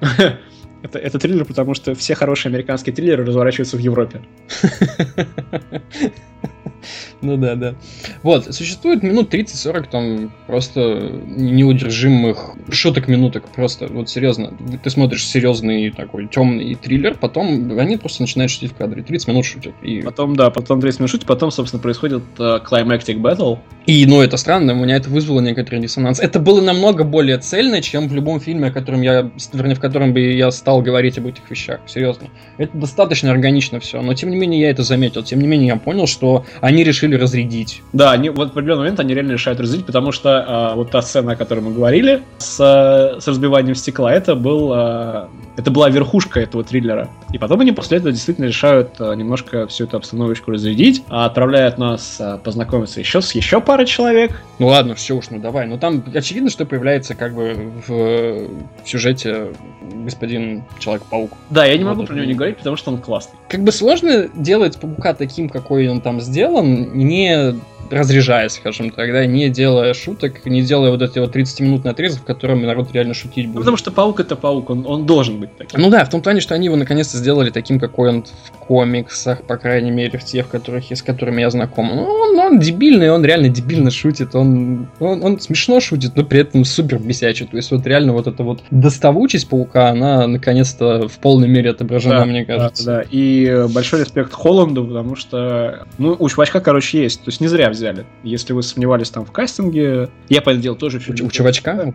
Это, 0.86 1.00
это 1.00 1.18
триллер, 1.18 1.46
потому 1.46 1.74
что 1.74 1.96
все 1.96 2.14
хорошие 2.14 2.52
американские 2.52 2.94
триллеры 2.94 3.26
разворачиваются 3.26 3.76
в 3.76 3.80
Европе. 3.80 4.22
Ну 7.22 7.38
да, 7.38 7.56
да. 7.56 7.76
Вот, 8.24 8.54
существует 8.54 9.04
минут 9.04 9.34
30-40 9.34 9.90
там 9.90 10.34
просто 10.48 11.12
неудержимых 11.26 12.52
шуток 12.70 13.08
минуток. 13.08 13.44
Просто, 13.54 13.88
вот 13.88 14.10
серьезно, 14.10 14.54
ты 14.84 14.90
смотришь 14.90 15.26
серьезный 15.26 15.92
такой 15.92 16.28
темный 16.28 16.76
триллер, 16.76 17.16
потом 17.16 17.78
они 17.80 17.98
просто 17.98 18.24
начинают 18.24 18.52
шутить 18.52 18.72
в 18.72 18.76
кадре. 18.76 19.04
30 19.04 19.28
минут 19.28 19.46
шутят. 19.46 19.74
И... 19.82 20.02
Потом, 20.02 20.36
да, 20.36 20.50
потом 20.50 20.82
30 20.82 21.00
минут 21.00 21.12
шутят, 21.12 21.28
потом, 21.28 21.52
собственно, 21.52 21.82
происходит 21.82 22.24
uh, 22.38 22.62
climactic 22.64 23.22
battle. 23.22 23.60
И, 23.86 24.06
ну, 24.06 24.22
это 24.22 24.38
странно, 24.38 24.74
у 24.74 24.78
меня 24.78 24.96
это 24.96 25.10
вызвало 25.10 25.42
некоторый 25.42 25.80
диссонанс. 25.80 26.20
Это 26.20 26.40
было 26.40 26.62
намного 26.62 27.04
более 27.04 27.38
цельно, 27.38 27.82
чем 27.82 28.08
в 28.08 28.14
любом 28.14 28.40
фильме, 28.40 28.68
о 28.68 28.72
котором 28.72 29.02
я, 29.02 29.30
вернее, 29.54 29.76
в 29.76 29.80
котором 29.80 30.14
бы 30.14 30.20
я 30.20 30.52
стал 30.52 30.82
говорить 30.82 31.18
об 31.18 31.28
этих 31.28 31.50
вещах. 31.50 31.82
Серьезно. 31.86 32.30
Это 32.58 32.76
достаточно 32.78 33.32
органично 33.32 33.80
все, 33.80 34.02
но 34.02 34.14
тем 34.14 34.32
не 34.32 34.38
менее 34.38 34.62
я 34.62 34.70
это 34.72 34.84
заметил. 34.84 35.24
Тем 35.24 35.40
не 35.40 35.48
менее 35.48 35.68
я 35.68 35.76
понял, 35.76 36.08
что 36.08 36.46
они 36.62 36.75
решили 36.84 37.16
разрядить. 37.16 37.82
Да, 37.94 38.12
они 38.12 38.30
вот 38.30 38.50
в 38.50 38.52
определенный 38.52 38.80
момент 38.80 39.00
они 39.00 39.14
реально 39.14 39.34
решают 39.34 39.60
разрядить, 39.60 39.86
потому 39.86 40.12
что 40.12 40.44
а, 40.48 40.76
вот 40.76 40.92
та 40.92 41.02
сцена, 41.02 41.34
о 41.34 41.36
которой 41.36 41.60
мы 41.60 41.74
говорили, 41.74 42.24
с, 42.38 42.58
с 43.20 43.28
разбиванием 43.28 43.76
стекла, 43.76 44.14
это 44.14 44.36
был 44.36 44.72
а, 44.74 45.30
это 45.58 45.72
была 45.72 45.90
верхушка 45.90 46.40
этого 46.40 46.64
триллера. 46.64 47.10
И 47.32 47.38
потом 47.38 47.62
они 47.62 47.72
после 47.72 47.98
этого 47.98 48.12
действительно 48.12 48.46
решают 48.46 48.96
а, 49.00 49.14
немножко 49.14 49.68
всю 49.68 49.86
эту 49.86 49.98
обстановочку 49.98 50.52
разрядить, 50.52 51.04
а 51.10 51.26
отправляют 51.26 51.78
нас 51.78 52.18
а, 52.20 52.38
познакомиться 52.38 53.00
еще 53.00 53.22
с 53.22 53.34
еще 53.34 53.62
парой 53.62 53.86
человек. 53.86 54.42
Ну 54.60 54.68
ладно, 54.68 54.96
все 54.96 55.16
уж, 55.16 55.30
ну 55.30 55.40
давай. 55.40 55.68
Но 55.68 55.78
там 55.78 56.04
очевидно, 56.14 56.50
что 56.50 56.66
появляется 56.66 57.16
как 57.16 57.34
бы 57.34 57.72
в, 57.88 57.90
в 57.90 58.88
сюжете 58.90 59.54
господин 59.82 60.64
Человек-паук. 60.80 61.32
Да, 61.50 61.66
я 61.66 61.78
не 61.78 61.84
могу 61.84 62.02
вот 62.02 62.08
про 62.08 62.16
него 62.16 62.26
не 62.26 62.34
говорить, 62.34 62.58
потому 62.58 62.76
что 62.76 62.92
он 62.92 63.00
классный. 63.00 63.38
Как 63.48 63.64
бы 63.64 63.72
сложно 63.72 64.30
делать 64.36 64.80
паука 64.80 65.14
таким, 65.14 65.50
какой 65.50 65.88
он 65.88 66.02
там 66.02 66.22
сделан, 66.22 66.94
не 66.94 67.56
разряжая, 67.90 68.50
скажем 68.50 68.90
так, 68.90 69.12
да, 69.12 69.26
не 69.26 69.50
делая 69.50 69.94
шуток, 69.94 70.46
не 70.46 70.62
делая 70.62 70.92
вот 70.92 71.02
эти 71.02 71.20
вот 71.20 71.32
30 71.32 71.60
минут 71.62 71.86
отрезов, 71.86 72.22
в 72.22 72.24
котором 72.24 72.62
народ 72.62 72.92
реально 72.94 73.14
шутить 73.14 73.48
будет. 73.48 73.60
Потому 73.60 73.78
что 73.78 73.92
паук 73.92 74.20
это 74.20 74.36
паук, 74.36 74.70
он, 74.70 74.86
он 74.86 75.06
должен 75.06 75.40
быть 75.40 75.56
таким. 75.58 75.82
Ну 75.82 75.90
да, 75.90 76.04
в 76.06 76.10
том 76.10 76.22
плане, 76.22 76.42
что 76.42 76.56
они 76.56 76.66
его 76.66 76.76
наконец-то 76.76 77.18
сделали 77.18 77.50
таким, 77.50 77.80
какой 77.80 78.10
он 78.10 78.24
в 78.24 78.52
комиксах, 78.52 79.44
по 79.44 79.58
крайней 79.58 79.92
мере, 79.92 80.18
в 80.18 80.24
тех, 80.24 80.48
которых, 80.48 80.92
с 80.92 81.02
которыми 81.02 81.42
я 81.42 81.50
знаком. 81.50 81.88
Ну, 81.88 82.04
он, 82.04 82.40
он 82.40 82.60
дебильный, 82.60 83.12
он 83.12 83.24
реально 83.24 83.50
дебильно 83.50 83.92
шутит, 83.92 84.36
он, 84.36 84.88
он, 85.00 85.24
он 85.24 85.40
смешно 85.40 85.80
шутит, 85.80 86.16
но 86.16 86.24
при 86.24 86.40
этом 86.42 86.66
супер 86.66 87.00
бесячий. 87.00 87.46
То 87.46 87.58
есть 87.58 87.72
вот 87.72 87.86
реально 87.86 88.14
вот 88.14 88.28
эта 88.28 88.44
вот 88.44 88.62
доставучесть 88.72 89.48
паука, 89.50 89.90
она 89.90 90.28
наконец-то 90.28 91.08
в 91.08 91.18
полной 91.20 91.48
мере 91.48 91.72
отображена, 91.72 92.20
да, 92.20 92.26
мне 92.26 92.46
кажется. 92.46 92.86
Да, 92.86 92.98
да, 92.98 93.06
и 93.10 93.68
большой 93.70 94.02
респект 94.02 94.34
Холланду, 94.34 94.86
потому 94.86 95.16
что, 95.16 95.86
ну, 95.98 96.16
у 96.18 96.30
чувачка, 96.30 96.60
короче, 96.60 97.04
есть. 97.04 97.22
То 97.22 97.30
есть 97.30 97.42
не 97.42 97.48
зря 97.48 97.70
взяли. 97.86 98.06
Если 98.24 98.54
вы 98.54 98.64
сомневались 98.64 99.10
там 99.10 99.26
в 99.26 99.32
кастинге, 99.32 100.10
я 100.30 100.42
по 100.42 100.50
это 100.50 100.60
дело 100.60 100.76
тоже 100.76 101.00
У, 101.08 101.26
у 101.26 101.30
чувачка? 101.30 101.94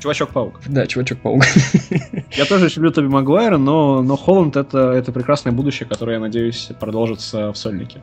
Чувачок-паук. 0.00 0.60
Да, 0.66 0.86
Чувачок-паук. 0.86 1.42
Я 2.32 2.44
тоже 2.44 2.68
люблю 2.76 2.92
Тоби 2.92 3.08
Магуайра, 3.08 3.58
но, 3.58 4.02
но 4.02 4.16
Холланд 4.16 4.56
это, 4.56 4.92
это 4.92 5.12
прекрасное 5.12 5.52
будущее, 5.52 5.88
которое, 5.88 6.14
я 6.14 6.20
надеюсь, 6.20 6.68
продолжится 6.78 7.52
в 7.52 7.56
сольнике. 7.56 8.00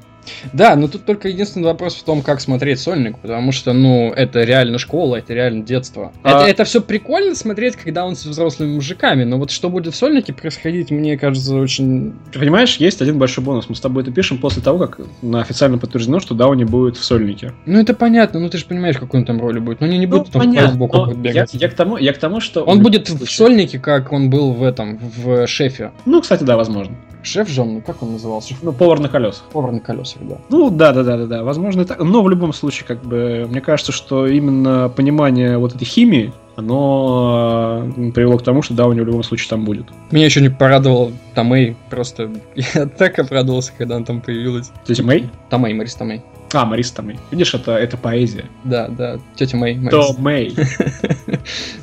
Да, 0.52 0.76
но 0.76 0.88
тут 0.88 1.06
только 1.06 1.30
единственный 1.30 1.66
вопрос 1.66 1.96
в 1.96 2.04
том, 2.04 2.22
как 2.22 2.42
смотреть 2.42 2.80
сольник, 2.80 3.18
потому 3.20 3.52
что, 3.52 3.74
ну, 3.74 4.12
это 4.12 4.44
реально 4.44 4.78
школа, 4.78 5.18
это 5.18 5.34
реально 5.34 5.64
детство. 5.64 6.12
А... 6.24 6.42
Это, 6.42 6.50
это 6.52 6.64
все 6.64 6.82
прикольно 6.82 7.36
смотреть, 7.36 7.76
когда 7.76 8.06
он 8.06 8.16
с 8.16 8.26
взрослыми 8.26 8.76
мужиками, 8.76 9.24
но 9.24 9.38
вот 9.38 9.52
что 9.52 9.70
будет 9.70 9.94
в 9.94 9.98
сольнике 9.98 10.34
происходить, 10.34 10.92
мне 10.92 11.18
кажется, 11.18 11.56
очень... 11.56 12.14
Ты 12.32 12.40
понимаешь, 12.40 12.78
есть 12.78 13.02
один 13.02 13.18
большой 13.18 13.44
бонус. 13.44 13.70
Мы 13.70 13.76
с 13.76 13.80
тобой 13.80 14.04
это 14.04 14.12
пишем 14.12 14.38
после 14.38 14.62
того, 14.62 14.80
как 14.80 15.00
на 15.22 15.42
официально 15.42 15.78
подтверждено, 15.78 16.20
что 16.20 16.36
Дауни 16.36 16.64
будет 16.64 16.98
в 16.98 17.04
сольнике. 17.04 17.54
Ну, 17.66 17.80
это 17.80 17.94
понятно, 17.94 18.40
ну 18.40 18.50
ты 18.50 18.58
же 18.58 18.66
понимаешь, 18.66 18.98
какой 18.98 19.22
он 19.22 19.26
там 19.26 19.40
роли 19.40 19.60
будет. 19.60 19.82
Ну, 19.82 19.88
не, 19.88 19.98
не 19.98 20.06
будет 20.06 20.28
ну, 20.28 20.32
там 20.32 20.42
понятно, 20.42 20.74
сбоку 20.74 21.12
бегать. 21.14 21.54
Я, 21.54 21.60
я, 21.62 21.70
к 21.70 21.74
тому, 21.74 21.98
я 21.98 22.14
к 22.14 22.18
тому, 22.18 22.40
что... 22.40 22.64
Он 22.64 22.82
будет 22.82 23.10
в 23.10 23.30
сольнике, 23.30 23.80
как 23.80 24.12
он 24.12 24.30
был 24.30 24.54
в 24.54 24.64
этом, 24.64 25.00
в 25.18 25.48
шефе. 25.48 25.92
Ну, 26.06 26.22
кстати, 26.22 26.44
да, 26.44 26.58
возможно. 26.58 26.96
Шеф 27.24 27.50
Жон, 27.50 27.76
ну 27.76 27.82
как 27.82 28.04
он 28.04 28.14
назывался? 28.14 28.54
Ну, 28.62 28.74
повар 28.74 29.00
на 29.00 29.10
колесах. 29.10 29.44
Повар 29.52 29.72
на 29.72 29.80
колесах, 29.80 30.22
да. 30.22 30.38
Ну, 30.50 30.70
да, 30.70 30.92
да, 30.92 31.04
да, 31.04 31.18
да, 31.18 31.26
да. 31.26 31.44
Возможно, 31.44 31.82
и 31.82 31.86
так. 31.86 32.00
Но 32.00 32.22
в 32.22 32.30
любом 32.30 32.54
случае, 32.54 32.86
как 32.86 33.02
бы, 33.02 33.48
мне 33.50 33.62
кажется, 33.62 33.92
что 33.92 34.28
именно 34.28 34.90
понимание 34.90 35.58
вот 35.58 35.74
этой 35.74 35.86
химии, 35.86 36.34
оно 36.56 37.84
э, 37.98 38.12
привело 38.12 38.38
к 38.38 38.44
тому, 38.44 38.62
что 38.62 38.74
да, 38.74 38.86
у 38.86 38.94
него 38.94 39.06
в 39.06 39.08
любом 39.08 39.24
случае 39.24 39.50
там 39.50 39.66
будет. 39.66 39.86
Меня 40.12 40.26
еще 40.26 40.42
не 40.42 40.50
порадовал 40.50 41.12
Томей, 41.34 41.76
просто 41.90 42.30
я 42.56 42.86
так 42.86 43.18
обрадовался, 43.20 43.72
когда 43.78 43.96
он 43.96 44.04
там 44.04 44.22
появилась. 44.22 44.68
То 44.68 44.92
есть 44.92 45.02
Мэй? 45.02 45.30
Томей, 45.50 45.74
Марис 45.74 45.96
Томей. 45.96 46.22
А, 46.54 46.66
Мариса 46.66 46.96
Томей. 46.96 47.20
Видишь, 47.32 47.54
это, 47.54 47.72
это 47.74 47.98
поэзия. 47.98 48.46
Да, 48.64 48.88
да, 48.88 49.20
тетя 49.36 49.58
Мэй. 49.58 49.80
То 49.90 50.14
Мэй. 50.18 50.56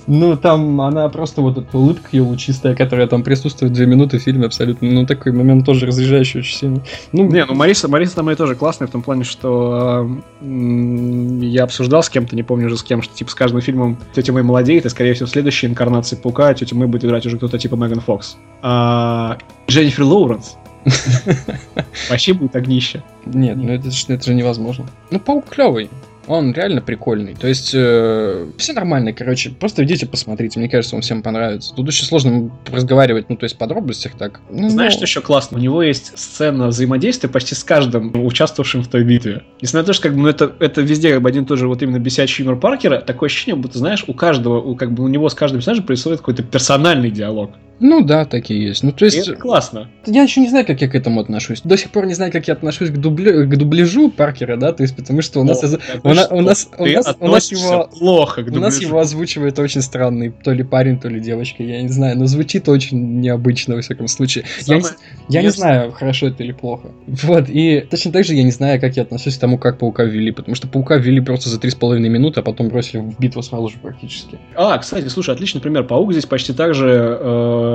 Ну, 0.07 0.37
там 0.37 0.81
она 0.81 1.09
просто 1.09 1.41
вот 1.41 1.59
эта 1.59 1.79
улыбка 1.79 2.09
ее 2.13 2.23
лучистая, 2.23 2.75
которая 2.75 3.07
там 3.07 3.23
присутствует 3.23 3.73
две 3.73 3.87
минуты 3.87 4.19
в 4.19 4.23
фильме 4.23 4.47
абсолютно. 4.47 4.91
Ну, 4.91 5.07
такой 5.07 5.33
момент 5.33 5.65
тоже 5.67 5.87
разряжающий 5.87 6.41
очень 6.41 6.57
сильно. 6.57 6.83
Ну, 7.13 7.29
не, 7.29 7.45
ну 7.45 7.55
Мариса, 7.55 7.89
Мариса 7.89 8.17
Томей 8.17 8.35
тоже 8.35 8.57
классная 8.57 8.89
в 8.89 8.91
том 8.91 9.03
плане, 9.03 9.25
что 9.25 10.19
э, 10.41 11.39
я 11.43 11.65
обсуждал 11.65 12.03
с 12.03 12.09
кем-то, 12.09 12.35
не 12.35 12.43
помню 12.43 12.67
уже 12.67 12.77
с 12.77 12.83
кем, 12.83 13.03
что 13.03 13.15
типа 13.15 13.31
с 13.31 13.35
каждым 13.35 13.61
фильмом 13.61 13.99
тетя 14.15 14.33
Мэй 14.33 14.43
молодеет, 14.43 14.87
и 14.87 14.89
скорее 14.89 15.15
всего 15.15 15.27
в 15.27 15.31
следующей 15.31 15.69
инкарнации 15.69 16.17
Паука 16.17 16.53
тетя 16.55 16.75
Мэй 16.75 16.89
будет 16.89 17.05
играть 17.05 17.25
уже 17.27 17.37
кто-то 17.37 17.59
типа 17.59 17.77
Меган 17.77 18.01
Фокс. 18.01 18.37
А, 18.63 19.39
Дженнифер 19.69 20.05
Лоуренс 20.05 20.57
Вообще 22.11 22.33
будет 22.33 22.57
огнище. 22.57 23.03
Нет, 23.27 23.57
ну 23.57 23.73
это, 23.73 23.89
это 24.09 24.25
же 24.25 24.35
невозможно. 24.35 24.87
Ну, 25.11 25.21
паук 25.21 25.49
клевый. 25.49 25.91
Он 26.27 26.53
реально 26.53 26.81
прикольный. 26.81 27.35
То 27.35 27.49
есть, 27.49 27.73
э, 27.75 28.47
все 28.57 28.73
нормально, 28.73 29.13
короче. 29.13 29.51
Просто 29.51 29.83
идите 29.83 30.07
посмотрите. 30.07 30.61
Мне 30.61 30.69
кажется, 30.69 30.95
он 30.95 31.03
всем 31.03 31.23
понравится. 31.23 31.75
Тут 31.75 31.89
очень 31.89 32.05
сложно 32.05 32.53
разговаривать, 32.71 33.29
ну, 33.29 33.37
то 33.37 33.45
есть, 33.45 33.57
в 33.57 33.59
подробностях 33.59 34.13
так. 34.13 34.41
Ну, 34.49 34.69
Знаешь, 34.69 34.93
но... 34.93 34.97
что 34.99 35.05
еще 35.07 35.23
классно? 35.23 35.59
У 35.59 35.61
него 35.61 35.83
есть 35.83 36.17
сцена 36.17 36.69
взаимодействия 36.69 37.29
почти 37.29 37.57
с 37.57 37.65
каждым 37.65 38.13
участвовавшим 38.25 38.83
в 38.83 38.89
той 38.89 39.03
битве. 39.03 39.43
Несмотря 39.61 39.83
на 39.83 39.87
то, 39.87 39.93
что 39.93 40.03
как 40.05 40.15
бы, 40.15 40.23
ну, 40.23 40.29
это, 40.29 40.55
это 40.61 40.83
везде 40.83 41.13
как 41.15 41.23
бы 41.23 41.29
один 41.29 41.45
и 41.45 41.47
тот 41.47 41.59
же 41.59 41.67
вот 41.67 41.83
именно 41.83 41.99
бесячий 41.99 42.45
юмор 42.45 42.61
Паркера, 42.61 43.01
такое 43.01 43.29
ощущение, 43.29 43.61
будто, 43.61 43.79
знаешь, 43.79 44.05
у 44.07 44.15
каждого, 44.15 44.61
у, 44.61 44.77
как 44.77 44.93
бы 44.93 45.03
у 45.03 45.09
него 45.09 45.29
с 45.29 45.35
каждым 45.35 45.61
персонажем 45.61 45.85
происходит 45.85 46.21
какой-то 46.21 46.45
персональный 46.45 47.11
диалог. 47.11 47.51
Ну 47.81 48.03
да, 48.03 48.27
такие 48.27 48.63
есть. 48.69 48.83
Ну 48.83 48.93
то 48.93 49.07
есть... 49.07 49.17
И 49.17 49.21
это 49.21 49.35
классно. 49.35 49.89
Я 50.07 50.23
еще 50.23 50.41
не 50.41 50.49
знаю, 50.49 50.67
как 50.67 50.81
я 50.83 50.89
к 50.89 50.95
этому 50.95 51.21
отношусь. 51.21 51.63
До 51.63 51.77
сих 51.77 51.91
пор 51.91 52.07
не 52.07 52.15
знаю, 52.15 52.31
как 52.31 52.47
я 52.47 52.55
отношусь 52.55 52.91
к, 52.91 52.97
дублю... 52.97 53.49
к 53.49 53.57
дубляжу 53.57 54.11
Паркера, 54.11 54.57
да, 54.57 54.73
то 54.73 54.83
есть 54.83 54.95
потому 54.95 55.23
что 55.23 55.41
у 55.41 55.45
нас... 55.45 55.63
О, 55.63 55.67
из... 55.67 55.79
у, 56.05 56.09
на... 56.13 56.27
у 56.29 56.41
нас... 56.43 56.69
У 56.79 56.87
нас... 56.87 57.17
У 57.19 57.29
нас 57.29 57.51
его... 57.51 57.89
плохо 57.99 58.45
к 58.45 58.49
У 58.49 58.59
нас 58.59 58.81
его 58.81 58.99
озвучивает 58.99 59.59
очень 59.59 59.81
странный 59.81 60.31
то 60.31 60.53
ли 60.53 60.63
парень, 60.63 61.01
то 61.01 61.09
ли 61.09 61.21
девочка, 61.21 61.63
я 61.63 61.81
не 61.83 61.89
знаю, 61.89 62.19
но 62.19 62.27
звучит 62.27 62.69
очень 62.69 63.21
необычно, 63.21 63.77
во 63.77 63.81
всяком 63.81 64.09
случае. 64.09 64.45
Самое... 64.61 64.85
Я, 64.85 64.91
не... 65.29 65.35
я 65.37 65.43
не 65.43 65.49
знаю, 65.49 65.93
хорошо 65.93 66.29
это 66.29 66.43
или 66.43 66.53
плохо. 66.53 66.91
Вот, 67.07 67.45
и 67.49 67.81
точно 67.91 68.13
так 68.13 68.25
же 68.25 68.35
я 68.35 68.43
не 68.43 68.53
знаю, 68.53 68.81
как 68.81 68.97
я 68.97 69.03
отношусь 69.03 69.37
к 69.37 69.41
тому, 69.41 69.59
как 69.59 69.79
Паука 69.79 70.05
ввели, 70.05 70.33
потому 70.33 70.55
что 70.55 70.69
Паука 70.69 70.97
ввели 70.97 71.21
просто 71.21 71.49
за 71.49 71.59
три 71.59 71.71
с 71.71 71.75
половиной 71.75 72.11
минуты, 72.11 72.41
а 72.41 72.43
потом 72.43 72.69
бросили 72.69 73.01
в 73.01 73.19
битву 73.19 73.43
сразу 73.43 73.69
же 73.69 73.79
практически. 73.79 74.39
А, 74.55 74.77
кстати, 74.79 75.09
слушай, 75.09 75.35
отличный 75.35 75.61
пример. 75.61 75.85
Паук 75.85 76.13
здесь 76.13 76.27
почти 76.27 76.53
так 76.53 76.75
же 76.75 77.19
э, 77.21 77.70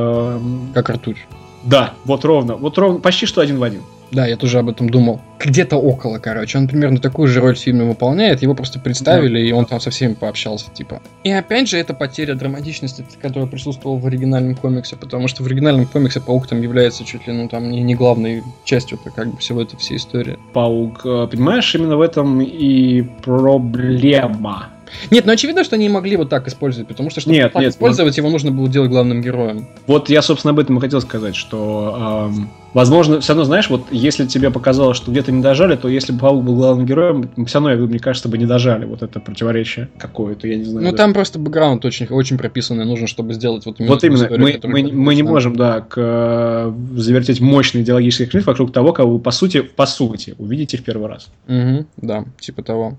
как 0.74 0.90
ртуть. 0.90 1.18
Да, 1.64 1.94
вот 2.06 2.24
ровно. 2.26 2.56
Вот 2.56 2.78
ровно, 2.78 3.00
почти 3.00 3.26
что 3.26 3.42
один 3.42 3.58
в 3.58 3.64
один. 3.64 3.82
Да, 4.12 4.28
я 4.28 4.38
тоже 4.38 4.60
об 4.60 4.70
этом 4.70 4.90
думал. 4.90 5.20
Где-то 5.40 5.78
около, 5.78 6.20
короче. 6.20 6.58
Он 6.58 6.68
примерно 6.68 7.00
такую 7.00 7.28
же 7.28 7.42
роль 7.42 7.56
в 7.56 7.60
фильме 7.60 7.86
выполняет. 7.86 8.42
Его 8.42 8.54
просто 8.54 8.80
представили, 8.80 9.42
да. 9.42 9.50
и 9.50 9.52
он 9.52 9.66
там 9.66 9.80
со 9.80 9.90
всеми 9.90 10.14
пообщался, 10.14 10.70
типа. 10.72 11.02
И 11.24 11.32
опять 11.32 11.68
же, 11.68 11.78
это 11.78 11.94
потеря 11.94 12.36
драматичности, 12.36 13.04
которая 13.22 13.50
присутствовала 13.50 13.98
в 13.98 14.06
оригинальном 14.06 14.56
комиксе, 14.56 14.96
потому 14.96 15.28
что 15.28 15.44
в 15.44 15.48
оригинальном 15.48 15.86
комиксе 15.88 16.22
Паук 16.22 16.48
там 16.48 16.62
является 16.62 17.04
чуть 17.04 17.28
ли, 17.28 17.34
ну, 17.34 17.50
там, 17.50 17.70
не, 17.70 17.82
не 17.82 17.96
главной 17.96 18.44
частью 18.64 18.98
-то, 19.04 19.12
как 19.14 19.28
бы 19.28 19.38
всего 19.38 19.62
этой 19.62 19.78
всей 19.78 19.98
истории. 19.98 20.38
Паук, 20.54 21.02
э, 21.06 21.28
понимаешь, 21.30 21.74
именно 21.76 21.98
в 21.98 22.02
этом 22.02 22.42
и 22.42 23.02
проблема 23.24 24.70
нет, 25.12 25.26
ну 25.26 25.32
очевидно, 25.32 25.64
что 25.64 25.76
они 25.76 25.86
не 25.86 25.94
могли 25.94 26.18
вот 26.18 26.30
так 26.30 26.48
использовать, 26.48 26.88
потому 26.88 27.10
что 27.10 27.22
чтобы 27.22 27.36
нет, 27.36 27.54
так 27.54 27.62
нет, 27.62 27.74
использовать, 27.74 28.18
но... 28.18 28.22
его 28.22 28.30
нужно 28.30 28.52
было 28.52 28.68
делать 28.70 28.90
главным 28.90 29.22
героем. 29.22 29.68
Вот 29.88 30.10
я, 30.10 30.22
собственно, 30.22 30.52
об 30.52 30.60
этом 30.60 30.78
и 30.78 30.82
хотел 30.82 31.02
сказать, 31.02 31.36
что 31.36 32.30
эм, 32.32 32.50
Возможно, 32.76 33.22
все 33.22 33.32
равно, 33.32 33.46
знаешь, 33.46 33.70
вот 33.70 33.84
если 33.90 34.26
тебе 34.26 34.52
показалось, 34.52 34.98
что 34.98 35.10
где-то 35.10 35.32
не 35.32 35.42
дожали, 35.42 35.78
то 35.78 35.88
если 35.88 36.12
бы 36.12 36.20
Паук 36.20 36.44
был 36.44 36.58
главным 36.58 36.86
героем, 36.86 37.30
все 37.46 37.62
равно, 37.62 37.88
мне 37.88 38.00
кажется, 38.00 38.28
бы 38.28 38.38
не 38.38 38.46
дожали 38.46 38.84
вот 38.84 39.02
это 39.02 39.22
противоречие 39.22 39.88
какое-то, 39.98 40.46
я 40.46 40.58
не 40.58 40.66
знаю. 40.66 40.86
Ну, 40.86 40.92
да. 40.92 40.98
там 40.98 41.14
просто 41.14 41.40
бэкграунд 41.40 41.86
очень, 41.86 42.08
очень 42.08 42.38
прописанный 42.38 42.84
нужен, 42.84 43.08
чтобы 43.08 43.34
сделать 43.34 43.66
вот 43.66 43.80
именно 43.80 43.94
Вот 43.94 44.04
именно, 44.04 44.24
историю, 44.24 44.60
мы, 44.62 44.70
мы, 44.70 44.92
мы 44.92 45.16
не 45.16 45.24
можем, 45.24 45.56
да, 45.56 45.80
к, 45.80 45.94
э, 45.96 46.74
завертеть 46.98 47.40
мощный 47.40 47.82
идеологический 47.82 48.26
конфликт 48.26 48.48
вокруг 48.48 48.74
того, 48.74 48.92
кого 48.92 49.14
вы, 49.14 49.20
по 49.20 49.32
сути, 49.32 49.62
по 49.62 49.86
сути, 49.86 50.36
увидите 50.38 50.76
в 50.76 50.84
первый 50.84 51.08
раз. 51.08 51.30
Угу, 51.48 51.86
да, 51.96 52.26
типа 52.42 52.62
того. 52.62 52.98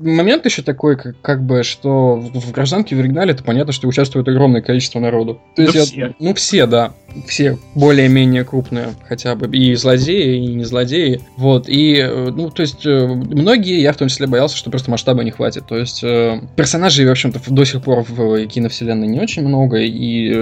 Момент 0.00 0.44
еще 0.44 0.60
такой, 0.60 0.96
как, 0.98 1.18
как 1.22 1.42
бы, 1.42 1.62
что 1.62 2.16
в 2.16 2.52
гражданке 2.52 2.94
в 2.94 2.98
оригинале 2.98 3.32
это 3.32 3.42
понятно, 3.42 3.72
что 3.72 3.88
участвует 3.88 4.28
огромное 4.28 4.60
количество 4.60 5.00
народу. 5.00 5.40
То 5.56 5.62
есть, 5.62 5.72
да 5.72 5.78
я, 5.78 5.86
все. 5.86 6.14
ну, 6.20 6.34
все, 6.34 6.66
да. 6.66 6.92
Все 7.26 7.58
более-менее 7.74 8.44
крупные 8.44 8.88
хотя 9.06 9.34
бы, 9.34 9.46
и 9.56 9.74
злодеи, 9.74 10.44
и 10.44 10.54
не 10.54 10.64
злодеи, 10.64 11.20
вот, 11.36 11.68
и, 11.68 11.96
э, 11.96 12.30
ну, 12.30 12.50
то 12.50 12.62
есть, 12.62 12.84
э, 12.86 13.06
многие, 13.06 13.80
я 13.80 13.92
в 13.92 13.96
том 13.96 14.08
числе 14.08 14.26
боялся, 14.26 14.56
что 14.56 14.70
просто 14.70 14.90
масштаба 14.90 15.22
не 15.24 15.30
хватит, 15.30 15.66
то 15.66 15.76
есть, 15.76 16.02
э, 16.02 16.40
персонажей, 16.56 17.06
в 17.06 17.10
общем-то, 17.10 17.40
до 17.48 17.64
сих 17.64 17.82
пор 17.82 18.04
в 18.08 18.46
киновселенной 18.46 19.06
не 19.06 19.20
очень 19.20 19.46
много, 19.46 19.78
и 19.78 20.34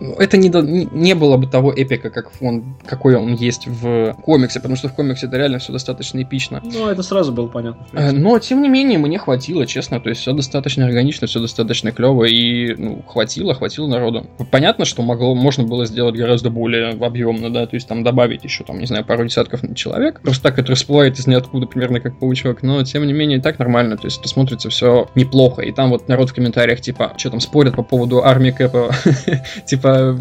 ну, 0.00 0.14
это 0.18 0.36
не, 0.36 0.50
не 0.92 1.14
было 1.14 1.36
бы 1.36 1.46
того 1.46 1.72
эпика, 1.72 2.10
как 2.10 2.30
он, 2.40 2.76
какой 2.86 3.14
он 3.14 3.34
есть 3.34 3.66
в 3.66 4.16
комиксе, 4.22 4.60
потому 4.60 4.76
что 4.76 4.88
в 4.88 4.94
комиксе 4.94 5.26
это 5.26 5.36
реально 5.36 5.58
все 5.58 5.72
достаточно 5.72 6.22
эпично. 6.22 6.62
Ну, 6.64 6.88
это 6.88 7.02
сразу 7.02 7.32
было 7.32 7.48
понятно. 7.48 8.12
Но, 8.12 8.38
тем 8.38 8.62
не 8.62 8.68
менее, 8.68 8.98
мне 8.98 9.18
хватило, 9.18 9.66
честно, 9.66 10.00
то 10.00 10.08
есть, 10.08 10.20
все 10.20 10.32
достаточно 10.32 10.84
органично, 10.84 11.26
все 11.26 11.40
достаточно 11.40 11.92
клево, 11.92 12.24
и, 12.24 12.74
ну, 12.74 13.02
хватило, 13.06 13.54
хватило 13.54 13.86
народу. 13.86 14.26
Понятно, 14.50 14.84
что 14.84 15.02
могло, 15.02 15.34
можно 15.34 15.64
было 15.64 15.86
сделать 15.86 16.16
гораздо 16.16 16.50
более 16.50 16.90
объемно, 16.90 17.50
да, 17.52 17.66
то 17.66 17.76
есть, 17.76 17.83
там 17.86 18.04
добавить 18.04 18.44
еще, 18.44 18.64
там, 18.64 18.78
не 18.78 18.86
знаю, 18.86 19.04
пару 19.04 19.24
десятков 19.24 19.60
человек. 19.74 20.20
Просто 20.20 20.42
так 20.42 20.58
это 20.58 20.74
всплывает 20.74 21.18
из 21.18 21.26
ниоткуда, 21.26 21.66
примерно 21.66 22.00
как 22.00 22.18
паучок. 22.18 22.62
Но, 22.62 22.82
тем 22.84 23.06
не 23.06 23.12
менее, 23.12 23.40
так 23.40 23.58
нормально. 23.58 23.96
То 23.96 24.06
есть, 24.06 24.20
это 24.20 24.28
смотрится 24.28 24.68
все 24.70 25.08
неплохо. 25.14 25.62
И 25.62 25.72
там 25.72 25.90
вот 25.90 26.08
народ 26.08 26.30
в 26.30 26.34
комментариях, 26.34 26.80
типа, 26.80 27.14
что 27.16 27.30
там 27.30 27.40
спорят 27.40 27.76
по 27.76 27.82
поводу 27.82 28.24
армии 28.24 28.50
Кэпа. 28.50 28.94
типа, 29.66 30.18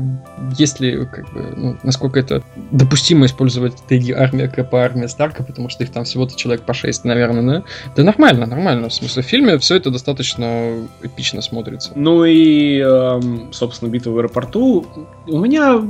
есть 0.57 0.79
ли, 0.79 1.05
как 1.05 1.31
бы, 1.33 1.53
ну, 1.55 1.77
насколько 1.83 2.19
это 2.19 2.43
допустимо 2.71 3.25
использовать 3.25 3.75
теги 3.87 4.11
армия 4.11 4.47
Кэпа, 4.47 4.83
армия 4.83 5.07
Старка, 5.07 5.43
потому 5.43 5.69
что 5.69 5.83
их 5.83 5.91
там 5.91 6.03
всего-то 6.03 6.35
человек 6.35 6.65
по 6.65 6.73
6, 6.73 7.05
наверное, 7.05 7.59
да? 7.59 7.63
Да 7.95 8.03
нормально, 8.03 8.45
нормально. 8.45 8.89
В 8.89 8.93
смысле, 8.93 9.23
в 9.23 9.25
фильме 9.25 9.57
все 9.57 9.75
это 9.75 9.91
достаточно 9.91 10.87
эпично 11.01 11.41
смотрится. 11.41 11.91
Ну 11.95 12.25
и, 12.25 12.79
эм, 12.79 13.51
собственно, 13.51 13.89
битва 13.89 14.11
в 14.11 14.17
аэропорту. 14.17 14.85
У 15.27 15.39
меня 15.39 15.81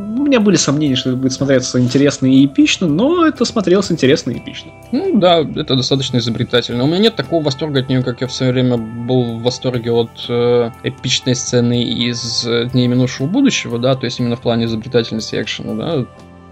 у 0.00 0.24
меня 0.24 0.40
были 0.40 0.56
сомнения, 0.56 0.96
что 0.96 1.10
это 1.10 1.18
будет 1.18 1.32
смотреться 1.32 1.80
интересно 1.80 2.26
и 2.26 2.46
эпично, 2.46 2.86
но 2.86 3.26
это 3.26 3.44
смотрелось 3.44 3.90
интересно 3.90 4.30
и 4.30 4.38
эпично. 4.38 4.72
Ну 4.92 5.18
да, 5.18 5.40
это 5.40 5.76
достаточно 5.76 6.18
изобретательно. 6.18 6.84
У 6.84 6.86
меня 6.86 6.98
нет 6.98 7.16
такого 7.16 7.42
восторга 7.42 7.80
от 7.80 7.88
нее, 7.88 8.02
как 8.02 8.20
я 8.20 8.26
в 8.26 8.32
свое 8.32 8.52
время 8.52 8.76
был 8.76 9.38
в 9.38 9.42
восторге 9.42 9.92
от 9.92 10.10
э, 10.28 10.70
эпичной 10.82 11.34
сцены 11.34 11.82
из 11.82 12.46
Дней 12.72 12.86
минувшего 12.86 13.26
будущего, 13.26 13.78
да, 13.78 13.94
то 13.94 14.04
есть 14.04 14.20
именно 14.20 14.36
в 14.36 14.40
плане 14.40 14.66
изобретательности 14.66 15.40
экшена, 15.40 15.74
да 15.74 16.06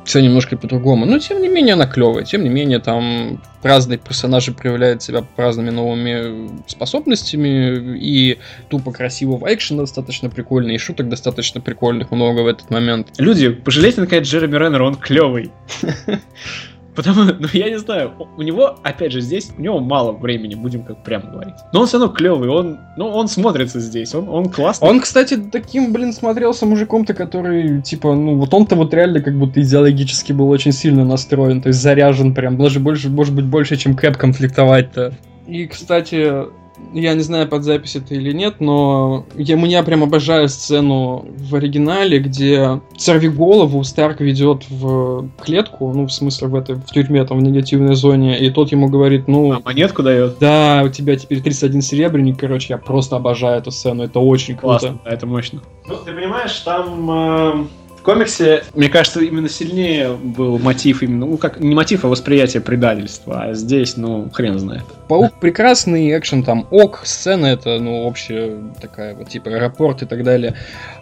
все 0.09 0.23
немножко 0.23 0.57
по-другому. 0.57 1.05
Но, 1.05 1.19
тем 1.19 1.43
не 1.43 1.49
менее, 1.49 1.75
она 1.75 1.87
клевая. 1.87 2.25
Тем 2.25 2.43
не 2.43 2.49
менее, 2.49 2.79
там 2.79 3.43
разные 3.63 3.99
персонажи 3.99 4.53
проявляют 4.53 5.03
себя 5.03 5.23
разными 5.37 5.69
новыми 5.69 6.63
способностями. 6.67 7.99
И 7.99 8.39
тупо 8.71 8.91
красивого 8.91 9.53
экшена 9.53 9.83
достаточно 9.83 10.31
прикольно, 10.31 10.71
и 10.73 10.79
шуток 10.79 11.11
достаточно 11.11 11.61
прикольных 11.61 12.11
много 12.11 12.41
в 12.41 12.47
этот 12.47 12.71
момент. 12.71 13.09
Люди, 13.19 13.51
пожалейте, 13.51 14.01
наконец, 14.01 14.27
Джереми 14.27 14.57
Реннера, 14.57 14.85
он 14.85 14.95
клевый. 14.95 15.53
Потому, 16.99 17.23
ну 17.39 17.47
я 17.53 17.71
не 17.71 17.79
знаю, 17.79 18.11
у 18.37 18.43
него, 18.43 18.77
опять 18.83 19.13
же, 19.13 19.21
здесь, 19.21 19.53
у 19.57 19.63
него 19.63 19.79
мало 19.79 20.11
времени, 20.11 20.57
будем 20.57 20.83
как 20.83 21.05
прямо 21.05 21.31
говорить. 21.31 21.55
Но 21.73 21.83
он 21.83 21.87
все 21.87 22.01
равно 22.01 22.13
клевый, 22.13 22.49
он, 22.49 22.81
ну, 22.97 23.07
он 23.07 23.29
смотрится 23.29 23.79
здесь, 23.79 24.17
он, 24.17 24.29
он 24.29 24.49
классный. 24.49 24.89
Он, 24.89 24.99
кстати, 24.99 25.37
таким, 25.37 25.93
блин, 25.93 26.13
смотрелся 26.13 26.67
мужиком-то, 26.67 27.15
который, 27.15 27.83
типа, 27.83 28.17
ну, 28.17 28.35
вот 28.35 28.53
он-то 28.53 28.75
вот 28.75 28.93
реально 28.93 29.21
как 29.21 29.39
будто 29.39 29.63
идеологически 29.63 30.33
был 30.33 30.51
очень 30.51 30.73
сильно 30.73 31.05
настроен, 31.05 31.63
то 31.63 31.69
есть 31.69 31.81
заряжен 31.81 32.35
прям, 32.35 32.59
даже 32.59 32.81
больше, 32.81 33.09
может 33.11 33.33
быть, 33.33 33.45
больше, 33.45 33.77
чем 33.77 33.95
Кэп 33.95 34.17
конфликтовать-то. 34.17 35.15
И, 35.47 35.67
кстати, 35.69 36.47
я 36.93 37.15
не 37.15 37.21
знаю, 37.21 37.49
под 37.49 37.65
запись 37.65 37.97
это 37.97 38.15
или 38.15 38.33
нет, 38.33 38.61
но 38.61 39.27
я, 39.37 39.57
меня 39.57 39.83
прям 39.83 40.03
обожаю 40.03 40.49
сцену 40.49 41.27
в 41.37 41.55
оригинале, 41.55 42.19
где 42.19 42.81
сорви 42.97 43.29
голову 43.29 43.83
Старк 43.85 44.21
ведет 44.21 44.65
в 44.71 45.29
клетку, 45.43 45.93
ну, 45.93 46.07
в 46.07 46.13
смысле, 46.13 46.49
в 46.49 46.55
этой, 46.55 46.77
в 46.77 46.87
тюрьме, 46.87 47.25
там, 47.25 47.39
в 47.39 47.43
негативной 47.43 47.95
зоне, 47.95 48.39
и 48.39 48.51
тот 48.51 48.73
ему 48.73 48.89
говорит, 48.89 49.29
ну... 49.29 49.53
А 49.53 49.61
монетку 49.61 50.03
дает? 50.03 50.39
Да, 50.39 50.83
у 50.85 50.89
тебя 50.89 51.17
теперь 51.17 51.41
31 51.41 51.83
серебряник, 51.83 52.39
короче, 52.39 52.75
я 52.75 52.79
просто 52.79 53.17
обожаю 53.17 53.59
эту 53.59 53.71
сцену, 53.71 54.05
это 54.05 54.21
очень 54.21 54.57
круто. 54.57 54.79
Классно, 54.79 55.01
это 55.05 55.27
мощно. 55.27 55.61
Ну, 55.87 55.97
ты 56.05 56.13
понимаешь, 56.13 56.59
там... 56.61 57.11
Э 57.11 57.65
комиксе, 58.09 58.65
мне 58.75 58.89
кажется, 58.89 59.21
именно 59.21 59.51
сильнее 59.51 60.15
был 60.15 60.59
мотив, 60.59 61.03
именно, 61.03 61.27
ну, 61.27 61.37
как, 61.37 61.61
не 61.61 61.75
мотив, 61.75 62.07
а 62.07 62.09
восприятие 62.09 62.63
предательства, 62.63 63.43
а 63.43 63.53
здесь, 63.53 63.99
ну, 63.99 64.31
хрен 64.33 64.59
знает. 64.59 64.85
Паук 65.09 65.35
прекрасный, 65.39 66.17
экшен 66.17 66.43
там 66.43 66.67
ок, 66.71 67.03
сцена 67.05 67.45
это, 67.45 67.79
ну, 67.79 68.05
общая 68.05 68.57
такая 68.81 69.15
вот, 69.15 69.29
типа, 69.29 69.51
аэропорт 69.51 70.01
и 70.01 70.07
так 70.07 70.25
далее. 70.25 70.55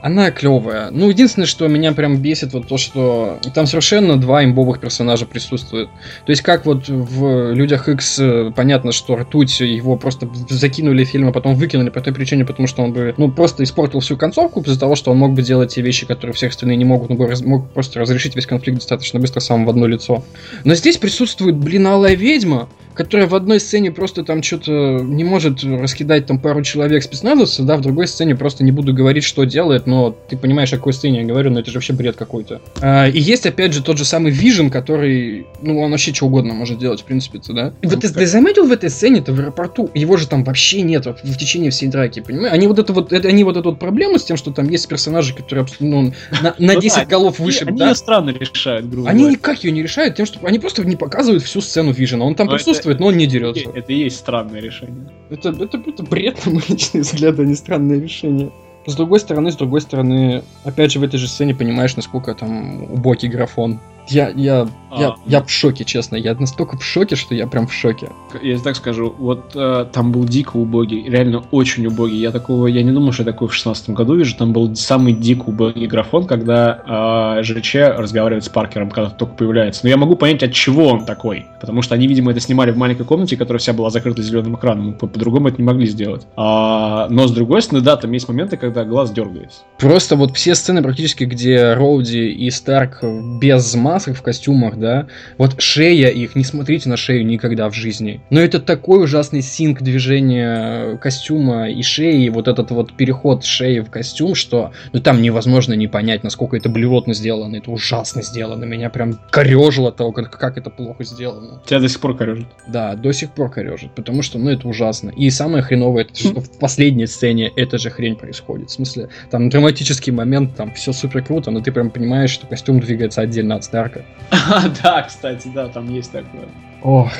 Она 0.02 0.32
клевая. 0.32 0.90
Ну, 0.90 1.08
единственное, 1.08 1.46
что 1.46 1.68
меня 1.68 1.92
прям 1.92 2.16
бесит, 2.16 2.52
вот 2.54 2.66
то, 2.66 2.76
что 2.76 3.38
там 3.54 3.66
совершенно 3.66 4.16
два 4.16 4.44
имбовых 4.44 4.80
персонажа 4.80 5.26
присутствуют. 5.26 5.88
То 6.24 6.30
есть, 6.30 6.42
как 6.42 6.66
вот 6.66 6.88
в 6.88 7.52
Людях 7.52 7.88
X 7.88 8.20
понятно, 8.56 8.90
что 8.90 9.14
ртуть 9.14 9.60
его 9.60 9.96
просто 9.96 10.28
закинули 10.48 11.04
в 11.04 11.08
фильм, 11.08 11.28
а 11.28 11.32
потом 11.32 11.54
выкинули 11.54 11.90
по 11.90 12.00
той 12.00 12.12
причине, 12.12 12.44
потому 12.44 12.66
что 12.66 12.82
он 12.82 12.92
бы, 12.92 13.14
ну, 13.16 13.30
просто 13.30 13.62
испортил 13.62 14.00
всю 14.00 14.16
концовку 14.16 14.60
из-за 14.62 14.80
того, 14.80 14.96
что 14.96 15.12
он 15.12 15.18
мог 15.18 15.34
бы 15.34 15.42
делать 15.42 15.74
те 15.74 15.82
вещи, 15.82 16.04
которые 16.04 16.34
все 16.34 16.48
остальные 16.48 16.76
не 16.76 16.84
могут, 16.84 16.95
бы 16.98 17.26
раз, 17.26 17.42
мог 17.42 17.70
просто 17.70 18.00
разрешить 18.00 18.36
весь 18.36 18.46
конфликт 18.46 18.78
достаточно 18.78 19.20
быстро 19.20 19.40
сам 19.40 19.64
в 19.66 19.70
одно 19.70 19.86
лицо. 19.86 20.24
Но 20.64 20.74
здесь 20.74 20.96
присутствует, 20.96 21.56
блин, 21.56 21.86
алая 21.86 22.14
ведьма, 22.14 22.68
которая 22.96 23.26
в 23.26 23.34
одной 23.34 23.60
сцене 23.60 23.92
просто 23.92 24.24
там 24.24 24.42
что-то 24.42 24.72
не 24.72 25.22
может 25.22 25.62
раскидать 25.62 26.26
там 26.26 26.38
пару 26.38 26.62
человек 26.62 27.02
спецназовцев, 27.02 27.66
да, 27.66 27.76
в 27.76 27.82
другой 27.82 28.08
сцене 28.08 28.34
просто 28.34 28.64
не 28.64 28.72
буду 28.72 28.94
говорить, 28.94 29.24
что 29.24 29.44
делает, 29.44 29.86
но 29.86 30.16
ты 30.28 30.36
понимаешь, 30.36 30.72
о 30.72 30.76
какой 30.76 30.92
сцене 30.92 31.20
я 31.20 31.26
говорю, 31.26 31.50
но 31.50 31.60
это 31.60 31.70
же 31.70 31.76
вообще 31.76 31.92
бред 31.92 32.16
какой-то. 32.16 32.60
А, 32.80 33.06
и 33.08 33.18
есть, 33.18 33.46
опять 33.46 33.72
же, 33.72 33.82
тот 33.82 33.98
же 33.98 34.04
самый 34.04 34.32
Vision, 34.32 34.70
который, 34.70 35.46
ну, 35.60 35.80
он 35.80 35.90
вообще 35.90 36.14
что 36.14 36.26
угодно 36.26 36.54
может 36.54 36.78
делать, 36.78 37.02
в 37.02 37.04
принципе-то, 37.04 37.52
да. 37.52 37.72
И 37.82 37.86
вот 37.86 38.00
ты, 38.00 38.12
ты 38.12 38.26
заметил 38.26 38.66
в 38.66 38.72
этой 38.72 38.88
сцене-то 38.88 39.32
в 39.32 39.40
аэропорту, 39.40 39.90
его 39.94 40.16
же 40.16 40.26
там 40.26 40.42
вообще 40.42 40.80
нет 40.82 41.06
вот, 41.06 41.20
в 41.22 41.36
течение 41.36 41.70
всей 41.70 41.88
драки, 41.88 42.20
понимаешь? 42.20 42.54
Они 42.54 42.66
вот 42.66 42.78
это 42.78 42.92
вот, 42.92 43.12
это, 43.12 43.28
они 43.28 43.44
вот 43.44 43.56
эту 43.56 43.70
вот 43.70 43.78
проблему 43.78 44.18
с 44.18 44.24
тем, 44.24 44.36
что 44.36 44.52
там 44.52 44.68
есть 44.70 44.88
персонажи, 44.88 45.34
которые, 45.34 45.66
ну, 45.80 46.12
на, 46.42 46.54
на 46.58 46.76
10 46.76 46.96
ну 46.96 47.06
голов 47.06 47.38
выше, 47.38 47.64
Они 47.66 47.80
ее 47.80 47.94
странно 47.94 48.30
решают, 48.30 48.88
грубо 48.88 49.08
Они 49.08 49.28
никак 49.28 49.62
ее 49.64 49.72
не 49.72 49.82
решают 49.82 50.16
тем, 50.16 50.24
что 50.24 50.38
они 50.46 50.58
просто 50.58 50.82
не 50.84 50.96
показывают 50.96 51.42
всю 51.42 51.60
сцену 51.60 51.92
Vision. 51.92 52.20
Он 52.20 52.34
там 52.34 52.48
присутствует, 52.48 52.85
чувствует, 52.86 53.00
но 53.00 53.06
он 53.06 53.16
не 53.16 53.26
дерется. 53.26 53.70
Это 53.74 53.92
и 53.92 53.96
есть 53.96 54.16
странное 54.16 54.60
решение. 54.60 55.08
Это, 55.30 55.50
это, 55.50 55.78
это 55.78 56.02
бред, 56.02 56.38
на 56.46 56.52
мой 56.52 56.62
личный 56.68 57.00
взгляд, 57.00 57.38
а 57.38 57.44
не 57.44 57.54
странное 57.54 58.00
решение. 58.00 58.50
С 58.86 58.94
другой 58.94 59.18
стороны, 59.18 59.50
с 59.50 59.56
другой 59.56 59.80
стороны, 59.80 60.44
опять 60.64 60.92
же, 60.92 61.00
в 61.00 61.02
этой 61.02 61.18
же 61.18 61.26
сцене 61.26 61.54
понимаешь, 61.54 61.96
насколько 61.96 62.34
там 62.34 62.84
убогий 62.92 63.28
графон. 63.28 63.80
Я, 64.08 64.28
я, 64.30 64.68
а, 64.90 65.00
я, 65.00 65.14
я 65.26 65.42
в 65.42 65.50
шоке, 65.50 65.84
честно. 65.84 66.16
Я 66.16 66.34
настолько 66.34 66.78
в 66.78 66.84
шоке, 66.84 67.16
что 67.16 67.34
я 67.34 67.46
прям 67.46 67.66
в 67.66 67.72
шоке. 67.72 68.10
Я 68.42 68.58
так 68.58 68.76
скажу, 68.76 69.14
вот 69.18 69.52
э, 69.54 69.86
там 69.92 70.12
был 70.12 70.24
дико 70.24 70.56
убогий, 70.56 71.08
реально 71.08 71.42
очень 71.50 71.86
убогий. 71.86 72.18
Я 72.18 72.30
такого, 72.30 72.66
я 72.68 72.82
не 72.82 72.92
думаю, 72.92 73.12
что 73.12 73.24
я 73.24 73.32
такой 73.32 73.48
в 73.48 73.54
шестнадцатом 73.54 73.94
году 73.94 74.14
вижу. 74.14 74.36
Там 74.36 74.52
был 74.52 74.74
самый 74.76 75.12
дико 75.12 75.46
убогий 75.46 75.86
графон, 75.86 76.26
когда 76.26 77.36
э, 77.38 77.42
ЖЧ 77.42 77.74
разговаривает 77.96 78.44
с 78.44 78.48
Паркером, 78.48 78.90
когда 78.90 79.10
только 79.10 79.34
появляется. 79.34 79.80
Но 79.82 79.90
я 79.90 79.96
могу 79.96 80.14
понять, 80.14 80.42
от 80.42 80.52
чего 80.52 80.86
он 80.86 81.04
такой. 81.04 81.46
Потому 81.60 81.82
что 81.82 81.94
они, 81.94 82.06
видимо, 82.06 82.30
это 82.30 82.40
снимали 82.40 82.70
в 82.70 82.76
маленькой 82.76 83.06
комнате, 83.06 83.36
которая 83.36 83.58
вся 83.58 83.72
была 83.72 83.90
закрыта 83.90 84.22
зеленым 84.22 84.56
экраном. 84.56 84.94
По-другому 84.94 85.48
это 85.48 85.58
не 85.58 85.64
могли 85.64 85.86
сделать. 85.86 86.26
А, 86.36 87.08
но 87.10 87.26
с 87.26 87.32
другой 87.32 87.62
стороны, 87.62 87.84
да, 87.84 87.96
там 87.96 88.12
есть 88.12 88.28
моменты, 88.28 88.56
когда 88.56 88.84
глаз 88.84 89.10
дергается. 89.10 89.62
Просто 89.78 90.14
вот 90.16 90.36
все 90.36 90.54
сцены 90.54 90.82
практически, 90.82 91.24
где 91.24 91.74
Роуди 91.74 92.30
и 92.30 92.50
Старк 92.50 93.02
без 93.40 93.74
маски 93.74 93.95
масок, 93.96 94.14
в 94.14 94.22
костюмах, 94.22 94.78
да. 94.78 95.06
Вот 95.38 95.58
шея 95.58 96.08
их, 96.08 96.36
не 96.36 96.44
смотрите 96.44 96.90
на 96.90 96.98
шею 96.98 97.24
никогда 97.24 97.70
в 97.70 97.74
жизни. 97.74 98.20
Но 98.28 98.40
это 98.40 98.60
такой 98.60 99.02
ужасный 99.02 99.40
синк 99.40 99.80
движения 99.80 100.98
костюма 100.98 101.70
и 101.70 101.82
шеи, 101.82 102.28
вот 102.28 102.46
этот 102.46 102.70
вот 102.72 102.92
переход 102.92 103.44
шеи 103.44 103.80
в 103.80 103.90
костюм, 103.90 104.34
что 104.34 104.72
ну 104.92 105.00
там 105.00 105.22
невозможно 105.22 105.72
не 105.72 105.86
понять, 105.86 106.24
насколько 106.24 106.58
это 106.58 106.68
блевотно 106.68 107.14
сделано, 107.14 107.56
это 107.56 107.70
ужасно 107.70 108.22
сделано. 108.22 108.64
Меня 108.64 108.90
прям 108.90 109.18
корежило 109.30 109.92
того, 109.92 110.12
как, 110.12 110.30
как 110.30 110.58
это 110.58 110.68
плохо 110.68 111.02
сделано. 111.04 111.62
Тебя 111.64 111.80
до 111.80 111.88
сих 111.88 112.00
пор 112.00 112.16
корежит? 112.18 112.48
Да, 112.68 112.96
до 112.96 113.12
сих 113.12 113.30
пор 113.30 113.50
корежит, 113.50 113.92
потому 113.92 114.20
что, 114.20 114.38
ну, 114.38 114.50
это 114.50 114.68
ужасно. 114.68 115.10
И 115.16 115.30
самое 115.30 115.62
хреновое, 115.62 116.04
это 116.04 116.14
что 116.14 116.40
в 116.40 116.58
последней 116.58 117.06
сцене 117.06 117.50
эта 117.56 117.78
же 117.78 117.88
хрень 117.88 118.16
происходит. 118.16 118.68
В 118.68 118.72
смысле, 118.72 119.08
там 119.30 119.48
драматический 119.48 120.12
момент, 120.12 120.54
там 120.54 120.74
все 120.74 120.92
супер 120.92 121.22
круто, 121.22 121.50
но 121.50 121.60
ты 121.60 121.72
прям 121.72 121.90
понимаешь, 121.90 122.30
что 122.30 122.46
костюм 122.46 122.80
двигается 122.80 123.22
отдельно 123.22 123.54
от 123.54 123.64
старта 123.86 124.04
Марка. 124.30 124.72
да, 124.82 125.02
кстати, 125.02 125.48
да, 125.48 125.68
там 125.68 125.92
есть 125.92 126.12
такое. 126.12 126.46
Ох, 126.82 127.12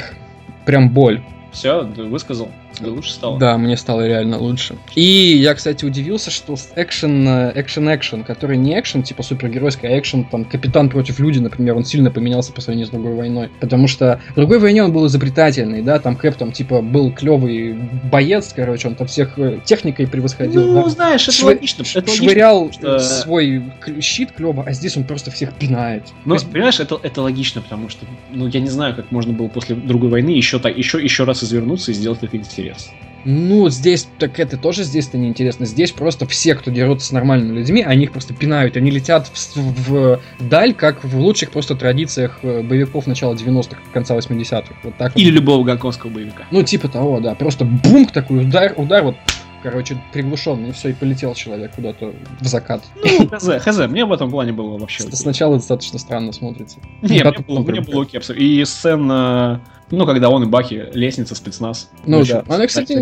прям 0.64 0.90
боль. 0.90 1.22
Все, 1.52 1.82
высказал. 1.82 2.50
Тебе 2.76 2.90
лучше 2.90 3.12
стало? 3.12 3.38
Да, 3.38 3.56
мне 3.56 3.76
стало 3.76 4.06
реально 4.06 4.38
лучше. 4.38 4.76
И 4.94 5.02
я, 5.02 5.54
кстати, 5.54 5.84
удивился, 5.84 6.30
что 6.30 6.56
экшен, 6.76 7.26
экшен, 7.54 7.94
экшен, 7.94 8.24
который 8.24 8.56
не 8.56 8.78
экшен, 8.78 9.02
типа 9.02 9.22
супергеройский, 9.22 9.88
а 9.88 9.98
экшен, 9.98 10.24
там, 10.24 10.44
Капитан 10.44 10.90
против 10.90 11.18
Люди, 11.18 11.38
например, 11.38 11.76
он 11.76 11.84
сильно 11.84 12.10
поменялся 12.10 12.52
по 12.52 12.60
сравнению 12.60 12.88
с 12.88 12.90
другой 12.90 13.14
войной. 13.14 13.50
Потому 13.60 13.88
что 13.88 14.20
в 14.30 14.34
другой 14.34 14.58
войне 14.58 14.84
он 14.84 14.92
был 14.92 15.06
изобретательный, 15.06 15.82
да, 15.82 15.98
там 15.98 16.16
Кэп, 16.16 16.36
там, 16.36 16.52
типа, 16.52 16.82
был 16.82 17.12
клевый 17.12 17.72
боец, 18.10 18.52
короче, 18.54 18.88
он 18.88 18.94
там 18.94 19.06
всех 19.06 19.38
э, 19.38 19.60
техникой 19.64 20.06
превосходил. 20.06 20.66
Ну, 20.66 20.84
да? 20.84 20.90
знаешь, 20.90 21.22
это 21.22 21.32
Швы... 21.32 21.54
логично. 21.54 21.84
Это 21.94 22.14
швырял 22.14 22.64
логично, 22.64 22.98
что... 22.98 23.08
свой 23.22 23.62
щит 24.00 24.32
клево, 24.32 24.64
а 24.66 24.72
здесь 24.72 24.96
он 24.96 25.04
просто 25.04 25.30
всех 25.30 25.54
пинает. 25.54 26.04
Ну, 26.24 26.34
есть... 26.34 26.50
понимаешь, 26.50 26.80
это, 26.80 26.98
это 27.02 27.22
логично, 27.22 27.62
потому 27.62 27.88
что, 27.88 28.06
ну, 28.30 28.46
я 28.46 28.60
не 28.60 28.68
знаю, 28.68 28.94
как 28.94 29.10
можно 29.10 29.32
было 29.32 29.48
после 29.48 29.74
другой 29.76 30.10
войны 30.10 30.30
еще, 30.30 30.58
так, 30.58 30.76
еще, 30.76 31.02
еще 31.02 31.24
раз 31.24 31.42
извернуться 31.42 31.90
и 31.90 31.94
сделать 31.94 32.22
это 32.22 32.36
интерес. 32.66 32.90
Ну, 33.28 33.68
здесь, 33.70 34.06
так 34.20 34.38
это 34.38 34.56
тоже 34.56 34.84
здесь-то 34.84 35.18
неинтересно. 35.18 35.66
Здесь 35.66 35.90
просто 35.90 36.26
все, 36.28 36.54
кто 36.54 36.70
дерутся 36.70 37.08
с 37.08 37.12
нормальными 37.12 37.58
людьми, 37.58 37.82
они 37.82 38.04
их 38.04 38.12
просто 38.12 38.32
пинают. 38.34 38.76
Они 38.76 38.88
летят 38.88 39.26
в, 39.26 39.56
в, 39.56 40.20
в 40.38 40.48
даль, 40.48 40.74
как 40.74 41.02
в 41.02 41.18
лучших 41.18 41.50
просто 41.50 41.74
традициях 41.74 42.38
э, 42.42 42.62
боевиков 42.62 43.08
начала 43.08 43.34
90-х, 43.34 43.78
конца 43.92 44.16
80-х. 44.16 44.72
Вот 44.84 44.96
так 44.96 45.16
Или 45.16 45.30
вот. 45.30 45.40
любого 45.40 45.64
гонконгского 45.64 46.10
боевика. 46.10 46.44
Ну, 46.52 46.62
типа 46.62 46.86
того, 46.86 47.18
да. 47.18 47.34
Просто 47.34 47.64
бум 47.64 48.06
такой 48.06 48.42
удар, 48.42 48.74
удар, 48.76 49.02
вот 49.02 49.16
короче, 49.60 50.00
приглушенный, 50.12 50.68
и 50.68 50.72
все, 50.72 50.90
и 50.90 50.92
полетел 50.92 51.34
человек 51.34 51.72
куда-то 51.74 52.14
в 52.40 52.46
закат. 52.46 52.84
Ну, 52.94 53.28
хз, 53.32 53.48
хз, 53.60 53.78
мне 53.88 54.04
в 54.04 54.12
этом 54.12 54.30
плане 54.30 54.52
было 54.52 54.78
вообще... 54.78 55.02
Сначала 55.02 55.56
достаточно 55.56 55.98
странно 55.98 56.32
смотрится. 56.32 56.78
Не, 57.02 57.24
мне 57.24 57.24
было, 57.24 57.60
мне 57.60 57.80
было 57.80 58.02
окей, 58.02 58.18
абсолютно. 58.18 58.44
И 58.44 58.64
сцена 58.64 59.60
ну, 59.91 60.05
когда 60.07 60.30
он 60.30 60.43
и 60.43 60.47
Баки, 60.47 60.87
лестница, 60.93 61.34
спецназ. 61.34 61.91
Ну 62.05 62.24
да. 62.24 62.45
Она, 62.49 62.66
кстати, 62.66 62.93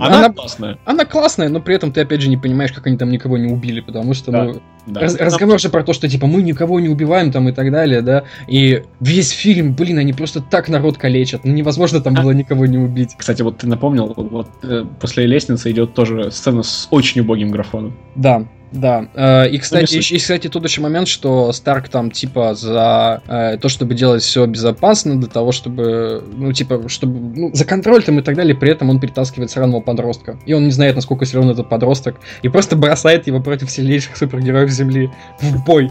она, 0.00 0.18
она 0.18 0.32
классная. 0.32 0.78
Она 0.84 1.04
классная, 1.04 1.48
но 1.48 1.60
при 1.60 1.74
этом 1.74 1.92
ты 1.92 2.00
опять 2.00 2.22
же 2.22 2.28
не 2.28 2.36
понимаешь, 2.36 2.72
как 2.72 2.86
они 2.86 2.96
там 2.96 3.10
никого 3.10 3.36
не 3.36 3.52
убили, 3.52 3.80
потому 3.80 4.14
что, 4.14 4.30
да. 4.30 4.44
ну, 4.44 4.62
да. 4.86 5.02
Раз, 5.02 5.16
разговор 5.16 5.60
же 5.60 5.68
про 5.68 5.84
то, 5.84 5.92
что 5.92 6.08
типа 6.08 6.26
мы 6.26 6.42
никого 6.42 6.80
не 6.80 6.88
убиваем 6.88 7.30
там 7.30 7.48
и 7.48 7.52
так 7.52 7.70
далее, 7.70 8.00
да. 8.00 8.24
И 8.48 8.82
весь 9.00 9.30
фильм, 9.30 9.74
блин, 9.74 9.98
они 9.98 10.12
просто 10.12 10.40
так 10.40 10.68
народ 10.68 10.96
калечат. 10.96 11.44
Ну 11.44 11.52
невозможно 11.52 12.00
там 12.00 12.14
было 12.14 12.30
никого 12.30 12.66
не 12.66 12.78
убить. 12.78 13.14
Кстати, 13.16 13.42
вот 13.42 13.58
ты 13.58 13.66
напомнил, 13.66 14.12
вот 14.16 14.48
э, 14.62 14.84
после 15.00 15.26
лестницы 15.26 15.70
идет 15.70 15.94
тоже 15.94 16.30
сцена 16.30 16.62
с 16.62 16.88
очень 16.90 17.20
убогим 17.20 17.50
графоном. 17.50 17.94
Да, 18.16 18.46
да. 18.72 19.08
Э, 19.14 19.48
и, 19.48 19.58
кстати, 19.58 19.96
и, 19.96 20.18
кстати, 20.18 20.48
тут 20.48 20.64
еще 20.64 20.80
момент, 20.80 21.08
что 21.08 21.52
Старк 21.52 21.88
там, 21.88 22.10
типа, 22.10 22.54
за 22.54 23.22
э, 23.26 23.58
то, 23.58 23.68
чтобы 23.68 23.94
делать 23.94 24.22
все 24.22 24.46
безопасно, 24.46 25.20
для 25.20 25.28
того, 25.28 25.52
чтобы, 25.52 26.24
ну, 26.34 26.52
типа, 26.52 26.88
чтобы, 26.88 27.38
ну, 27.38 27.54
за 27.54 27.64
контроль 27.64 28.02
там 28.02 28.18
и 28.18 28.22
так 28.22 28.34
далее, 28.34 28.54
при 28.54 28.70
этом 28.70 28.90
он 28.90 28.98
перетаскивает 28.98 29.50
сраного 29.50 29.80
подростка. 29.80 30.38
И 30.46 30.54
он 30.54 30.64
не 30.64 30.70
знает, 30.70 30.96
насколько 30.96 31.26
силен 31.26 31.50
этот 31.50 31.68
подросток, 31.68 32.16
и 32.42 32.48
просто 32.48 32.76
бросает 32.76 33.26
его 33.26 33.40
против 33.40 33.70
сильнейших 33.70 34.16
супергероев 34.16 34.70
Земли 34.70 35.10
в 35.40 35.64
бой. 35.64 35.90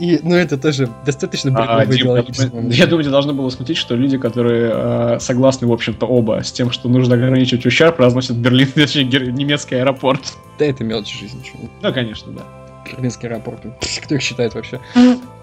И, 0.00 0.18
ну, 0.22 0.34
это 0.34 0.56
тоже 0.56 0.88
достаточно 1.04 1.52
а, 1.54 1.84
идеологически. 1.84 2.50
Я 2.74 2.86
думаю, 2.86 3.02
тебе 3.04 3.12
должно 3.12 3.34
было 3.34 3.50
смутить, 3.50 3.76
что 3.76 3.94
люди, 3.94 4.16
которые 4.16 4.72
э, 4.72 5.18
согласны, 5.20 5.66
в 5.66 5.72
общем-то, 5.72 6.06
оба 6.06 6.42
с 6.42 6.50
тем, 6.50 6.70
что 6.70 6.88
нужно 6.88 7.16
ограничивать 7.16 7.66
ущерб, 7.66 8.00
разносят 8.00 8.36
Берлин, 8.36 8.68
точнее, 8.74 9.04
немецкий 9.04 9.74
аэропорт. 9.74 10.22
Да 10.58 10.64
это 10.64 10.84
мелочь 10.84 11.20
жизни. 11.20 11.42
Чего. 11.42 11.68
Ну, 11.82 11.92
конечно, 11.92 12.32
да. 12.32 12.42
Берлинский 12.90 13.28
аэропорт. 13.28 13.60
Кто 14.02 14.14
их 14.14 14.22
считает 14.22 14.54
вообще? 14.54 14.80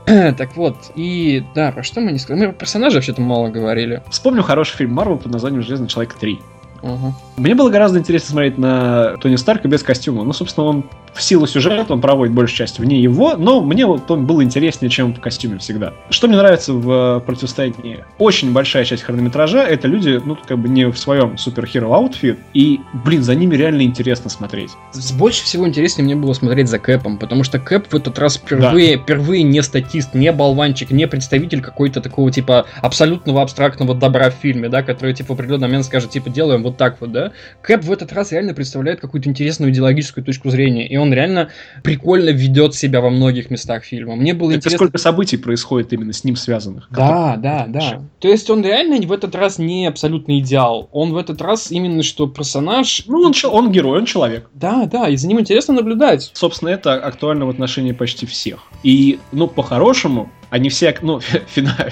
так 0.06 0.56
вот, 0.56 0.76
и 0.96 1.44
да, 1.54 1.72
про 1.72 1.84
что 1.84 2.02
мы 2.02 2.12
не 2.12 2.18
сказали? 2.18 2.48
Мы 2.48 2.54
про 2.54 2.60
персонажей 2.60 2.96
вообще-то 2.96 3.22
мало 3.22 3.50
говорили. 3.50 4.02
Вспомню 4.10 4.42
хороший 4.42 4.76
фильм 4.78 4.94
Марвел 4.94 5.18
под 5.18 5.34
названием 5.34 5.62
Железный 5.62 5.88
человек 5.88 6.16
3. 6.16 6.40
Угу. 6.82 7.16
Мне 7.38 7.54
было 7.54 7.70
гораздо 7.70 8.00
интереснее 8.00 8.32
смотреть 8.32 8.58
на 8.58 9.16
Тони 9.18 9.36
Старка 9.36 9.68
без 9.68 9.84
костюма. 9.84 10.24
Ну, 10.24 10.34
собственно, 10.34 10.66
он 10.66 10.86
в 11.14 11.22
силу 11.22 11.46
сюжета, 11.46 11.94
он 11.94 12.02
проводит 12.02 12.34
большую 12.34 12.58
часть 12.58 12.80
вне 12.80 13.00
его, 13.00 13.36
но 13.38 13.62
мне 13.62 13.86
вот 13.86 14.10
он 14.10 14.26
был 14.26 14.42
интереснее, 14.42 14.90
чем 14.90 15.14
в 15.14 15.20
костюме 15.20 15.58
всегда. 15.60 15.94
Что 16.10 16.28
мне 16.28 16.38
нравится 16.38 16.74
в 16.74 17.20
противостоянии? 17.26 18.06
Очень 18.18 18.54
большая 18.54 18.86
часть 18.86 19.04
хронометража— 19.04 19.60
это 19.68 19.88
люди, 19.88 20.20
ну, 20.24 20.38
как 20.48 20.58
бы 20.58 20.68
не 20.70 20.86
в 20.86 20.98
своем 20.98 21.38
суперхеро 21.38 21.88
outfit, 21.88 22.40
и, 22.54 22.80
блин, 23.06 23.24
за 23.24 23.36
ними 23.36 23.56
реально 23.56 23.84
интересно 23.84 24.30
смотреть. 24.30 24.72
Больше 25.18 25.44
всего 25.44 25.68
интереснее 25.68 26.06
мне 26.06 26.16
было 26.16 26.34
смотреть 26.34 26.70
за 26.70 26.80
Кэпом, 26.80 27.18
потому 27.18 27.44
что 27.44 27.60
Кэп 27.60 27.88
в 27.92 27.96
этот 27.96 28.18
раз 28.20 28.38
впервые, 28.38 28.98
да. 28.98 29.04
впервые 29.04 29.44
не 29.44 29.62
статист, 29.62 30.14
не 30.14 30.32
болванчик, 30.32 30.92
не 30.92 31.08
представитель 31.08 31.62
какой-то 31.62 32.02
такого, 32.02 32.32
типа, 32.32 32.66
абсолютного 32.82 33.42
абстрактного 33.42 33.96
добра 33.96 34.30
в 34.30 34.34
фильме, 34.34 34.70
да, 34.70 34.84
который, 34.84 35.14
типа, 35.14 35.34
в 35.34 35.38
определенный 35.38 35.68
момент 35.68 35.86
скажет, 35.86 36.12
типа, 36.12 36.30
делаем 36.30 36.64
вот 36.64 36.78
так 36.78 36.98
вот, 37.00 37.12
да, 37.12 37.27
да, 37.28 37.34
Кэп 37.62 37.84
в 37.84 37.92
этот 37.92 38.14
раз 38.14 38.32
реально 38.32 38.54
представляет 38.54 39.00
какую-то 39.00 39.30
интересную 39.30 39.72
идеологическую 39.72 40.24
точку 40.24 40.50
зрения, 40.50 40.88
и 40.88 40.98
он 40.98 41.14
реально 41.14 41.50
прикольно 41.84 42.30
ведет 42.30 42.76
себя 42.76 43.02
во 43.02 43.10
многих 43.10 43.50
местах 43.50 43.84
фильма. 43.84 44.16
Мне 44.16 44.34
было 44.34 44.50
Это 44.50 44.58
интересно... 44.58 44.78
сколько 44.78 44.98
событий 44.98 45.38
происходит 45.38 45.94
именно 45.94 46.14
с 46.14 46.24
ним 46.24 46.36
связанных? 46.36 46.88
Да, 46.92 47.36
которые- 47.36 47.38
да, 47.38 47.66
да. 47.68 48.02
То 48.20 48.28
есть 48.28 48.50
он 48.50 48.64
реально 48.64 48.98
в 49.08 49.12
этот 49.12 49.36
раз 49.36 49.60
не 49.60 49.88
абсолютный 49.88 50.40
идеал. 50.40 50.90
Он 50.92 51.14
в 51.14 51.18
этот 51.18 51.42
раз 51.42 51.72
именно 51.72 52.04
что 52.04 52.28
персонаж... 52.28 53.04
Ну, 53.08 53.20
он, 53.20 53.34
он 53.52 53.72
герой, 53.72 54.00
он 54.00 54.06
человек. 54.06 54.50
Да, 54.54 54.86
да, 54.86 55.08
и 55.08 55.16
за 55.16 55.28
ним 55.28 55.40
интересно 55.40 55.74
наблюдать. 55.74 56.32
Собственно, 56.34 56.70
это 56.70 56.94
актуально 56.94 57.46
в 57.46 57.50
отношении 57.50 57.92
почти 57.92 58.26
всех. 58.26 58.60
И, 58.84 59.20
ну, 59.32 59.48
по-хорошему, 59.48 60.30
они 60.50 60.70
все, 60.70 60.96
ну, 61.02 61.20
фина- 61.48 61.92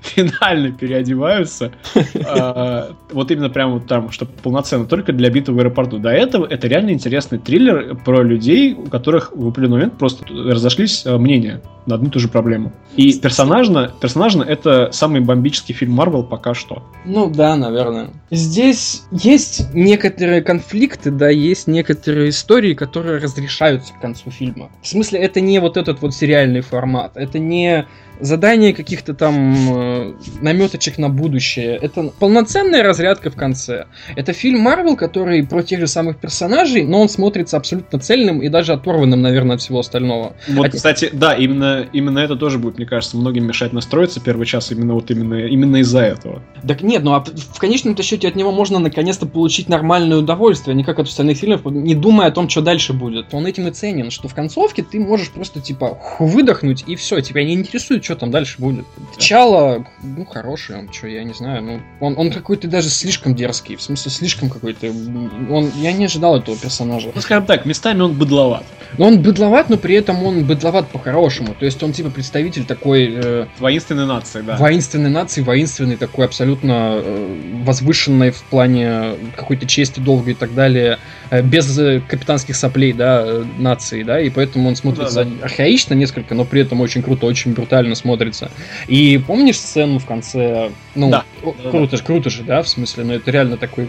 финально 0.00 0.72
переодеваются. 0.72 1.72
а, 2.26 2.92
Вот 3.12 3.30
именно 3.30 3.50
прямо 3.50 3.80
там, 3.80 4.10
чтобы 4.10 4.32
полноценно, 4.42 4.86
только 4.86 5.12
для 5.12 5.30
битвы 5.30 5.54
в 5.54 5.58
аэропорту. 5.58 5.98
До 5.98 6.10
этого 6.10 6.46
это 6.46 6.68
реально 6.68 6.90
интересный 6.90 7.38
триллер 7.38 7.96
про 7.96 8.22
людей, 8.22 8.74
у 8.74 8.88
которых 8.88 9.32
в 9.34 9.48
определенный 9.48 9.76
момент 9.76 9.98
просто 9.98 10.24
разошлись 10.28 11.04
а, 11.06 11.18
мнения 11.18 11.60
на 11.86 11.96
одну 11.96 12.08
и 12.08 12.10
ту 12.10 12.18
же 12.18 12.28
проблему. 12.28 12.72
И 12.96 13.12
персонажно, 13.18 13.92
персонажно 14.00 14.42
это 14.42 14.90
самый 14.92 15.20
бомбический 15.20 15.74
фильм 15.74 15.92
Марвел 15.92 16.22
пока 16.22 16.54
что. 16.54 16.82
Ну 17.04 17.28
да, 17.28 17.56
наверное. 17.56 18.10
Здесь 18.30 19.02
есть 19.10 19.74
некоторые 19.74 20.42
конфликты, 20.42 21.10
да, 21.10 21.28
есть 21.28 21.66
некоторые 21.66 22.30
истории, 22.30 22.74
которые 22.74 23.18
разрешаются 23.18 23.92
к 23.92 24.00
концу 24.00 24.30
фильма. 24.30 24.70
В 24.80 24.88
смысле, 24.88 25.20
это 25.20 25.40
не 25.40 25.58
вот 25.58 25.76
этот 25.76 26.00
вот 26.00 26.14
сериальный 26.14 26.62
формат, 26.62 27.12
это 27.16 27.38
не 27.38 27.63
не 27.64 27.86
задание 28.20 28.72
каких-то 28.72 29.14
там 29.14 29.54
э, 29.76 30.14
наметочек 30.40 30.98
на 30.98 31.08
будущее. 31.08 31.78
Это 31.80 32.12
полноценная 32.18 32.82
разрядка 32.82 33.30
в 33.30 33.36
конце. 33.36 33.86
Это 34.16 34.32
фильм 34.32 34.60
Марвел, 34.60 34.96
который 34.96 35.46
про 35.46 35.62
тех 35.62 35.80
же 35.80 35.86
самых 35.86 36.18
персонажей, 36.18 36.84
но 36.84 37.00
он 37.00 37.08
смотрится 37.08 37.56
абсолютно 37.56 37.98
цельным 37.98 38.42
и 38.42 38.48
даже 38.48 38.72
оторванным, 38.72 39.20
наверное, 39.20 39.56
от 39.56 39.62
всего 39.62 39.80
остального. 39.80 40.34
Вот, 40.48 40.66
А- 40.66 40.70
кстати, 40.70 41.10
да, 41.12 41.34
именно, 41.34 41.86
именно 41.92 42.18
это 42.18 42.36
тоже 42.36 42.58
будет, 42.58 42.78
мне 42.78 42.86
кажется, 42.86 43.16
многим 43.16 43.44
мешать 43.46 43.72
настроиться 43.72 44.20
первый 44.20 44.46
час 44.46 44.70
именно 44.70 44.94
вот 44.94 45.10
именно, 45.10 45.46
именно 45.46 45.76
из-за 45.76 46.00
этого. 46.00 46.42
Так 46.66 46.82
нет, 46.82 47.02
ну 47.02 47.14
а 47.14 47.24
в 47.24 47.58
конечном-то 47.58 48.02
счете 48.02 48.28
от 48.28 48.36
него 48.36 48.52
можно 48.52 48.78
наконец-то 48.78 49.26
получить 49.26 49.68
нормальное 49.68 50.18
удовольствие, 50.18 50.74
а 50.74 50.76
не 50.76 50.84
как 50.84 50.98
от 50.98 51.08
остальных 51.08 51.38
фильмов, 51.38 51.64
не 51.64 51.94
думая 51.94 52.28
о 52.28 52.30
том, 52.30 52.48
что 52.48 52.60
дальше 52.60 52.92
будет. 52.92 53.32
Он 53.32 53.46
этим 53.46 53.68
и 53.68 53.70
ценен, 53.70 54.10
что 54.10 54.28
в 54.28 54.34
концовке 54.34 54.82
ты 54.82 55.00
можешь 55.00 55.30
просто 55.30 55.60
типа 55.60 55.98
выдохнуть 56.18 56.84
и 56.86 56.96
все, 56.96 57.20
тебя 57.20 57.44
не 57.44 57.54
интересует, 57.54 58.03
что 58.04 58.16
там 58.16 58.30
дальше 58.30 58.56
будет. 58.58 58.84
Начало, 59.16 59.84
ну, 60.02 60.24
хороший 60.26 60.78
он, 60.78 60.92
что, 60.92 61.08
я 61.08 61.24
не 61.24 61.32
знаю, 61.32 61.62
ну, 61.62 61.80
он, 62.00 62.18
он 62.18 62.30
какой-то 62.30 62.68
даже 62.68 62.90
слишком 62.90 63.34
дерзкий, 63.34 63.76
в 63.76 63.82
смысле, 63.82 64.10
слишком 64.10 64.50
какой-то, 64.50 64.88
он, 64.88 65.72
я 65.76 65.92
не 65.92 66.04
ожидал 66.04 66.36
этого 66.36 66.56
персонажа. 66.56 67.10
Ну, 67.14 67.20
скажем 67.20 67.46
так, 67.46 67.64
местами 67.64 68.02
он 68.02 68.12
быдловат. 68.12 68.64
Но 68.98 69.06
он 69.06 69.22
быдловат, 69.22 69.70
но 69.70 69.76
при 69.76 69.96
этом 69.96 70.22
он 70.22 70.44
быдловат 70.44 70.88
по-хорошему, 70.88 71.54
то 71.58 71.64
есть 71.64 71.82
он 71.82 71.92
типа 71.92 72.10
представитель 72.10 72.64
такой... 72.64 73.12
э, 73.12 73.46
Воинственной 73.58 74.06
нации, 74.06 74.42
да. 74.42 74.56
Воинственной 74.56 75.10
нации, 75.10 75.40
воинственной 75.40 75.96
такой 75.96 76.26
абсолютно 76.26 77.00
э, 77.02 77.62
возвышенной 77.64 78.30
в 78.30 78.42
плане 78.44 79.14
какой-то 79.36 79.66
чести, 79.66 80.00
долга 80.00 80.32
и 80.32 80.34
так 80.34 80.54
далее, 80.54 80.98
без 81.42 81.78
э, 81.78 82.00
капитанских 82.06 82.56
соплей, 82.56 82.92
да, 82.92 83.22
э, 83.24 83.44
нации, 83.58 84.02
да, 84.02 84.20
и 84.20 84.30
поэтому 84.30 84.68
он 84.68 84.76
смотрится 84.76 85.24
Да, 85.24 85.44
архаично 85.44 85.94
несколько, 85.94 86.34
но 86.34 86.44
при 86.44 86.62
этом 86.62 86.80
очень 86.80 87.02
круто, 87.02 87.26
очень 87.26 87.52
брутально 87.54 87.94
смотрится. 87.94 88.50
И 88.88 89.18
помнишь 89.18 89.58
сцену 89.58 89.98
в 89.98 90.06
конце? 90.06 90.70
Ну, 90.94 91.10
Да. 91.10 91.24
о, 91.42 91.54
Да, 91.62 91.70
круто, 91.70 91.96
же, 91.96 92.02
круто 92.02 92.30
же, 92.30 92.42
да, 92.42 92.62
в 92.62 92.68
смысле, 92.68 93.04
ну 93.04 93.12
это 93.14 93.30
реально 93.30 93.56
такой 93.56 93.88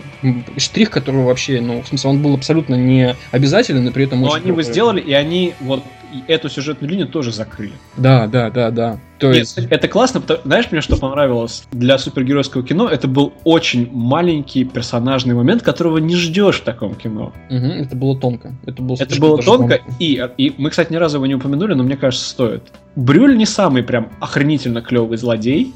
штрих, 0.58 0.90
которого 0.90 1.26
вообще, 1.26 1.62
ну, 1.62 1.82
в 1.82 1.88
смысле, 1.88 2.10
он 2.10 2.22
был 2.22 2.34
абсолютно 2.34 2.76
не 2.76 3.16
обязателен, 3.32 3.88
и 3.88 3.92
при 3.92 4.06
этом 4.06 4.22
Но 4.22 4.28
очень 4.28 4.38
они 4.38 4.48
его 4.48 4.56
круто. 4.58 4.72
сделали, 4.72 5.02
и 5.02 5.14
они 5.14 5.54
вот 5.60 5.84
и 6.16 6.32
эту 6.32 6.50
сюжетную 6.50 6.90
линию 6.90 7.08
тоже 7.08 7.32
закрыли. 7.32 7.74
Да, 7.98 8.28
да, 8.28 8.50
да, 8.50 8.72
да. 8.72 9.00
То 9.18 9.28
Нет, 9.28 9.38
есть... 9.38 9.58
это 9.58 9.88
классно, 9.88 10.22
потому- 10.22 10.42
знаешь, 10.44 10.68
мне 10.72 10.82
что 10.82 10.98
понравилось 10.98 11.64
для 11.72 11.98
супергеройского 11.98 12.64
кино? 12.64 12.88
Это 12.90 13.08
был 13.08 13.34
очень 13.44 13.90
маленький 13.92 14.66
персонажный 14.66 15.36
момент, 15.36 15.62
которого 15.62 15.98
не 15.98 16.16
ждешь 16.16 16.58
в 16.58 16.64
таком 16.64 16.96
кино. 16.96 17.34
Мгм, 17.50 17.72
это 17.72 17.96
было 17.96 18.18
тонко. 18.20 18.54
Это 18.66 18.82
было, 18.82 18.98
Это 19.00 19.20
было 19.20 19.42
тонко, 19.42 19.80
и, 20.00 20.28
и 20.38 20.54
мы, 20.58 20.70
кстати, 20.70 20.92
ни 20.92 20.98
разу 20.98 21.18
его 21.18 21.26
не 21.26 21.36
упомянули, 21.36 21.74
но 21.74 21.84
мне 21.84 21.98
кажется, 21.98 22.28
стоит. 22.28 22.64
Брюль 22.96 23.38
не 23.38 23.46
самый 23.46 23.84
прям 23.84 24.10
охренительно 24.20 24.82
клевый 24.82 25.18
злодей. 25.18 25.74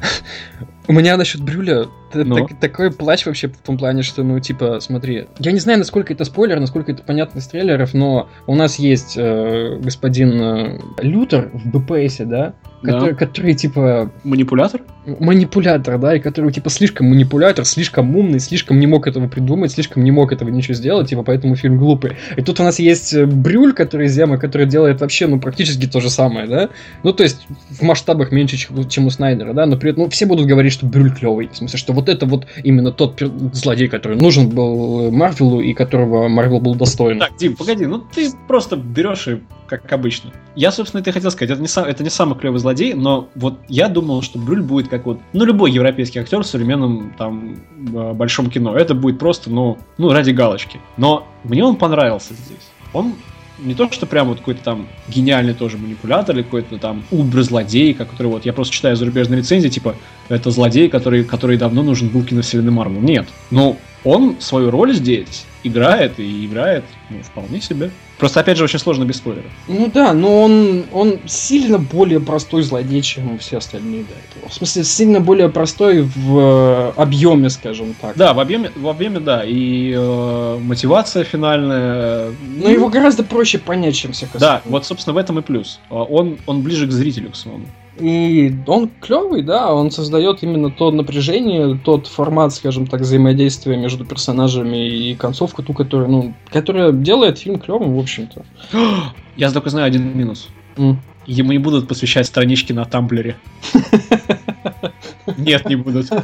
У 0.88 0.92
меня 0.92 1.16
насчет 1.16 1.40
Брюля 1.42 1.86
Ну? 2.14 2.36
так- 2.36 2.58
такой 2.60 2.90
плач 2.90 3.26
вообще 3.26 3.48
в 3.48 3.56
том 3.58 3.78
плане, 3.78 4.02
что, 4.02 4.22
ну, 4.22 4.38
типа, 4.40 4.80
смотри, 4.80 5.26
я 5.38 5.52
не 5.52 5.58
знаю, 5.58 5.78
насколько 5.78 6.12
это 6.12 6.24
спойлер, 6.24 6.60
насколько 6.60 6.92
это 6.92 7.02
понятно 7.02 7.38
из 7.38 7.46
трейлеров, 7.46 7.94
но 7.94 8.28
у 8.46 8.54
нас 8.54 8.78
есть 8.78 9.14
э, 9.16 9.78
господин 9.80 10.40
э, 10.40 10.80
Лютер 10.98 11.50
в 11.52 11.68
БПСе, 11.70 12.24
да? 12.24 12.54
Да. 12.82 12.92
Который, 12.92 13.14
который, 13.16 13.54
типа, 13.54 14.12
Манипулятор? 14.24 14.82
манипулятор, 15.18 15.98
да, 15.98 16.14
и 16.14 16.20
который, 16.20 16.52
типа, 16.52 16.70
слишком 16.70 17.08
манипулятор, 17.08 17.64
слишком 17.64 18.14
умный, 18.16 18.40
слишком 18.40 18.78
не 18.78 18.86
мог 18.86 19.06
этого 19.06 19.28
придумать, 19.28 19.72
слишком 19.72 20.04
не 20.04 20.10
мог 20.10 20.32
этого 20.32 20.48
ничего 20.48 20.74
сделать, 20.74 21.08
типа, 21.08 21.22
поэтому 21.22 21.56
фильм 21.56 21.78
глупый. 21.78 22.12
И 22.36 22.42
тут 22.42 22.60
у 22.60 22.62
нас 22.62 22.78
есть 22.78 23.14
э, 23.14 23.26
Брюль, 23.26 23.72
который 23.72 24.08
Ямы, 24.08 24.38
который 24.38 24.66
делает 24.66 25.00
вообще, 25.00 25.26
ну, 25.26 25.40
практически 25.40 25.86
то 25.86 26.00
же 26.00 26.10
самое, 26.10 26.46
да? 26.46 26.70
Ну, 27.02 27.12
то 27.12 27.22
есть, 27.22 27.46
в 27.70 27.82
масштабах 27.82 28.32
меньше, 28.32 28.56
чем, 28.56 28.88
чем 28.88 29.06
у 29.06 29.10
Снайдера, 29.10 29.52
да, 29.52 29.66
но 29.66 29.76
при 29.76 29.90
этом, 29.90 30.04
ну, 30.04 30.10
все 30.10 30.26
будут 30.26 30.46
говорить, 30.46 30.72
что 30.72 30.86
Брюль 30.86 31.12
клевый. 31.12 31.48
В 31.52 31.56
смысле, 31.56 31.78
что 31.78 31.92
вот 31.98 32.08
это 32.08 32.26
вот 32.26 32.46
именно 32.62 32.92
тот 32.92 33.20
злодей, 33.52 33.88
который 33.88 34.16
нужен 34.16 34.48
был 34.48 35.10
Марвелу 35.10 35.60
и 35.60 35.74
которого 35.74 36.28
Марвел 36.28 36.60
был 36.60 36.76
достоин. 36.76 37.18
Так, 37.18 37.36
Дим, 37.36 37.56
погоди, 37.56 37.86
ну 37.86 37.98
ты 37.98 38.30
просто 38.46 38.76
берешь 38.76 39.26
и 39.26 39.40
как 39.66 39.92
обычно. 39.92 40.32
Я, 40.54 40.70
собственно, 40.70 41.00
это 41.00 41.10
и 41.10 41.12
хотел 41.12 41.30
сказать. 41.30 41.50
Это 41.50 41.60
не, 41.60 41.68
сам, 41.68 41.84
это 41.84 42.02
не 42.02 42.10
самый 42.10 42.38
клевый 42.38 42.60
злодей, 42.60 42.94
но 42.94 43.28
вот 43.34 43.58
я 43.68 43.88
думал, 43.88 44.22
что 44.22 44.38
Брюль 44.38 44.62
будет 44.62 44.88
как 44.88 45.06
вот, 45.06 45.18
ну, 45.32 45.44
любой 45.44 45.72
европейский 45.72 46.20
актер 46.20 46.42
в 46.42 46.46
современном 46.46 47.12
там 47.18 47.56
э, 47.76 48.12
большом 48.14 48.48
кино. 48.48 48.76
Это 48.76 48.94
будет 48.94 49.18
просто, 49.18 49.50
ну, 49.50 49.76
ну, 49.98 50.10
ради 50.10 50.30
галочки. 50.30 50.80
Но 50.96 51.26
мне 51.44 51.64
он 51.64 51.76
понравился 51.76 52.34
здесь. 52.34 52.70
Он 52.92 53.14
не 53.58 53.74
то, 53.74 53.90
что 53.90 54.06
прям 54.06 54.28
вот 54.28 54.38
какой-то 54.38 54.62
там 54.62 54.88
гениальный 55.08 55.54
тоже 55.54 55.78
манипулятор 55.78 56.36
или 56.36 56.42
какой-то 56.42 56.78
там 56.78 57.04
убер-злодей, 57.10 57.94
который 57.94 58.28
вот 58.28 58.46
я 58.46 58.52
просто 58.52 58.74
читаю 58.74 58.96
зарубежные 58.96 59.38
рецензии, 59.38 59.68
типа, 59.68 59.96
это 60.28 60.50
злодей, 60.50 60.88
который, 60.88 61.24
который 61.24 61.56
давно 61.56 61.82
нужен 61.82 62.08
был 62.08 62.24
киновселенной 62.24 62.72
Марвел. 62.72 63.00
Нет. 63.00 63.28
Но 63.50 63.76
он 64.04 64.36
свою 64.40 64.70
роль 64.70 64.94
здесь 64.94 65.44
играет 65.64 66.18
и 66.20 66.46
играет, 66.46 66.84
ну, 67.10 67.22
вполне 67.22 67.60
себе. 67.60 67.90
Просто, 68.16 68.40
опять 68.40 68.56
же, 68.58 68.64
очень 68.64 68.78
сложно 68.78 69.04
без 69.04 69.16
спойлеров. 69.16 69.50
Ну 69.68 69.90
да, 69.92 70.12
но 70.12 70.42
он, 70.42 70.84
он 70.92 71.18
сильно 71.26 71.78
более 71.78 72.20
простой 72.20 72.62
злодей, 72.62 73.00
чем 73.02 73.38
все 73.38 73.58
остальные 73.58 74.04
до 74.04 74.14
этого. 74.14 74.50
В 74.50 74.54
смысле, 74.54 74.84
сильно 74.84 75.20
более 75.20 75.48
простой 75.48 76.02
в 76.02 76.38
э, 76.38 76.92
объеме, 76.96 77.48
скажем 77.50 77.94
так. 78.00 78.16
Да, 78.16 78.34
в 78.34 78.40
объеме, 78.40 78.72
в 78.74 78.88
объеме 78.88 79.20
да, 79.20 79.42
и 79.44 79.92
э, 79.96 80.58
мотивация 80.60 81.22
финальная. 81.24 82.32
Но 82.56 82.68
его 82.68 82.88
гораздо 82.88 83.22
проще 83.22 83.58
понять, 83.58 83.94
чем 83.94 84.12
всех 84.12 84.30
Да, 84.32 84.36
остальных. 84.56 84.62
вот, 84.66 84.86
собственно, 84.86 85.14
в 85.14 85.18
этом 85.18 85.38
и 85.38 85.42
плюс. 85.42 85.78
А 85.90 86.02
Он, 86.02 86.38
он 86.46 86.62
ближе 86.62 86.86
к 86.86 86.92
зрителю, 86.92 87.30
к 87.30 87.36
своему. 87.36 87.66
И 88.00 88.54
он 88.66 88.90
клевый, 89.00 89.42
да, 89.42 89.72
он 89.74 89.90
создает 89.90 90.42
именно 90.42 90.70
то 90.70 90.90
напряжение, 90.90 91.78
тот 91.84 92.06
формат, 92.06 92.54
скажем 92.54 92.86
так, 92.86 93.00
взаимодействия 93.00 93.76
между 93.76 94.04
персонажами 94.04 94.88
и 94.88 95.14
концовку 95.14 95.62
ту, 95.62 95.72
которая, 95.72 96.08
ну, 96.08 96.34
которая 96.50 96.92
делает 96.92 97.38
фильм 97.38 97.58
клевым, 97.58 97.94
в 97.94 97.98
общем-то. 97.98 98.44
Я 99.36 99.50
только 99.50 99.70
знаю 99.70 99.86
один 99.86 100.16
минус. 100.16 100.48
М. 100.76 101.00
Ему 101.26 101.52
не 101.52 101.58
будут 101.58 101.88
посвящать 101.88 102.26
странички 102.26 102.72
на 102.72 102.84
Тамблере. 102.84 103.36
Нет, 105.36 105.68
не 105.68 105.76
будут. 105.76 106.08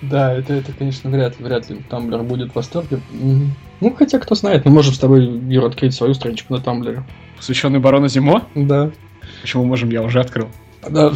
Да, 0.00 0.32
это, 0.32 0.54
это, 0.54 0.72
конечно, 0.72 1.10
вряд 1.10 1.38
ли, 1.38 1.44
вряд 1.44 1.68
ли 1.68 1.82
Тамблер 1.90 2.22
будет 2.22 2.52
в 2.52 2.54
восторге. 2.54 3.00
Ну, 3.80 3.94
хотя, 3.94 4.18
кто 4.18 4.34
знает, 4.34 4.64
мы 4.64 4.70
можем 4.70 4.94
с 4.94 4.98
тобой, 4.98 5.26
Юра, 5.48 5.66
открыть 5.66 5.94
свою 5.94 6.14
страничку 6.14 6.54
на 6.54 6.60
Тамблере. 6.60 7.04
Посвященный 7.38 7.78
барону 7.78 8.08
Зимо? 8.08 8.46
Да. 8.54 8.90
Почему 9.40 9.64
можем, 9.64 9.90
я 9.90 10.02
уже 10.02 10.20
открыл. 10.20 10.48
Да. 10.88 11.12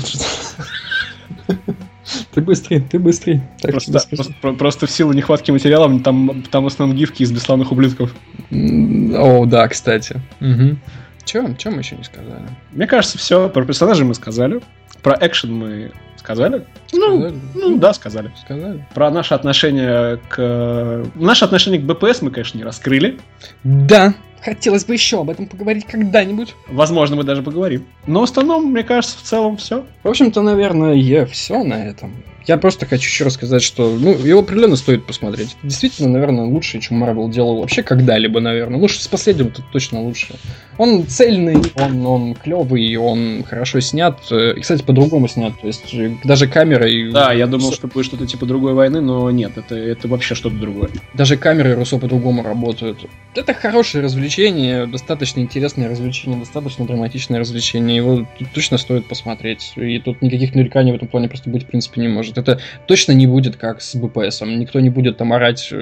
Ты 2.34 2.40
быстрый, 2.40 2.80
ты 2.80 2.98
быстрый. 2.98 3.40
Так 3.60 3.70
Просто, 3.72 3.92
просто, 3.92 4.34
про- 4.40 4.52
просто 4.54 4.86
в 4.86 4.90
силу 4.90 5.12
нехватки 5.12 5.50
материалов 5.50 6.02
там, 6.02 6.42
там 6.50 6.64
в 6.64 6.66
основном 6.66 6.96
гифки 6.96 7.22
из 7.22 7.30
бесславных 7.32 7.72
ублюдков. 7.72 8.12
О, 8.50 9.46
да, 9.46 9.68
кстати. 9.68 10.20
Угу. 10.40 10.76
Че, 11.24 11.54
че 11.56 11.70
мы 11.70 11.78
еще 11.78 11.96
не 11.96 12.04
сказали? 12.04 12.48
Мне 12.72 12.86
кажется, 12.86 13.18
все. 13.18 13.48
Про 13.48 13.64
персонажей 13.64 14.04
мы 14.04 14.14
сказали. 14.14 14.60
Про 15.02 15.16
экшен 15.20 15.54
мы 15.54 15.92
сказали. 16.16 16.64
Ну, 16.92 17.18
Сказали? 17.18 17.34
ну 17.54 17.78
да, 17.78 17.94
сказали. 17.94 18.32
Сказали. 18.44 18.86
Про 18.94 19.10
наше 19.10 19.34
отношение 19.34 20.18
к... 20.28 21.04
Наше 21.14 21.44
отношение 21.44 21.80
к 21.80 21.84
БПС 21.84 22.22
мы, 22.22 22.30
конечно, 22.30 22.58
не 22.58 22.64
раскрыли. 22.64 23.18
Да, 23.64 24.14
Хотелось 24.42 24.84
бы 24.84 24.94
еще 24.94 25.20
об 25.20 25.30
этом 25.30 25.46
поговорить 25.46 25.86
когда-нибудь. 25.86 26.54
Возможно, 26.68 27.16
мы 27.16 27.22
даже 27.22 27.42
поговорим. 27.42 27.86
Но 28.06 28.20
в 28.20 28.24
основном, 28.24 28.72
мне 28.72 28.82
кажется, 28.82 29.16
в 29.18 29.22
целом 29.22 29.56
все. 29.56 29.84
В 30.02 30.08
общем-то, 30.08 30.42
наверное, 30.42 31.26
все 31.26 31.62
на 31.62 31.74
этом. 31.86 32.12
Я 32.46 32.56
просто 32.56 32.86
хочу 32.86 33.04
еще 33.04 33.24
рассказать, 33.24 33.62
что 33.62 33.96
ну, 33.98 34.16
его 34.16 34.40
определенно 34.40 34.76
стоит 34.76 35.06
посмотреть. 35.06 35.56
Действительно, 35.62 36.08
наверное, 36.08 36.44
лучше, 36.44 36.80
чем 36.80 36.98
Марвел 36.98 37.28
делал 37.28 37.60
вообще 37.60 37.82
когда-либо, 37.82 38.40
наверное. 38.40 38.78
Ну, 38.78 38.88
с 38.88 39.08
последним 39.08 39.50
тут 39.50 39.64
точно 39.72 40.02
лучше. 40.02 40.34
Он 40.78 41.06
цельный, 41.06 41.62
он, 41.76 42.06
он 42.06 42.34
клевый, 42.34 42.96
он 42.96 43.44
хорошо 43.44 43.80
снят. 43.80 44.18
И, 44.30 44.60
кстати, 44.60 44.82
по-другому 44.82 45.28
снят. 45.28 45.52
То 45.60 45.66
есть 45.66 45.94
даже 46.24 46.46
камера 46.46 46.88
и... 46.88 47.10
Да, 47.10 47.32
я 47.32 47.46
думал, 47.46 47.72
что 47.72 47.88
будет 47.88 48.06
что-то 48.06 48.26
типа 48.26 48.46
другой 48.46 48.74
войны, 48.74 49.00
но 49.00 49.30
нет, 49.30 49.52
это, 49.56 49.74
это 49.74 50.08
вообще 50.08 50.34
что-то 50.34 50.56
другое. 50.56 50.90
Даже 51.14 51.36
камеры 51.36 51.74
Руссо 51.74 51.98
по-другому 51.98 52.42
работают. 52.42 52.98
Это 53.34 53.54
хорошее 53.54 54.04
развлечение, 54.04 54.86
достаточно 54.86 55.40
интересное 55.40 55.88
развлечение, 55.88 56.38
достаточно 56.38 56.86
драматичное 56.86 57.38
развлечение. 57.38 57.96
Его 57.96 58.26
точно 58.54 58.78
стоит 58.78 59.06
посмотреть. 59.06 59.72
И 59.76 59.98
тут 59.98 60.22
никаких 60.22 60.54
нареканий 60.54 60.92
в 60.92 60.96
этом 60.96 61.08
плане 61.08 61.28
просто 61.28 61.50
быть 61.50 61.64
в 61.64 61.66
принципе 61.66 62.00
не 62.00 62.08
может 62.08 62.31
может. 62.32 62.48
Это 62.48 62.60
точно 62.86 63.12
не 63.12 63.26
будет 63.26 63.56
как 63.56 63.80
с 63.80 63.94
БПСом. 63.94 64.58
Никто 64.58 64.80
не 64.80 64.90
будет 64.90 65.16
там 65.16 65.32
орать 65.32 65.72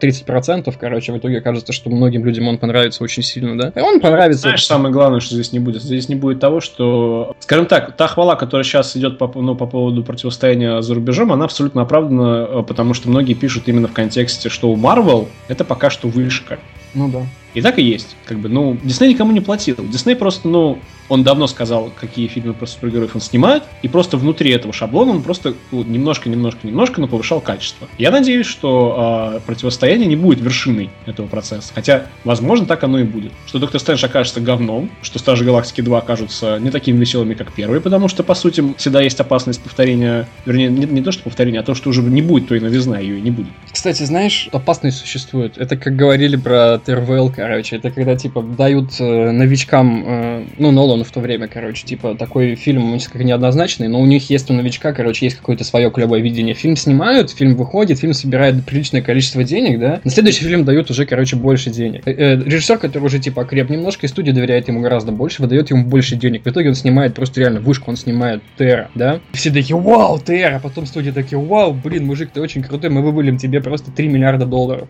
30%, 0.00 0.62
э, 0.66 0.72
короче, 0.78 1.12
в 1.12 1.18
итоге 1.18 1.38
окажется, 1.38 1.72
что 1.72 1.90
многим 1.90 2.24
людям 2.24 2.48
он 2.48 2.58
понравится 2.58 3.02
очень 3.04 3.22
сильно, 3.22 3.58
да? 3.58 3.72
И 3.74 3.80
он 3.80 4.00
понравится. 4.00 4.42
Знаешь, 4.42 4.64
самое 4.64 4.92
главное, 4.92 5.20
что 5.20 5.34
здесь 5.34 5.52
не 5.52 5.58
будет? 5.58 5.82
Здесь 5.82 6.08
не 6.08 6.14
будет 6.14 6.40
того, 6.40 6.60
что, 6.60 7.34
скажем 7.40 7.66
так, 7.66 7.96
та 7.96 8.06
хвала, 8.06 8.36
которая 8.36 8.64
сейчас 8.64 8.96
идет 8.96 9.18
по, 9.18 9.30
ну, 9.34 9.54
по 9.54 9.66
поводу 9.66 10.02
противостояния 10.02 10.80
за 10.82 10.94
рубежом, 10.94 11.32
она 11.32 11.44
абсолютно 11.44 11.82
оправдана, 11.82 12.46
э, 12.48 12.62
потому 12.66 12.94
что 12.94 13.08
многие 13.08 13.34
пишут 13.34 13.64
именно 13.68 13.88
в 13.88 13.92
контексте, 13.92 14.48
что 14.48 14.70
у 14.70 14.76
Marvel 14.76 15.28
это 15.48 15.64
пока 15.64 15.90
что 15.90 16.08
вышка. 16.08 16.58
Ну 16.94 17.08
да. 17.08 17.22
И 17.54 17.60
так 17.60 17.78
и 17.78 17.82
есть. 17.82 18.16
Как 18.26 18.38
бы, 18.38 18.48
ну, 18.48 18.76
Дисней 18.82 19.10
никому 19.10 19.32
не 19.32 19.40
платил. 19.40 19.76
Дисней 19.78 20.16
просто, 20.16 20.48
ну, 20.48 20.78
он 21.08 21.22
давно 21.22 21.46
сказал, 21.46 21.90
какие 21.98 22.28
фильмы 22.28 22.54
про 22.54 22.66
супергероев 22.66 23.14
он 23.14 23.20
снимает, 23.20 23.62
и 23.82 23.88
просто 23.88 24.16
внутри 24.16 24.50
этого 24.50 24.72
шаблона 24.72 25.12
он 25.12 25.22
просто 25.22 25.54
ну, 25.70 25.82
немножко, 25.82 26.28
немножко, 26.28 26.66
немножко, 26.66 27.00
но 27.00 27.08
повышал 27.08 27.40
качество. 27.40 27.88
Я 27.98 28.10
надеюсь, 28.10 28.46
что 28.46 29.34
э, 29.36 29.40
противостояние 29.46 30.06
не 30.06 30.16
будет 30.16 30.40
вершиной 30.40 30.90
этого 31.06 31.26
процесса. 31.26 31.72
Хотя, 31.74 32.06
возможно, 32.24 32.66
так 32.66 32.82
оно 32.84 33.00
и 33.00 33.04
будет. 33.04 33.32
Что 33.46 33.58
Доктор 33.58 33.80
Стрэндж 33.80 34.04
окажется 34.04 34.40
говном, 34.40 34.90
что 35.02 35.18
Стражи 35.18 35.44
Галактики 35.44 35.80
2 35.80 35.98
окажутся 35.98 36.58
не 36.58 36.70
такими 36.70 36.98
веселыми, 36.98 37.34
как 37.34 37.52
первые, 37.52 37.80
потому 37.80 38.08
что, 38.08 38.22
по 38.22 38.34
сути, 38.34 38.64
всегда 38.76 39.00
есть 39.00 39.20
опасность 39.20 39.62
повторения, 39.62 40.28
вернее, 40.44 40.68
не, 40.68 40.86
не 40.86 41.02
то, 41.02 41.12
что 41.12 41.24
повторения, 41.24 41.60
а 41.60 41.62
то, 41.62 41.74
что 41.74 41.90
уже 41.90 42.02
не 42.02 42.22
будет 42.22 42.48
той 42.48 42.60
новизна, 42.60 42.98
ее 42.98 43.18
и 43.18 43.20
не 43.20 43.30
будет. 43.30 43.52
Кстати, 43.72 44.02
знаешь, 44.02 44.48
опасность 44.52 44.98
существует. 44.98 45.58
Это 45.58 45.76
как 45.76 45.96
говорили 45.96 46.36
про 46.36 46.78
ТРВЛ, 46.78 47.32
короче, 47.34 47.76
это 47.76 47.90
когда, 47.90 48.16
типа, 48.16 48.42
дают 48.42 49.00
э, 49.00 49.30
новичкам, 49.30 50.04
э, 50.06 50.44
ну, 50.58 50.70
Нолан 50.70 50.95
в 51.04 51.10
то 51.10 51.20
время, 51.20 51.48
короче, 51.48 51.84
типа, 51.84 52.14
такой 52.14 52.54
фильм 52.54 52.92
несколько 52.92 53.24
неоднозначный, 53.24 53.88
но 53.88 54.00
у 54.00 54.06
них 54.06 54.30
есть 54.30 54.50
у 54.50 54.54
новичка, 54.54 54.92
короче, 54.92 55.26
есть 55.26 55.36
какое-то 55.36 55.64
свое 55.64 55.90
клевое 55.90 56.22
видение. 56.22 56.54
Фильм 56.54 56.76
снимают, 56.76 57.30
фильм 57.30 57.56
выходит, 57.56 57.98
фильм 57.98 58.12
собирает 58.12 58.64
приличное 58.64 59.02
количество 59.02 59.44
денег, 59.44 59.78
да, 59.78 60.00
на 60.04 60.10
следующий 60.10 60.44
фильм 60.44 60.64
дают 60.64 60.90
уже, 60.90 61.06
короче, 61.06 61.36
больше 61.36 61.70
денег. 61.70 62.02
Э, 62.06 62.12
э, 62.12 62.36
режиссер, 62.36 62.78
который 62.78 63.04
уже, 63.04 63.18
типа, 63.18 63.42
окреп 63.42 63.70
немножко, 63.70 64.06
и 64.06 64.08
студия 64.08 64.32
доверяет 64.32 64.68
ему 64.68 64.80
гораздо 64.80 65.12
больше, 65.12 65.42
выдает 65.42 65.70
ему 65.70 65.84
больше 65.84 66.16
денег. 66.16 66.44
В 66.44 66.48
итоге 66.48 66.68
он 66.68 66.74
снимает 66.74 67.14
просто 67.14 67.40
реально 67.40 67.60
вышку, 67.60 67.90
он 67.90 67.96
снимает 67.96 68.42
Терра, 68.58 68.90
да, 68.94 69.20
и 69.32 69.36
все 69.36 69.50
такие, 69.50 69.76
вау, 69.76 70.18
Терра, 70.18 70.60
потом 70.62 70.86
студия 70.86 71.12
такие, 71.12 71.38
вау, 71.38 71.72
блин, 71.72 72.06
мужик, 72.06 72.30
ты 72.32 72.40
очень 72.40 72.62
крутой, 72.62 72.90
мы 72.90 73.02
вывалим 73.02 73.38
тебе 73.38 73.60
просто 73.60 73.90
3 73.90 74.08
миллиарда 74.08 74.46
долларов. 74.46 74.88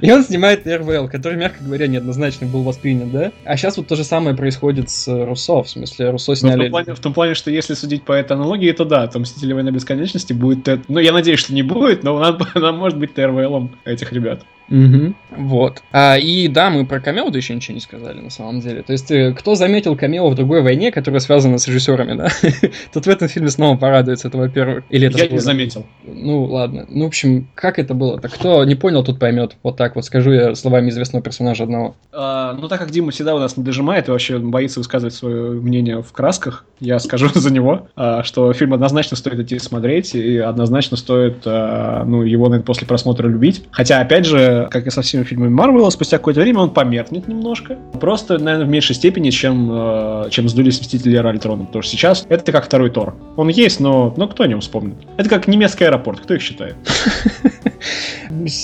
И 0.00 0.10
он 0.10 0.22
снимает 0.22 0.66
РВЛ, 0.66 1.08
который, 1.08 1.38
мягко 1.38 1.64
говоря, 1.64 1.86
неоднозначно 1.86 2.46
был 2.46 2.62
воспринят, 2.62 3.10
да? 3.10 3.32
А 3.44 3.56
сейчас 3.56 3.76
вот 3.76 3.86
то 3.86 3.96
же 3.96 4.04
самое 4.04 4.36
происходит 4.36 4.90
с 4.90 5.06
Руссо, 5.34 5.62
в 5.62 5.68
смысле, 5.68 6.10
Руссо 6.10 6.34
сняли... 6.36 6.60
в, 6.60 6.62
том 6.62 6.70
плане, 6.70 6.94
в 6.94 7.00
том 7.00 7.12
плане, 7.12 7.34
что 7.34 7.50
если 7.50 7.74
судить 7.74 8.04
по 8.04 8.12
этой 8.12 8.32
аналогии, 8.32 8.70
то 8.72 8.84
да, 8.84 9.06
там 9.08 9.22
Мстители 9.22 9.52
Война 9.52 9.72
Бесконечности 9.72 10.32
будет... 10.32 10.88
Ну, 10.88 11.00
я 11.00 11.12
надеюсь, 11.12 11.40
что 11.40 11.52
не 11.52 11.62
будет, 11.62 12.04
но 12.04 12.16
она, 12.16 12.38
она 12.54 12.72
может 12.72 12.98
быть 12.98 13.14
ТРВЛом 13.14 13.76
этих 13.84 14.12
ребят. 14.12 14.42
Угу. 14.70 15.14
Вот. 15.36 15.82
А, 15.92 16.16
и 16.16 16.48
да, 16.48 16.70
мы 16.70 16.86
про 16.86 17.00
камео 17.00 17.30
да 17.30 17.38
еще 17.38 17.54
ничего 17.54 17.74
не 17.74 17.80
сказали, 17.80 18.20
на 18.20 18.30
самом 18.30 18.60
деле. 18.60 18.82
То 18.82 18.92
есть, 18.92 19.10
э, 19.10 19.32
кто 19.32 19.54
заметил 19.54 19.96
камео 19.96 20.28
в 20.30 20.34
другой 20.34 20.62
войне, 20.62 20.92
которая 20.92 21.20
связана 21.20 21.58
с 21.58 21.66
режиссерами, 21.66 22.16
да? 22.16 22.28
Тут 22.92 23.06
в 23.06 23.08
этом 23.08 23.28
фильме 23.28 23.50
снова 23.50 23.76
порадуется, 23.76 24.28
это 24.28 24.38
во-первых. 24.38 24.84
Или 24.90 25.08
это 25.08 25.18
Я 25.18 25.28
не 25.28 25.38
заметил. 25.38 25.86
Ну, 26.04 26.44
ладно. 26.44 26.86
Ну, 26.88 27.04
в 27.04 27.08
общем, 27.08 27.48
как 27.54 27.78
это 27.78 27.94
было? 27.94 28.20
Так 28.20 28.32
кто 28.32 28.64
не 28.64 28.74
понял, 28.74 29.04
тут 29.04 29.18
поймет. 29.18 29.56
Вот 29.62 29.76
так 29.76 29.96
вот 29.96 30.04
скажу 30.04 30.32
я 30.32 30.54
словами 30.54 30.90
известного 30.90 31.22
персонажа 31.22 31.64
одного. 31.64 31.96
А, 32.12 32.54
ну, 32.54 32.68
так 32.68 32.80
как 32.80 32.90
Дима 32.90 33.10
всегда 33.10 33.34
у 33.34 33.38
нас 33.38 33.56
не 33.56 33.64
дожимает 33.64 34.08
и 34.08 34.10
вообще 34.10 34.38
боится 34.38 34.80
высказывать 34.80 35.14
свое 35.14 35.52
мнение 35.52 36.02
в 36.02 36.12
красках, 36.12 36.64
я 36.80 36.98
скажу 36.98 37.28
за 37.34 37.52
него, 37.52 37.88
а, 37.96 38.22
что 38.22 38.52
фильм 38.52 38.74
однозначно 38.74 39.16
стоит 39.16 39.40
идти 39.40 39.58
смотреть, 39.58 40.14
и 40.14 40.38
однозначно 40.38 40.96
стоит, 40.96 41.42
а, 41.44 42.04
ну, 42.04 42.22
его, 42.22 42.48
наверное, 42.48 42.66
после 42.66 42.86
просмотра 42.86 43.28
любить. 43.28 43.64
Хотя, 43.70 44.00
опять 44.00 44.26
же, 44.26 44.53
как 44.70 44.86
и 44.86 44.90
со 44.90 45.02
всеми 45.02 45.24
фильмами 45.24 45.50
Марвела, 45.50 45.90
спустя 45.90 46.18
какое-то 46.18 46.40
время 46.40 46.60
он 46.60 46.70
померкнет 46.70 47.28
немножко. 47.28 47.76
Просто, 48.00 48.38
наверное, 48.38 48.66
в 48.66 48.68
меньшей 48.68 48.94
степени, 48.94 49.30
чем, 49.30 49.68
э, 49.70 50.28
чем 50.30 50.48
сдулись 50.48 50.80
Мстители 50.80 51.16
Эра 51.16 51.30
Альтрона. 51.30 51.64
Потому 51.64 51.82
что 51.82 51.92
сейчас 51.92 52.26
это 52.28 52.52
как 52.52 52.64
второй 52.66 52.90
Тор. 52.90 53.14
Он 53.36 53.48
есть, 53.48 53.80
но, 53.80 54.12
но 54.16 54.28
кто 54.28 54.44
о 54.44 54.46
нем 54.46 54.60
вспомнит? 54.60 54.96
Это 55.16 55.28
как 55.28 55.48
немецкий 55.48 55.84
аэропорт, 55.84 56.20
кто 56.20 56.34
их 56.34 56.42
считает? 56.42 56.76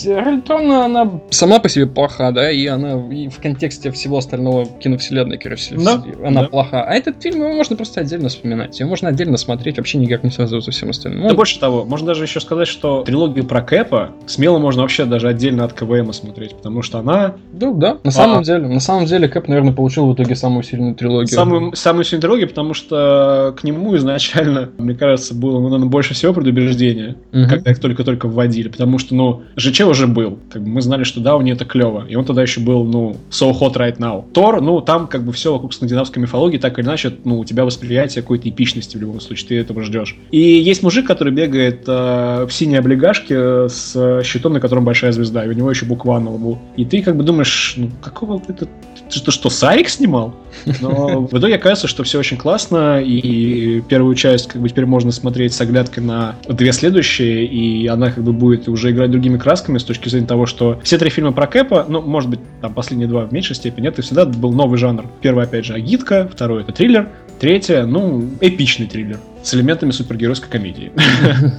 Ральтрона, 0.07 0.85
она 0.85 1.21
сама 1.31 1.59
по 1.59 1.69
себе 1.69 1.87
плоха, 1.87 2.31
да, 2.33 2.51
и 2.51 2.67
она 2.67 2.93
и 3.13 3.29
в 3.29 3.39
контексте 3.41 3.91
всего 3.91 4.19
остального 4.19 4.67
киновселенной, 4.67 5.39
короче, 5.39 5.77
да, 5.77 6.03
она 6.25 6.43
да. 6.43 6.49
плоха. 6.49 6.85
А 6.85 6.95
этот 6.95 7.23
фильм 7.23 7.41
его 7.41 7.53
можно 7.53 7.77
просто 7.77 8.01
отдельно 8.01 8.29
вспоминать, 8.29 8.79
его 8.81 8.89
можно 8.89 9.09
отдельно 9.09 9.37
смотреть, 9.37 9.79
вообще 9.79 9.99
никак 9.99 10.25
не 10.25 10.31
связываться 10.31 10.71
со 10.71 10.77
всем 10.77 10.91
остальным. 10.91 11.29
Да 11.29 11.35
больше 11.35 11.59
того, 11.59 11.85
можно 11.85 12.09
даже 12.09 12.25
еще 12.25 12.41
сказать, 12.41 12.69
что 12.69 13.03
трилогию 13.03 13.45
про 13.45 13.63
Кэпа 13.63 14.11
смело 14.27 14.59
можно 14.59 14.83
вообще 14.83 15.05
даже 15.05 15.29
отдельно 15.29 15.65
от 15.65 15.73
КВМ 15.73 16.13
смотреть, 16.13 16.55
потому 16.55 16.83
что 16.83 16.99
она... 16.99 17.35
Да, 17.53 17.73
да, 17.73 17.99
на 18.05 18.11
самом 18.11 18.41
а... 18.41 18.45
деле, 18.45 18.67
на 18.67 18.81
самом 18.81 19.07
деле 19.07 19.29
Кэп, 19.29 19.49
наверное, 19.49 19.73
получил 19.73 20.07
в 20.07 20.15
итоге 20.15 20.35
самую 20.35 20.63
сильную 20.63 20.95
трилогию. 20.95 21.29
Самую, 21.29 21.77
самую 21.77 22.05
сильную 22.05 22.23
трилогию, 22.23 22.49
потому 22.49 22.75
что 22.75 23.55
к 23.59 23.65
нему 23.65 23.97
изначально, 23.97 24.71
мне 24.79 24.95
кажется, 24.95 25.35
было, 25.35 25.61
наверное, 25.61 25.89
больше 25.89 26.15
всего 26.15 26.33
предубеждения, 26.33 27.17
угу. 27.33 27.49
когда 27.49 27.71
их 27.71 27.81
только-только 27.81 28.29
вводили, 28.29 28.69
потому 28.69 28.99
что, 28.99 29.10
ну, 29.11 29.43
ЖЧ 29.57 29.83
уже 29.83 30.07
был. 30.07 30.39
Как 30.51 30.63
бы 30.63 30.69
мы 30.69 30.83
знали, 30.83 31.05
что 31.05 31.21
да, 31.21 31.37
у 31.37 31.41
нее 31.41 31.55
это 31.55 31.65
клево. 31.65 32.05
И 32.09 32.15
он 32.15 32.25
тогда 32.25 32.43
еще 32.43 32.61
был, 32.61 32.85
ну, 32.85 33.17
so 33.31 33.53
hot 33.53 33.75
right 33.75 33.99
now. 33.99 34.25
Тор, 34.33 34.61
ну, 34.61 34.81
там 34.81 35.07
как 35.07 35.25
бы 35.25 35.33
все 35.33 35.53
вокруг 35.53 35.75
скандинавской 35.75 36.23
мифологии, 36.23 36.59
так 36.59 36.79
или 36.79 36.87
иначе, 36.87 37.13
ну, 37.25 37.39
у 37.39 37.45
тебя 37.45 37.65
восприятие 37.65 38.23
какой-то 38.23 38.49
эпичности 38.49 38.97
в 38.97 39.01
любом 39.01 39.21
случае, 39.21 39.49
ты 39.49 39.59
этого 39.59 39.83
ждешь. 39.83 40.17
И 40.31 40.41
есть 40.41 40.83
мужик, 40.83 41.07
который 41.07 41.33
бегает 41.33 41.85
э, 41.87 42.47
в 42.47 42.51
синей 42.51 42.77
облигашке 42.77 43.69
с 43.69 44.23
щитом, 44.25 44.55
на 44.55 44.61
котором 44.61 44.85
большая 44.85 45.13
звезда, 45.13 45.45
и 45.45 45.49
у 45.49 45.53
него 45.53 45.71
еще 45.71 45.87
буква 45.87 46.19
на 46.19 46.31
лбу. 46.31 46.59
И 46.77 46.85
ты 46.85 47.03
как 47.03 47.17
бы 47.17 47.25
думаешь, 47.25 47.75
ну, 47.77 47.91
какого 48.03 48.41
это... 48.49 48.69
Ты 49.11 49.31
что, 49.33 49.51
Сарик 49.51 49.89
снимал? 49.89 50.37
Но 50.81 51.23
в 51.23 51.37
итоге 51.37 51.57
оказывается, 51.57 51.89
что 51.89 52.05
все 52.05 52.19
очень 52.19 52.37
классно, 52.37 53.01
и 53.01 53.81
первую 53.89 54.15
часть 54.15 54.49
как 54.49 54.61
бы 54.61 54.69
теперь 54.69 54.87
можно 54.87 55.11
смотреть 55.11 55.53
с 55.53 55.61
оглядкой 55.61 56.05
на 56.05 56.37
две 56.49 56.73
следующие, 56.73 57.47
и 57.47 57.87
она 57.87 58.11
как 58.11 58.23
бы 58.23 58.33
будет 58.33 58.69
уже 58.69 58.91
играть 58.93 59.00
другими 59.09 59.39
красками 59.39 59.79
с 59.79 59.85
точки 59.85 60.09
зрения 60.09 60.27
того, 60.27 60.47
что 60.47 60.79
все 60.83 60.99
три 60.99 61.11
фильма 61.11 61.33
про 61.33 61.47
Кэпа, 61.47 61.87
ну, 61.89 62.01
может 62.03 62.31
быть, 62.31 62.41
там 62.61 62.75
последние 62.75 63.09
два 63.09 63.25
в 63.25 63.33
меньшей 63.33 63.57
степени, 63.57 63.89
это 63.89 64.03
всегда 64.03 64.25
был 64.25 64.53
новый 64.53 64.79
жанр. 64.79 65.07
Первый, 65.21 65.45
опять 65.45 65.65
же, 65.65 65.75
агитка, 65.75 66.29
второй 66.31 66.63
это 66.63 66.73
триллер, 66.73 67.09
третье, 67.41 67.85
ну, 67.87 68.29
эпичный 68.41 68.87
триллер 68.87 69.19
с 69.43 69.55
элементами 69.55 69.91
супергеройской 69.91 70.51
комедии. 70.51 70.93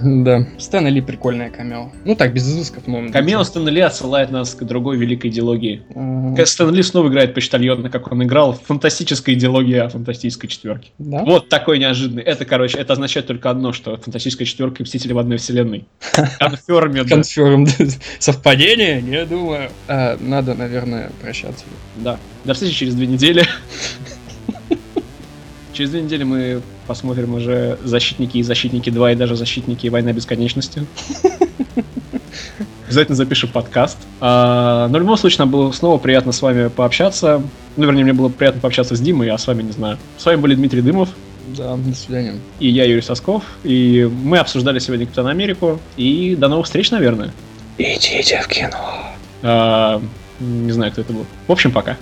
Да. 0.04 0.46
Стэна 0.60 0.88
Ли 0.88 1.02
прикольная 1.02 1.50
камео. 1.50 1.92
Ну 2.06 2.16
так, 2.16 2.34
без 2.34 2.48
изысков, 2.48 2.86
но... 2.86 3.12
Камео 3.12 3.44
Стэна 3.44 3.70
Ли 3.70 3.82
отсылает 3.82 4.30
нас 4.30 4.54
к 4.54 4.64
другой 4.64 4.98
великой 4.98 5.32
идеологии. 5.32 5.82
Стэн 6.46 6.74
Ли 6.74 6.84
снова 6.84 7.08
играет 7.08 7.34
почтальона, 7.34 7.90
как 7.90 8.12
он 8.12 8.24
играл 8.24 8.54
в 8.54 8.62
фантастической 8.62 9.34
идеологии 9.34 9.78
о 9.78 9.90
фантастической 9.90 10.50
четверке. 10.50 10.90
Вот 11.00 11.50
такой 11.50 11.80
неожиданный. 11.80 12.24
Это, 12.24 12.46
короче, 12.46 12.78
это 12.78 12.94
означает 12.94 13.28
только 13.28 13.50
одно, 13.50 13.74
что 13.74 13.98
фантастическая 13.98 14.46
четверка 14.46 14.84
и 14.84 14.84
Мстители 14.84 15.14
в 15.14 15.18
одной 15.18 15.38
вселенной. 15.38 15.86
Конферм. 16.40 17.08
Конферм. 17.08 17.68
Совпадение? 18.20 19.02
Не 19.02 19.26
думаю. 19.26 19.70
А, 19.88 20.18
надо, 20.20 20.54
наверное, 20.54 21.12
прощаться. 21.22 21.66
Да. 21.98 22.20
До 22.46 22.54
встречи 22.54 22.76
через 22.76 22.96
две 22.96 23.08
недели. 23.08 23.46
Через 25.74 25.92
две 25.92 26.02
недели 26.02 26.24
мы 26.24 26.62
посмотрим 26.86 27.34
уже 27.34 27.78
«Защитники» 27.84 28.38
и 28.38 28.44
«Защитники 28.44 28.90
2» 28.90 29.14
и 29.14 29.16
даже 29.16 29.36
«Защитники» 29.36 29.86
и 29.86 29.90
«Война 29.90 30.12
бесконечности». 30.12 30.86
Обязательно 32.88 33.16
запишем 33.16 33.50
подкаст. 33.50 33.98
А, 34.20 34.90
но 34.90 34.98
в 34.98 35.02
любом 35.02 35.16
случае, 35.16 35.40
нам 35.40 35.50
было 35.50 35.72
снова 35.72 35.98
приятно 35.98 36.34
с 36.34 36.42
вами 36.42 36.68
пообщаться. 36.68 37.42
Ну, 37.78 37.86
вернее, 37.86 38.04
мне 38.04 38.12
было 38.12 38.28
приятно 38.28 38.60
пообщаться 38.60 38.98
с 38.98 39.00
Димой, 39.00 39.30
а 39.30 39.38
с 39.38 39.48
вами 39.48 39.64
не 39.64 39.72
знаю. 39.72 39.98
С 40.18 40.26
вами 40.26 40.42
были 40.42 40.56
Дмитрий 40.56 40.82
Дымов. 40.82 41.08
Да, 41.56 41.78
до 41.78 41.96
свидания. 41.96 42.36
И 42.60 42.68
я, 42.68 42.84
Юрий 42.84 43.02
Сосков. 43.02 43.44
И 43.64 44.10
мы 44.24 44.40
обсуждали 44.40 44.80
сегодня 44.80 45.06
Капитан 45.06 45.28
Америку. 45.28 45.80
И 45.96 46.36
до 46.38 46.50
новых 46.50 46.66
встреч, 46.66 46.92
наверное. 46.92 47.32
Идите 47.78 48.42
в 48.42 48.48
кино. 48.50 48.78
А, 49.42 50.02
не 50.42 50.72
знаю, 50.74 50.92
кто 50.92 51.00
это 51.00 51.14
был. 51.14 51.26
В 51.48 51.52
общем, 51.54 51.72
пока. 51.72 51.96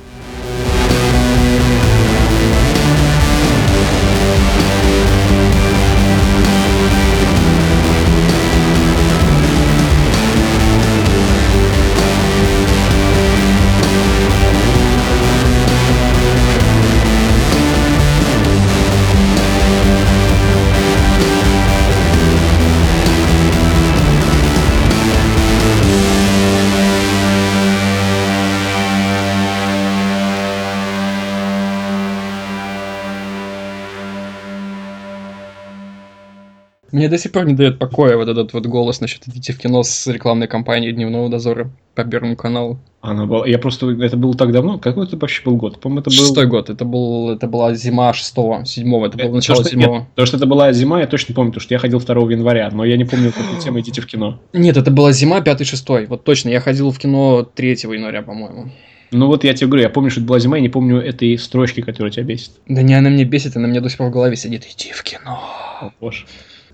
Мне 37.00 37.08
до 37.08 37.18
сих 37.18 37.32
пор 37.32 37.46
не 37.46 37.54
дает 37.54 37.80
покоя 37.80 38.18
вот 38.18 38.28
этот 38.28 38.52
вот 38.52 38.66
голос 38.66 39.00
насчет 39.00 39.26
идти 39.26 39.54
в 39.54 39.58
кино 39.58 39.84
с 39.84 40.06
рекламной 40.08 40.48
кампанией 40.48 40.92
Дневного 40.92 41.30
дозора 41.30 41.72
по 41.96 42.04
Первому 42.04 42.36
каналу. 42.36 42.78
Она 43.00 43.26
была... 43.26 43.48
Я 43.48 43.58
просто... 43.58 43.90
Это 44.04 44.18
было 44.18 44.34
так 44.34 44.52
давно. 44.52 44.80
Какой 44.80 45.06
это 45.06 45.16
вообще 45.16 45.42
был 45.46 45.56
год? 45.56 45.80
По-моему, 45.80 46.02
это 46.02 46.10
был... 46.10 46.18
Шестой 46.18 46.46
год. 46.48 46.70
Это, 46.70 46.84
был, 46.84 47.30
это 47.30 47.48
была 47.48 47.74
зима 47.74 48.12
шестого, 48.12 48.66
седьмого. 48.66 49.06
Это 49.06 49.18
было 49.18 49.30
Э, 49.30 49.32
начало 49.32 49.64
то, 49.64 49.70
седьмого. 49.70 50.08
то, 50.14 50.26
что 50.26 50.36
это 50.36 50.46
была 50.46 50.74
зима, 50.74 51.00
я 51.00 51.08
точно 51.08 51.34
помню, 51.34 51.52
потому 51.54 51.62
что 51.64 51.74
я 51.74 51.80
ходил 51.80 52.02
2 52.02 52.16
января, 52.34 52.70
но 52.70 52.84
я 52.84 52.98
не 52.98 53.06
помню, 53.06 53.32
какую 53.32 53.62
тему 53.62 53.80
идите 53.80 54.02
в 54.02 54.06
кино. 54.06 54.42
Нет, 54.52 54.76
это 54.76 54.92
была 54.92 55.14
зима, 55.14 55.40
пятый, 55.40 55.64
шестой. 55.64 56.06
Вот 56.08 56.26
точно. 56.26 56.50
Я 56.50 56.60
ходил 56.60 56.92
в 56.92 57.00
кино 57.00 57.44
3 57.44 57.70
января, 57.94 58.24
по-моему. 58.24 58.72
Ну 59.12 59.28
вот 59.28 59.46
я 59.46 59.54
тебе 59.54 59.68
говорю, 59.68 59.84
я 59.84 59.90
помню, 59.90 60.12
что 60.12 60.20
это 60.20 60.28
была 60.28 60.40
зима, 60.40 60.58
я 60.58 60.62
не 60.62 60.68
помню 60.70 61.00
этой 61.00 61.38
строчки, 61.38 61.80
которая 61.80 62.12
тебя 62.12 62.24
бесит. 62.26 62.52
Да 62.68 62.82
не, 62.82 62.94
она 62.94 63.10
мне 63.10 63.24
бесит, 63.24 63.56
она 63.56 63.70
мне 63.70 63.80
до 63.80 63.88
сих 63.88 64.00
пор 64.00 64.08
в 64.10 64.12
голове 64.12 64.36
сидит. 64.36 64.66
Иди 64.66 64.92
в 64.92 65.02
кино. 65.04 65.40
О, 65.82 65.92
боже. 66.02 66.26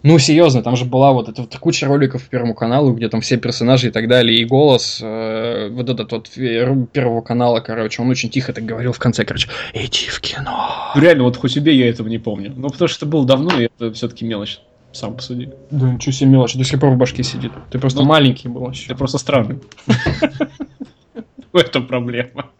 Ну, 0.05 0.19
серьезно, 0.19 0.61
там 0.61 0.75
же 0.75 0.85
была 0.85 1.13
вот 1.13 1.29
эта 1.29 1.41
вот 1.41 1.57
куча 1.57 1.87
роликов 1.87 2.23
по 2.25 2.29
Первому 2.29 2.53
каналу, 2.53 2.93
где 2.93 3.09
там 3.09 3.21
все 3.21 3.37
персонажи 3.37 3.87
и 3.87 3.89
так 3.89 4.07
далее, 4.07 4.37
и 4.37 4.45
голос, 4.45 4.99
э, 5.01 5.69
вот 5.71 5.89
этот 5.89 6.11
вот 6.11 6.29
Первого 6.29 7.21
канала, 7.21 7.59
короче, 7.59 8.03
он 8.03 8.09
очень 8.11 8.29
тихо 8.29 8.53
так 8.53 8.65
говорил 8.65 8.91
в 8.91 8.99
конце, 8.99 9.25
короче, 9.25 9.49
иди 9.73 10.05
в 10.09 10.21
кино. 10.21 10.91
Ну, 10.93 11.01
реально, 11.01 11.23
вот 11.23 11.37
хоть 11.37 11.57
убей, 11.57 11.75
я 11.75 11.89
этого 11.89 12.07
не 12.07 12.19
помню. 12.19 12.53
Ну, 12.55 12.69
потому 12.69 12.87
что 12.87 13.03
это 13.03 13.11
было 13.11 13.25
давно, 13.25 13.59
и 13.59 13.65
это 13.65 13.91
все-таки 13.93 14.25
мелочь. 14.25 14.59
Сам 14.91 15.15
посуди. 15.15 15.49
Да 15.71 15.89
ничего 15.89 16.11
себе 16.11 16.29
мелочь, 16.29 16.53
до 16.53 16.63
сих 16.63 16.79
пор 16.79 16.91
в 16.91 16.97
башке 16.97 17.23
сидит. 17.23 17.51
Ты 17.71 17.79
просто 17.79 18.01
Ну, 18.01 18.05
маленький 18.05 18.47
был 18.47 18.69
еще. 18.69 18.89
Ты 18.89 18.95
просто 18.95 19.17
странный. 19.17 19.59
В 21.51 21.57
этом 21.57 21.87
проблема. 21.87 22.51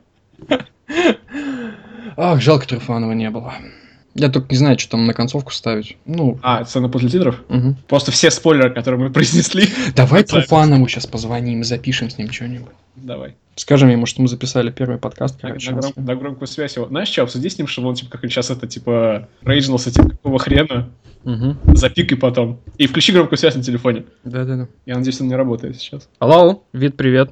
Ах, 2.18 2.42
жалко, 2.42 2.68
Труфанова 2.68 3.12
не 3.12 3.30
было. 3.30 3.54
Я 4.18 4.30
только 4.30 4.48
не 4.52 4.56
знаю, 4.58 4.80
что 4.80 4.92
там 4.92 5.06
на 5.06 5.14
концовку 5.14 5.52
ставить. 5.52 5.98
Ну, 6.06 6.40
А, 6.42 6.64
сцена 6.64 6.88
после 6.88 7.10
титров? 7.10 7.42
мгм. 7.50 7.76
Просто 7.88 8.12
все 8.12 8.32
спойлеры, 8.32 8.74
которые 8.74 9.00
мы 9.02 9.10
произнесли. 9.14 9.68
давай. 9.96 10.24
Труфанову 10.24 10.88
сейчас 10.88 11.06
позвоним 11.06 11.62
и 11.62 11.64
запишем 11.64 12.10
с 12.10 12.18
ним 12.18 12.32
что-нибудь. 12.32 12.72
Давай. 12.96 13.36
Скажем 13.56 13.90
ему, 13.90 14.06
что 14.06 14.22
мы 14.22 14.28
записали 14.30 14.72
первый 14.72 14.98
подкаст, 14.98 15.44
На, 15.44 15.50
на 15.50 15.56
гром- 15.56 15.94
на 15.98 16.16
громкую 16.16 16.48
связь 16.48 16.76
его. 16.78 16.88
Знаешь 16.88 17.10
что, 17.10 17.24
обсуди 17.24 17.50
с 17.50 17.58
ним, 17.58 17.68
чтобы 17.68 17.90
он, 17.90 17.96
типа, 17.96 18.18
как 18.18 18.22
сейчас 18.32 18.50
это, 18.50 18.68
типа, 18.68 19.28
рейджнулся, 19.44 19.92
типа, 19.92 20.10
какого 20.10 20.40
хрена, 20.40 20.90
Мгм. 21.26 21.58
запикай 21.76 22.18
потом. 22.18 22.60
И 22.78 22.88
включи 22.88 23.12
громкую 23.12 23.38
связь 23.38 23.56
на 23.56 23.64
телефоне. 23.64 24.06
Да-да-да. 24.24 24.68
Я 24.86 24.96
надеюсь, 24.96 25.20
он 25.20 25.28
не 25.28 25.36
работает 25.36 25.78
сейчас. 25.82 26.08
Алло, 26.20 26.64
Вид, 26.72 26.96
привет. 26.96 27.32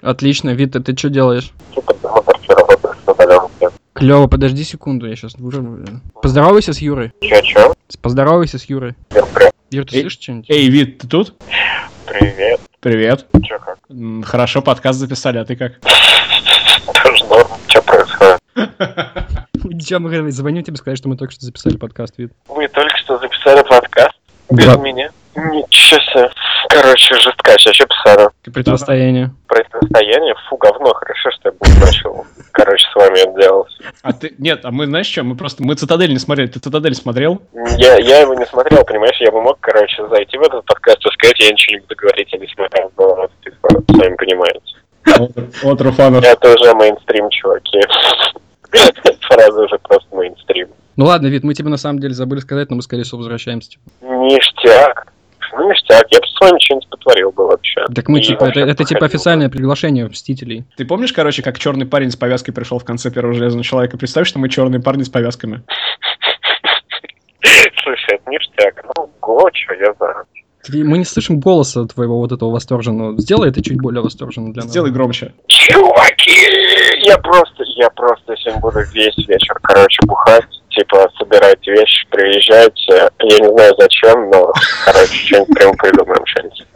Отлично, 0.00 0.50
Вид, 0.50 0.76
а 0.76 0.80
ты 0.80 0.96
что 0.96 1.10
делаешь? 1.10 1.52
Типа 1.74 1.94
Клево, 4.00 4.28
подожди 4.28 4.64
секунду, 4.64 5.06
я 5.06 5.14
сейчас 5.14 5.34
уже... 5.38 5.62
Поздоровайся 6.22 6.72
с 6.72 6.78
Юрой. 6.78 7.12
Чё-чё? 7.20 7.74
Поздоровайся 8.00 8.58
с 8.58 8.64
Юрой. 8.64 8.94
Привет. 9.10 9.52
Юр, 9.70 9.84
ты 9.84 9.96
Эй. 9.96 10.00
слышишь 10.00 10.18
что-нибудь? 10.22 10.46
Эй, 10.50 10.68
Вит, 10.70 10.98
ты 10.98 11.06
тут? 11.06 11.34
Привет. 12.06 12.60
Привет. 12.80 13.26
Чё 13.44 13.58
как? 13.58 13.78
М, 13.90 14.22
Хорошо, 14.22 14.62
подкаст 14.62 14.98
записали, 14.98 15.36
а 15.36 15.44
ты 15.44 15.54
как? 15.54 15.72
Тоже 17.04 17.24
норм. 17.26 17.46
Чё 17.68 17.82
происходит? 17.82 18.40
Ничего, 19.64 20.00
мы 20.00 20.30
звоним 20.32 20.64
тебе 20.64 20.78
сказать, 20.78 20.96
что 20.98 21.10
мы 21.10 21.18
только 21.18 21.34
что 21.34 21.44
записали 21.44 21.76
подкаст, 21.76 22.14
Вид. 22.16 22.32
Вы 22.48 22.68
только 22.68 22.96
что 22.96 23.18
записали 23.18 23.62
подкаст? 23.68 24.16
Без 24.50 24.64
Да. 24.64 24.76
меня? 24.76 25.10
Ничего 25.36 26.00
себе. 26.00 26.30
Короче, 26.70 27.14
жесткаще. 27.16 27.72
Что 27.72 27.86
писали? 27.86 28.28
Противостояние. 28.44 29.32
Противостояние? 29.48 30.34
Фу, 30.48 30.56
говно. 30.56 30.94
Хорошо, 30.94 31.30
что 31.32 31.48
я 31.48 31.52
был 31.52 31.84
начал. 31.84 32.26
Короче, 32.52 32.86
с 32.88 32.94
вами 32.94 33.18
это 33.18 33.40
делал. 33.40 33.66
А 34.02 34.12
ты... 34.12 34.34
Нет, 34.38 34.64
а 34.64 34.70
мы, 34.70 34.86
знаешь 34.86 35.06
что, 35.06 35.24
мы 35.24 35.34
просто... 35.34 35.64
Мы 35.64 35.74
Цитадель 35.74 36.12
не 36.12 36.20
смотрели. 36.20 36.46
Ты 36.46 36.60
Цитадель 36.60 36.94
смотрел? 36.94 37.42
Я, 37.76 37.96
я 37.96 38.20
его 38.20 38.34
не 38.34 38.46
смотрел, 38.46 38.84
понимаешь? 38.84 39.16
Я 39.18 39.32
бы 39.32 39.42
мог, 39.42 39.58
короче, 39.58 40.06
зайти 40.08 40.38
в 40.38 40.42
этот 40.42 40.64
подкаст 40.64 41.04
и 41.04 41.10
сказать, 41.10 41.40
я 41.40 41.50
ничего 41.50 41.74
не 41.74 41.80
буду 41.80 41.96
говорить, 41.96 42.32
я 42.32 42.38
не 42.38 42.46
смотрел. 42.46 42.92
Но, 42.96 43.28
типа, 43.42 43.68
сами 43.98 44.14
понимаете. 44.14 44.60
От 45.64 45.80
Руфанов. 45.80 46.24
Это 46.24 46.54
уже 46.54 46.72
мейнстрим, 46.74 47.30
чуваки. 47.30 47.80
Фраза 49.22 49.60
уже 49.60 49.76
просто 49.78 50.14
мейнстрим. 50.14 50.68
Ну 50.94 51.06
ладно, 51.06 51.26
Вид, 51.26 51.42
мы 51.42 51.54
тебе 51.54 51.68
на 51.68 51.78
самом 51.78 51.98
деле 51.98 52.14
забыли 52.14 52.38
сказать, 52.38 52.70
но 52.70 52.76
мы, 52.76 52.82
скорее 52.82 53.02
всего, 53.02 53.18
возвращаемся. 53.18 53.70
Типа. 53.70 53.82
Ништяк. 54.02 55.12
Ну, 55.52 55.68
ништяк. 55.70 56.06
Я 56.10 56.18
бы 56.20 56.26
с 56.26 56.40
вами 56.40 56.58
что-нибудь 56.60 56.88
потворил 56.88 57.32
бы 57.32 57.46
вообще. 57.46 57.84
Так 57.94 58.08
мы, 58.08 58.20
И 58.20 58.22
типа, 58.22 58.44
это, 58.44 58.60
это 58.60 58.84
типа 58.84 59.06
официальное 59.06 59.48
приглашение 59.48 60.06
Мстителей. 60.06 60.64
Ты 60.76 60.84
помнишь, 60.84 61.12
короче, 61.12 61.42
как 61.42 61.58
черный 61.58 61.86
парень 61.86 62.10
с 62.10 62.16
повязкой 62.16 62.52
пришел 62.52 62.78
в 62.78 62.84
конце 62.84 63.10
первого 63.10 63.34
железного 63.34 63.64
человека? 63.64 63.98
Представь, 63.98 64.26
что 64.28 64.38
мы 64.38 64.48
черные 64.48 64.80
парни 64.80 65.02
с 65.02 65.08
повязками. 65.08 65.56
бы. 65.56 65.62
Слушай, 67.82 68.16
это 68.16 68.30
ништяк. 68.30 68.84
Ну, 68.96 69.10
го, 69.20 69.48
я. 69.80 69.94
Ты- 70.62 70.84
Мы 70.84 70.98
не 70.98 71.04
слышим 71.04 71.40
голоса 71.40 71.86
твоего 71.86 72.18
вот 72.18 72.32
этого 72.32 72.50
восторженного. 72.50 73.18
Сделай 73.18 73.48
это 73.48 73.62
чуть 73.62 73.80
более 73.80 74.02
восторженно 74.02 74.52
для 74.52 74.62
нас. 74.62 74.70
Сделай 74.70 74.90
громче. 74.90 75.32
Чуваки! 75.46 77.00
Я 77.06 77.16
просто, 77.18 77.64
я 77.76 77.88
просто 77.90 78.36
сегодня 78.36 78.60
буду 78.60 78.80
весь 78.92 79.16
вечер, 79.26 79.58
короче, 79.62 79.98
бухать. 80.06 80.44
Типа, 80.80 81.10
собирать 81.18 81.66
вещи, 81.66 82.06
приезжайте. 82.08 83.10
Я 83.18 83.38
не 83.38 83.48
знаю 83.54 83.74
зачем, 83.78 84.30
но, 84.30 84.50
короче, 84.86 85.12
что-нибудь 85.26 85.54
прям 85.58 85.76
придумаем, 85.76 86.24
что-нибудь. 86.24 86.66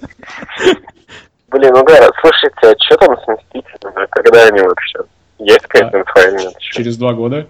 Блин, 1.48 1.72
ну 1.72 1.82
да, 1.84 2.10
слушайте, 2.20 2.54
а 2.64 2.74
что 2.84 2.96
там 2.98 3.16
с 3.16 3.26
Мстителями? 3.28 4.06
Когда 4.10 4.44
они 4.48 4.60
вообще? 4.60 4.98
Есть 5.38 5.62
какая-то 5.62 6.00
инфа 6.00 6.30
нет? 6.32 6.54
ещё? 6.60 6.76
Через 6.76 6.98
два 6.98 7.14
года. 7.14 7.46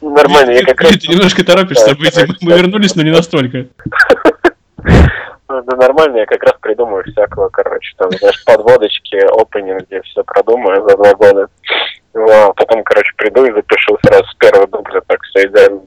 Нормально, 0.00 0.50
я 0.52 0.62
как 0.64 0.80
раз... 0.82 0.92
Ты 0.92 1.08
немножко 1.08 1.44
торопишься 1.44 1.86
Да, 1.86 1.90
события. 1.92 2.26
Мы- 2.42 2.52
Мы 2.52 2.58
вернулись, 2.58 2.94
но 2.94 3.02
не 3.02 3.10
настолько. 3.10 3.66
Ну, 5.48 5.62
да 5.64 5.76
нормально, 5.76 6.18
я 6.18 6.26
как 6.26 6.42
раз 6.44 6.54
придумаю 6.60 7.04
всякого, 7.04 7.48
короче, 7.48 7.92
там, 7.98 8.10
знаешь, 8.12 8.42
подводочки, 8.44 9.16
опенинги, 9.40 10.00
все 10.04 10.22
продумаю 10.24 10.88
за 10.88 10.96
два 10.96 11.14
года. 11.14 11.48
Ну, 12.14 12.30
а 12.30 12.52
потом, 12.52 12.82
короче, 12.84 13.10
приду 13.16 13.44
и 13.46 13.52
запишу 13.52 13.98
сразу 14.04 14.24
с 14.26 14.34
первого 14.34 14.66
дубля, 14.66 15.00
так 15.06 15.22
все 15.22 15.46
идеально. 15.46 15.80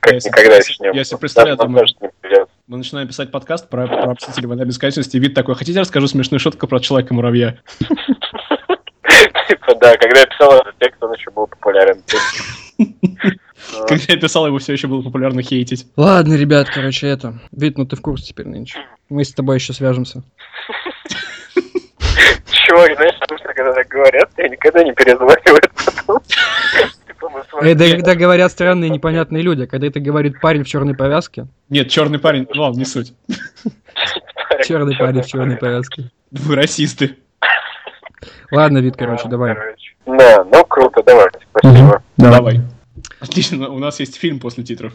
Как 0.00 0.12
Я 0.14 0.20
себе- 0.20 0.30
никогда 0.30 0.50
я 0.52 0.58
еще 0.58 0.74
себе- 0.74 0.90
не 0.90 0.96
я 0.98 1.04
себе 1.04 1.14
было. 1.16 1.20
представляю, 1.20 1.56
Даже 1.56 1.66
думаю. 1.68 1.86
не. 2.00 2.46
Мы 2.68 2.76
начинаем 2.78 3.08
писать 3.08 3.30
подкаст 3.30 3.68
про, 3.68 3.86
про 3.86 4.12
Мстителей 4.12 4.46
война 4.48 4.64
бесконечности. 4.64 5.16
Вид 5.16 5.34
такой, 5.34 5.54
хотите, 5.56 5.80
расскажу 5.80 6.06
смешную 6.08 6.38
шутку 6.40 6.66
про 6.68 6.78
Человека-муравья? 6.80 7.58
Типа, 9.48 9.74
да, 9.80 9.96
когда 9.96 10.20
я 10.20 10.26
писал 10.26 10.52
этот 10.60 10.76
текст, 10.78 11.02
он 11.02 11.12
еще 11.12 11.30
был 11.30 11.46
популярен. 11.46 12.02
Когда 13.88 14.04
я 14.08 14.16
писал, 14.16 14.46
его 14.46 14.58
все 14.58 14.72
еще 14.74 14.86
было 14.86 15.02
популярно 15.02 15.42
хейтить. 15.42 15.86
Ладно, 15.96 16.34
ребят, 16.34 16.68
короче, 16.72 17.08
это. 17.08 17.34
Вид, 17.52 17.78
ну 17.78 17.86
ты 17.86 17.96
в 17.96 18.00
курсе 18.02 18.26
теперь 18.26 18.46
нынче. 18.46 18.78
Мы 19.08 19.24
с 19.24 19.32
тобой 19.32 19.56
еще 19.56 19.72
свяжемся. 19.72 20.22
Чувак, 22.66 22.96
знаешь, 22.96 23.14
потому 23.20 23.38
что 23.38 23.48
когда 23.54 23.72
так 23.72 23.86
говорят, 23.88 24.30
я 24.38 24.48
никогда 24.48 24.82
не 24.82 24.92
перезваниваю 24.92 25.60
потом. 25.84 26.20
Мы 27.32 27.42
с 27.42 27.52
вами- 27.52 27.70
Это 27.70 27.90
когда 27.90 28.14
говорят 28.14 28.52
странные 28.52 28.90
непонятные 28.90 29.42
люди, 29.42 29.62
а 29.62 29.66
когда 29.66 29.86
это 29.86 30.00
говорит 30.00 30.40
парень 30.40 30.64
в 30.64 30.66
черной 30.68 30.94
повязке. 30.94 31.46
Нет, 31.70 31.88
черный 31.88 32.18
парень, 32.18 32.46
ну 32.52 32.62
ладно, 32.62 32.78
не 32.78 32.84
суть. 32.84 33.14
Черный 34.64 34.96
парень 34.96 35.22
в 35.22 35.26
черной 35.26 35.56
повязке. 35.56 36.10
Вы 36.30 36.54
расисты. 36.56 37.16
Ладно, 38.50 38.78
Вид, 38.78 38.96
короче, 38.96 39.28
давай. 39.28 39.56
Да, 40.06 40.44
ну 40.52 40.64
круто, 40.64 41.02
давайте, 41.04 41.38
спасибо. 41.50 42.02
Давай. 42.16 42.60
Отлично, 43.20 43.68
у 43.68 43.78
нас 43.78 44.00
есть 44.00 44.16
фильм 44.16 44.40
после 44.40 44.64
титров. 44.64 44.92